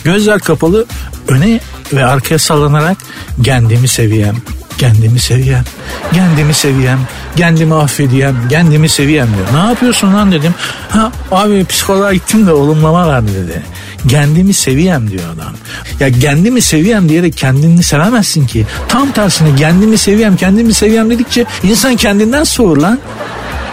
Gözler 0.04 0.40
kapalı 0.40 0.86
öne 1.28 1.60
ve 1.92 2.04
arkaya 2.04 2.38
sallanarak 2.38 2.96
kendimi 3.44 3.88
seviyem, 3.88 4.36
kendimi 4.78 5.18
seviyem, 5.18 5.64
kendimi 6.12 6.54
seviyem, 6.54 6.98
kendimi 7.36 7.74
affediyem, 7.74 8.36
kendimi 8.50 8.88
seviyem 8.88 9.28
diyor. 9.36 9.62
Ne 9.62 9.68
yapıyorsun 9.68 10.14
lan 10.14 10.32
dedim. 10.32 10.54
Ha 10.88 11.12
abi 11.30 11.64
psikoloğa 11.64 12.14
gittim 12.14 12.46
de 12.46 12.52
olumlama 12.52 13.08
verdi 13.08 13.30
dedi. 13.34 13.62
Kendimi 14.08 14.54
seviyem 14.54 15.10
diyor 15.10 15.24
adam. 15.34 15.52
Ya 16.00 16.20
kendimi 16.20 16.62
seviyem 16.62 17.08
diyerek 17.08 17.36
kendini 17.36 17.82
sevemezsin 17.82 18.46
ki. 18.46 18.66
Tam 18.88 19.12
tersine 19.12 19.56
kendimi 19.56 19.98
seviyem, 19.98 20.36
kendimi 20.36 20.74
seviyem 20.74 21.10
dedikçe 21.10 21.44
insan 21.62 21.96
kendinden 21.96 22.44
soğur 22.44 22.76
lan. 22.76 22.98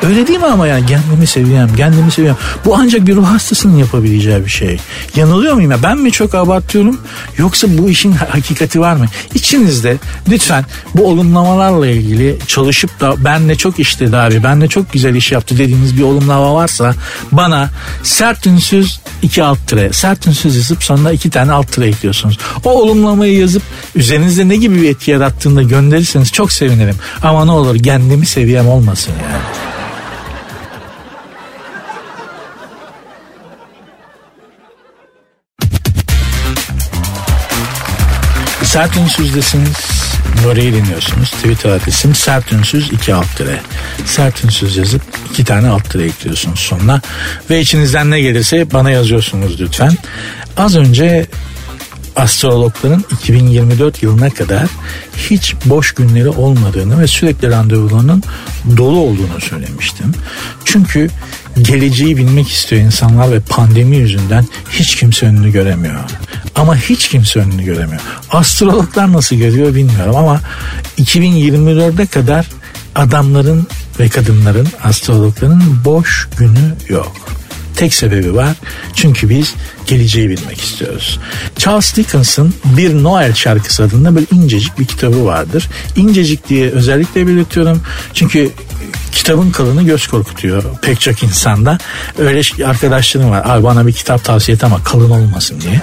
Öyle 0.08 0.28
değil 0.28 0.39
mi 0.39 0.45
ama 0.45 0.68
yani 0.68 0.86
kendimi 0.86 1.28
seviyorum, 1.28 1.76
kendimi 1.78 2.12
seviyorum. 2.12 2.39
Bu 2.66 2.76
ancak 2.76 3.08
bir 3.08 3.16
ruh 3.16 3.26
hastasının 3.26 3.78
yapabileceği 3.78 4.45
bir 4.45 4.49
şey. 4.49 4.80
Yanılıyor 5.16 5.54
muyum 5.54 5.72
ya? 5.72 5.84
Ben 5.84 5.97
mi 5.97 6.12
çok 6.12 6.36
abartıyorum 6.36 6.99
yoksa 7.38 7.68
bu 7.78 7.89
işin 7.89 8.12
hakikati 8.32 8.80
var 8.80 8.95
mı? 8.95 9.06
İçinizde 9.34 9.97
lütfen 10.30 10.66
bu 10.95 11.08
olumlamalarla 11.08 11.88
ilgili 11.88 12.38
çalışıp 12.47 12.99
da 12.99 13.26
ben 13.26 13.49
de 13.49 13.56
çok 13.56 13.80
işledi 13.80 14.18
abi, 14.18 14.43
ben 14.43 14.62
de 14.62 14.68
çok 14.68 14.93
güzel 14.93 15.16
iş 15.16 15.32
yaptı 15.32 15.58
dediğiniz 15.58 15.97
bir 15.97 16.04
olumlama 16.04 16.56
varsa 16.56 16.93
bana 17.32 17.70
sert 18.04 18.47
ünsüz 18.47 18.99
iki 19.22 19.43
alt 19.43 19.68
tire, 19.68 19.93
sert 19.93 20.28
ünsüz 20.28 20.56
yazıp 20.56 20.84
sonuna 20.84 21.12
iki 21.12 21.30
tane 21.30 21.51
alt 21.51 21.72
tire 21.72 21.88
ekliyorsunuz. 21.88 22.38
O 22.66 22.70
olumlamayı 22.70 23.38
yazıp 23.38 23.64
üzerinizde 23.95 24.49
ne 24.49 24.56
gibi 24.56 24.82
bir 24.82 24.89
etki 24.89 25.12
yarattığını 25.12 25.64
gönderirseniz 25.64 26.32
çok 26.32 26.51
sevinirim. 26.51 26.95
Ama 27.24 27.45
ne 27.45 27.51
olur 27.51 27.84
kendimi 27.84 28.26
seviyem 28.26 28.68
olmasın 28.68 29.14
yani. 29.32 29.72
Sert 38.74 38.97
Ünsüz'desiniz. 38.97 39.78
Nuri'yi 40.43 40.74
dinliyorsunuz. 40.74 41.32
Twitter 41.32 41.69
adresim 41.69 42.15
sert 42.15 42.53
ünsüz 42.53 42.91
2 42.91 43.13
alt 43.13 43.38
tire. 43.38 43.59
Sert 44.05 44.45
ünsüz 44.45 44.78
yazıp 44.78 45.01
iki 45.30 45.43
tane 45.43 45.67
alt 45.67 45.89
tire 45.89 46.03
ekliyorsunuz 46.05 46.59
sonuna. 46.59 47.01
Ve 47.49 47.59
içinizden 47.59 48.11
ne 48.11 48.21
gelirse 48.21 48.71
bana 48.71 48.91
yazıyorsunuz 48.91 49.61
lütfen. 49.61 49.97
Az 50.57 50.76
önce 50.76 51.28
astrologların 52.15 53.05
2024 53.11 54.03
yılına 54.03 54.30
kadar 54.30 54.67
hiç 55.17 55.55
boş 55.65 55.91
günleri 55.91 56.30
olmadığını 56.30 57.01
ve 57.01 57.07
sürekli 57.07 57.49
randevularının 57.49 58.24
dolu 58.78 58.99
olduğunu 58.99 59.41
söylemiştim. 59.41 60.11
Çünkü 60.65 61.09
geleceği 61.62 62.18
bilmek 62.18 62.49
istiyor 62.49 62.82
insanlar 62.82 63.32
ve 63.32 63.39
pandemi 63.39 63.97
yüzünden 63.97 64.47
hiç 64.70 64.95
kimse 64.95 65.26
önünü 65.26 65.51
göremiyor. 65.51 65.99
Ama 66.56 66.76
hiç 66.76 67.10
kimse 67.10 67.39
önünü 67.39 67.64
göremiyor. 67.64 68.01
Astrologlar 68.32 69.14
nasıl 69.14 69.36
görüyor 69.36 69.76
bilmiyorum 69.76 70.16
ama 70.16 70.41
2024'e 70.97 72.06
kadar 72.06 72.45
adamların 72.95 73.68
ve 73.99 74.10
kadınların 74.10 74.68
astrologların 74.84 75.86
boş 75.86 76.28
günü 76.38 76.76
yok. 76.89 77.16
Tek 77.76 77.93
sebebi 77.93 78.36
var. 78.36 78.56
Çünkü 78.93 79.30
biz 79.30 79.54
geleceği 79.88 80.30
bilmek 80.30 80.62
istiyoruz. 80.62 81.20
Charles 81.58 81.95
Dickens'ın 81.95 82.54
Bir 82.66 83.04
Noel 83.04 83.34
şarkısı 83.34 83.84
adında 83.84 84.16
böyle 84.16 84.26
incecik 84.32 84.80
bir 84.80 84.86
kitabı 84.86 85.26
vardır. 85.26 85.70
İncecik 85.95 86.49
diye 86.49 86.70
özellikle 86.70 87.28
belirtiyorum. 87.28 87.82
Çünkü 88.14 88.51
kitabın 89.11 89.51
kalını 89.51 89.83
göz 89.83 90.07
korkutuyor 90.07 90.63
pek 90.81 91.01
çok 91.01 91.23
insanda. 91.23 91.77
Öyle 92.17 92.65
arkadaşlarım 92.65 93.31
var. 93.31 93.41
Abi 93.45 93.63
bana 93.63 93.87
bir 93.87 93.93
kitap 93.93 94.23
tavsiye 94.23 94.55
et 94.55 94.63
ama 94.63 94.83
kalın 94.83 95.09
olmasın 95.09 95.61
diye. 95.61 95.81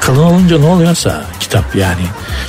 Kalın 0.00 0.22
olunca 0.22 0.58
ne 0.58 0.66
oluyorsa 0.66 1.24
kitap 1.40 1.76
yani. 1.76 2.02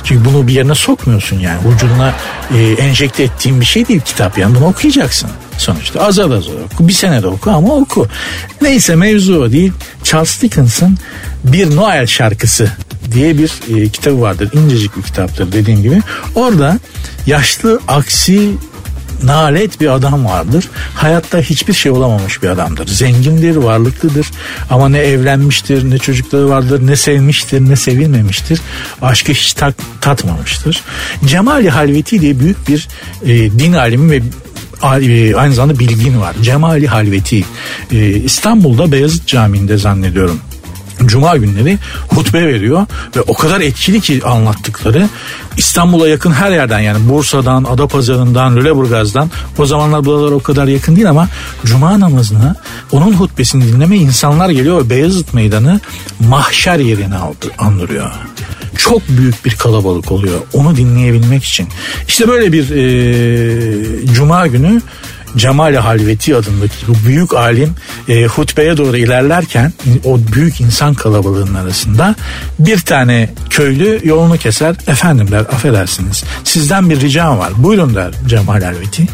Çünkü 0.04 0.24
bunu 0.24 0.46
bir 0.46 0.52
yerine 0.52 0.74
sokmuyorsun 0.74 1.38
yani. 1.38 1.58
Ucuna 1.68 2.14
e, 2.54 2.72
enjekte 2.72 3.22
ettiğin 3.22 3.60
bir 3.60 3.66
şey 3.66 3.88
değil 3.88 4.00
kitap 4.00 4.38
yani. 4.38 4.54
Bunu 4.54 4.66
okuyacaksın 4.66 5.30
sonuçta. 5.58 6.00
Azar 6.00 6.24
azar 6.24 6.52
oku. 6.74 6.88
Bir 6.88 6.92
sene 6.92 7.22
de 7.22 7.26
oku 7.26 7.50
ama 7.50 7.74
oku. 7.74 8.06
Neyse 8.62 8.96
mevzu 8.96 9.42
o 9.42 9.52
değil. 9.52 9.72
Charles 10.04 10.42
Dickens'ın 10.42 10.98
Bir 11.44 11.76
Noel 11.76 12.06
şarkısı 12.06 12.70
diye 13.12 13.38
bir 13.38 13.52
e, 13.76 13.88
kitabı 13.88 14.20
vardır. 14.20 14.50
İncecik 14.52 14.96
bir 14.96 15.02
kitaptır 15.02 15.52
dediğim 15.52 15.82
gibi. 15.82 16.02
Orada 16.34 16.78
yaşlı 17.26 17.80
aksi 17.88 18.50
nalet 19.22 19.80
bir 19.80 19.94
adam 19.94 20.24
vardır. 20.24 20.68
Hayatta 20.94 21.38
hiçbir 21.38 21.72
şey 21.72 21.92
olamamış 21.92 22.42
bir 22.42 22.48
adamdır. 22.48 22.86
Zengindir, 22.86 23.56
varlıklıdır 23.56 24.26
ama 24.70 24.88
ne 24.88 24.98
evlenmiştir, 24.98 25.90
ne 25.90 25.98
çocukları 25.98 26.48
vardır, 26.48 26.86
ne 26.86 26.96
sevmiştir, 26.96 27.60
ne 27.60 27.76
sevilmemiştir. 27.76 28.60
Aşkı 29.02 29.32
hiç 29.32 29.52
tat, 29.52 29.74
tatmamıştır. 30.00 30.82
Cemali 31.24 31.70
Halveti 31.70 32.20
diye 32.20 32.40
büyük 32.40 32.68
bir 32.68 32.88
e, 33.22 33.28
din 33.50 33.72
alimi 33.72 34.10
ve 34.10 34.22
e, 34.82 35.34
aynı 35.34 35.54
zamanda 35.54 35.78
bilgin 35.78 36.20
var. 36.20 36.36
Cemali 36.42 36.86
Halveti 36.86 37.44
e, 37.92 38.08
İstanbul'da 38.08 38.92
Beyazıt 38.92 39.26
Camii'nde 39.26 39.78
zannediyorum 39.78 40.40
Cuma 41.06 41.36
günleri 41.36 41.78
hutbe 42.08 42.46
veriyor 42.46 42.86
ve 43.16 43.20
o 43.20 43.34
kadar 43.34 43.60
etkili 43.60 44.00
ki 44.00 44.20
anlattıkları 44.24 45.08
İstanbul'a 45.56 46.08
yakın 46.08 46.32
her 46.32 46.50
yerden 46.50 46.80
yani 46.80 47.08
Bursa'dan, 47.08 47.64
Adapazarı'ndan, 47.64 48.56
Lüleburgaz'dan 48.56 49.30
o 49.58 49.66
zamanlar 49.66 50.04
buralar 50.04 50.32
o 50.32 50.40
kadar 50.40 50.66
yakın 50.66 50.96
değil 50.96 51.10
ama 51.10 51.28
Cuma 51.64 52.00
namazına 52.00 52.56
onun 52.92 53.12
hutbesini 53.12 53.64
dinleme 53.64 53.96
insanlar 53.96 54.50
geliyor 54.50 54.84
ve 54.84 54.90
Beyazıt 54.90 55.34
Meydanı 55.34 55.80
mahşer 56.20 56.78
yerini 56.78 57.14
andırıyor 57.58 58.10
çok 58.76 59.08
büyük 59.08 59.44
bir 59.44 59.50
kalabalık 59.50 60.12
oluyor 60.12 60.40
onu 60.52 60.76
dinleyebilmek 60.76 61.44
için. 61.44 61.68
İşte 62.08 62.28
böyle 62.28 62.52
bir 62.52 62.70
e, 62.70 64.06
cuma 64.14 64.46
günü 64.46 64.80
Cemal 65.36 65.74
Halveti 65.74 66.36
adındaki 66.36 66.88
bu 66.88 67.06
büyük 67.06 67.34
alim 67.34 67.74
e, 68.08 68.24
hutbeye 68.24 68.76
doğru 68.76 68.96
ilerlerken 68.96 69.72
o 70.04 70.18
büyük 70.32 70.60
insan 70.60 70.94
kalabalığının 70.94 71.54
arasında 71.54 72.14
bir 72.58 72.78
tane 72.78 73.30
köylü 73.50 74.00
yolunu 74.04 74.36
keser. 74.36 74.74
Efendim 74.86 75.30
der 75.30 75.40
affedersiniz 75.40 76.24
sizden 76.44 76.90
bir 76.90 77.00
ricam 77.00 77.38
var. 77.38 77.52
Buyurun 77.56 77.94
der 77.94 78.10
Cemal 78.28 78.62
Halveti. 78.62 79.06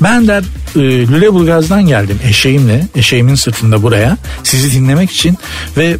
Ben 0.00 0.28
der 0.28 0.42
e, 0.76 0.80
Lüleburgaz'dan 0.80 1.86
geldim 1.86 2.18
eşeğimle 2.28 2.86
eşeğimin 2.96 3.34
sırtında 3.34 3.82
buraya 3.82 4.16
sizi 4.42 4.72
dinlemek 4.72 5.10
için 5.10 5.38
ve 5.76 5.96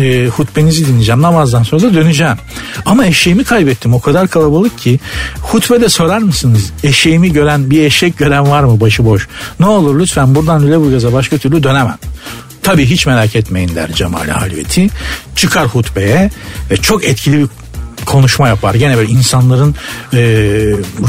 e, 0.00 0.26
hutbenizi 0.26 0.86
dinleyeceğim 0.86 1.22
namazdan 1.22 1.62
sonra 1.62 1.82
da 1.82 1.94
döneceğim. 1.94 2.36
Ama 2.86 3.06
eşeğimi 3.06 3.44
kaybettim 3.44 3.94
o 3.94 4.00
kadar 4.00 4.28
kalabalık 4.28 4.78
ki 4.78 5.00
hutbede 5.42 5.88
sorar 5.88 6.18
mısınız 6.18 6.72
eşeğimi 6.84 7.32
gören 7.32 7.70
bir 7.70 7.82
eşek 7.82 8.18
gören 8.18 8.50
var 8.50 8.62
mı 8.62 8.80
başı 8.80 9.04
boş. 9.10 9.28
Ne 9.60 9.66
olur 9.66 10.00
lütfen 10.00 10.34
buradan 10.34 10.62
Lüleburgaz'a 10.62 11.12
başka 11.12 11.38
türlü 11.38 11.62
dönemem. 11.62 11.98
Tabii 12.62 12.86
hiç 12.86 13.06
merak 13.06 13.36
etmeyin 13.36 13.74
der 13.74 13.92
Cemal 13.92 14.28
Halveti. 14.28 14.88
Çıkar 15.36 15.66
hutbeye 15.66 16.30
ve 16.70 16.76
çok 16.76 17.04
etkili 17.04 17.38
bir 17.38 17.48
konuşma 18.06 18.48
yapar. 18.48 18.74
Gene 18.74 18.96
böyle 18.96 19.12
insanların 19.12 19.74
e, 20.12 20.18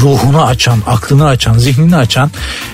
ruhunu 0.00 0.44
açan, 0.46 0.82
aklını 0.86 1.26
açan, 1.26 1.58
zihnini 1.58 1.96
açan 1.96 2.30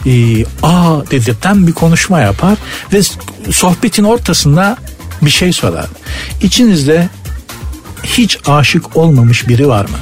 e, 0.07 0.45
aa 0.63 1.01
dedirten 1.11 1.67
bir 1.67 1.73
konuşma 1.73 2.21
yapar 2.21 2.59
ve 2.93 3.03
sohbetin 3.53 4.05
ortasında 4.05 4.77
bir 5.23 5.31
şey 5.31 5.53
sorar. 5.53 5.87
İçinizde 6.43 7.09
hiç 8.03 8.39
aşık 8.47 8.97
olmamış 8.97 9.49
biri 9.49 9.69
var 9.69 9.85
mı? 9.85 9.99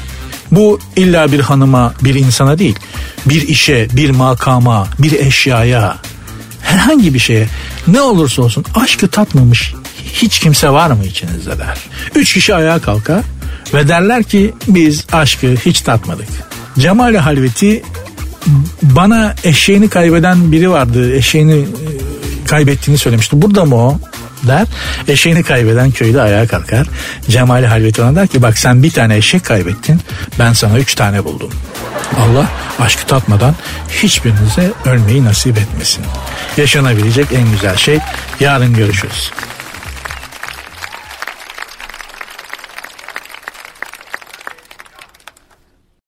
Bu 0.53 0.81
illa 0.97 1.33
bir 1.33 1.41
hanıma, 1.41 1.95
bir 2.03 2.15
insana 2.15 2.59
değil. 2.59 2.79
Bir 3.27 3.49
işe, 3.49 3.89
bir 3.93 4.11
makama, 4.11 4.89
bir 4.99 5.13
eşyaya, 5.13 5.97
herhangi 6.63 7.15
bir 7.15 7.19
şeye 7.19 7.47
ne 7.87 8.01
olursa 8.01 8.43
olsun 8.43 8.65
aşkı 8.75 9.09
tatmamış 9.09 9.75
hiç 10.13 10.39
kimse 10.39 10.71
var 10.71 10.91
mı 10.91 11.05
içinizde 11.05 11.59
der. 11.59 11.79
Üç 12.15 12.35
kişi 12.35 12.55
ayağa 12.55 12.79
kalkar 12.79 13.23
ve 13.75 13.89
derler 13.89 14.23
ki 14.23 14.55
biz 14.69 15.07
aşkı 15.13 15.47
hiç 15.47 15.81
tatmadık. 15.81 16.29
Cemal 16.79 17.15
Halveti 17.15 17.83
bana 18.83 19.35
eşeğini 19.45 19.89
kaybeden 19.89 20.53
biri 20.53 20.71
vardı. 20.71 21.17
Eşeğini 21.17 21.55
e, 21.55 21.67
kaybettiğini 22.47 22.99
söylemişti. 22.99 23.43
Burada 23.43 23.65
mı 23.65 23.77
o? 23.77 23.99
Der. 24.49 24.67
Eşeğini 25.09 25.43
kaybeden 25.43 25.91
köyde 25.91 26.23
ayağa 26.23 26.47
kalkar. 26.47 26.87
Cemal 27.29 27.65
Halveti 27.65 28.03
ona 28.03 28.17
der 28.17 28.27
ki 28.27 28.43
bak 28.43 28.59
sen 28.59 28.83
bir 28.83 28.91
tane 28.91 29.17
eşek 29.17 29.45
kaybettin. 29.45 30.01
Ben 30.39 30.53
sana 30.53 30.79
üç 30.79 30.95
tane 30.95 31.25
buldum. 31.25 31.51
Allah 32.19 32.47
aşkı 32.81 33.07
tatmadan 33.07 33.55
hiçbirinize 33.89 34.71
ölmeyi 34.85 35.25
nasip 35.25 35.59
etmesin. 35.59 36.05
Yaşanabilecek 36.57 37.27
en 37.33 37.51
güzel 37.51 37.77
şey. 37.77 37.99
Yarın 38.41 38.75
görüşürüz. 38.75 39.31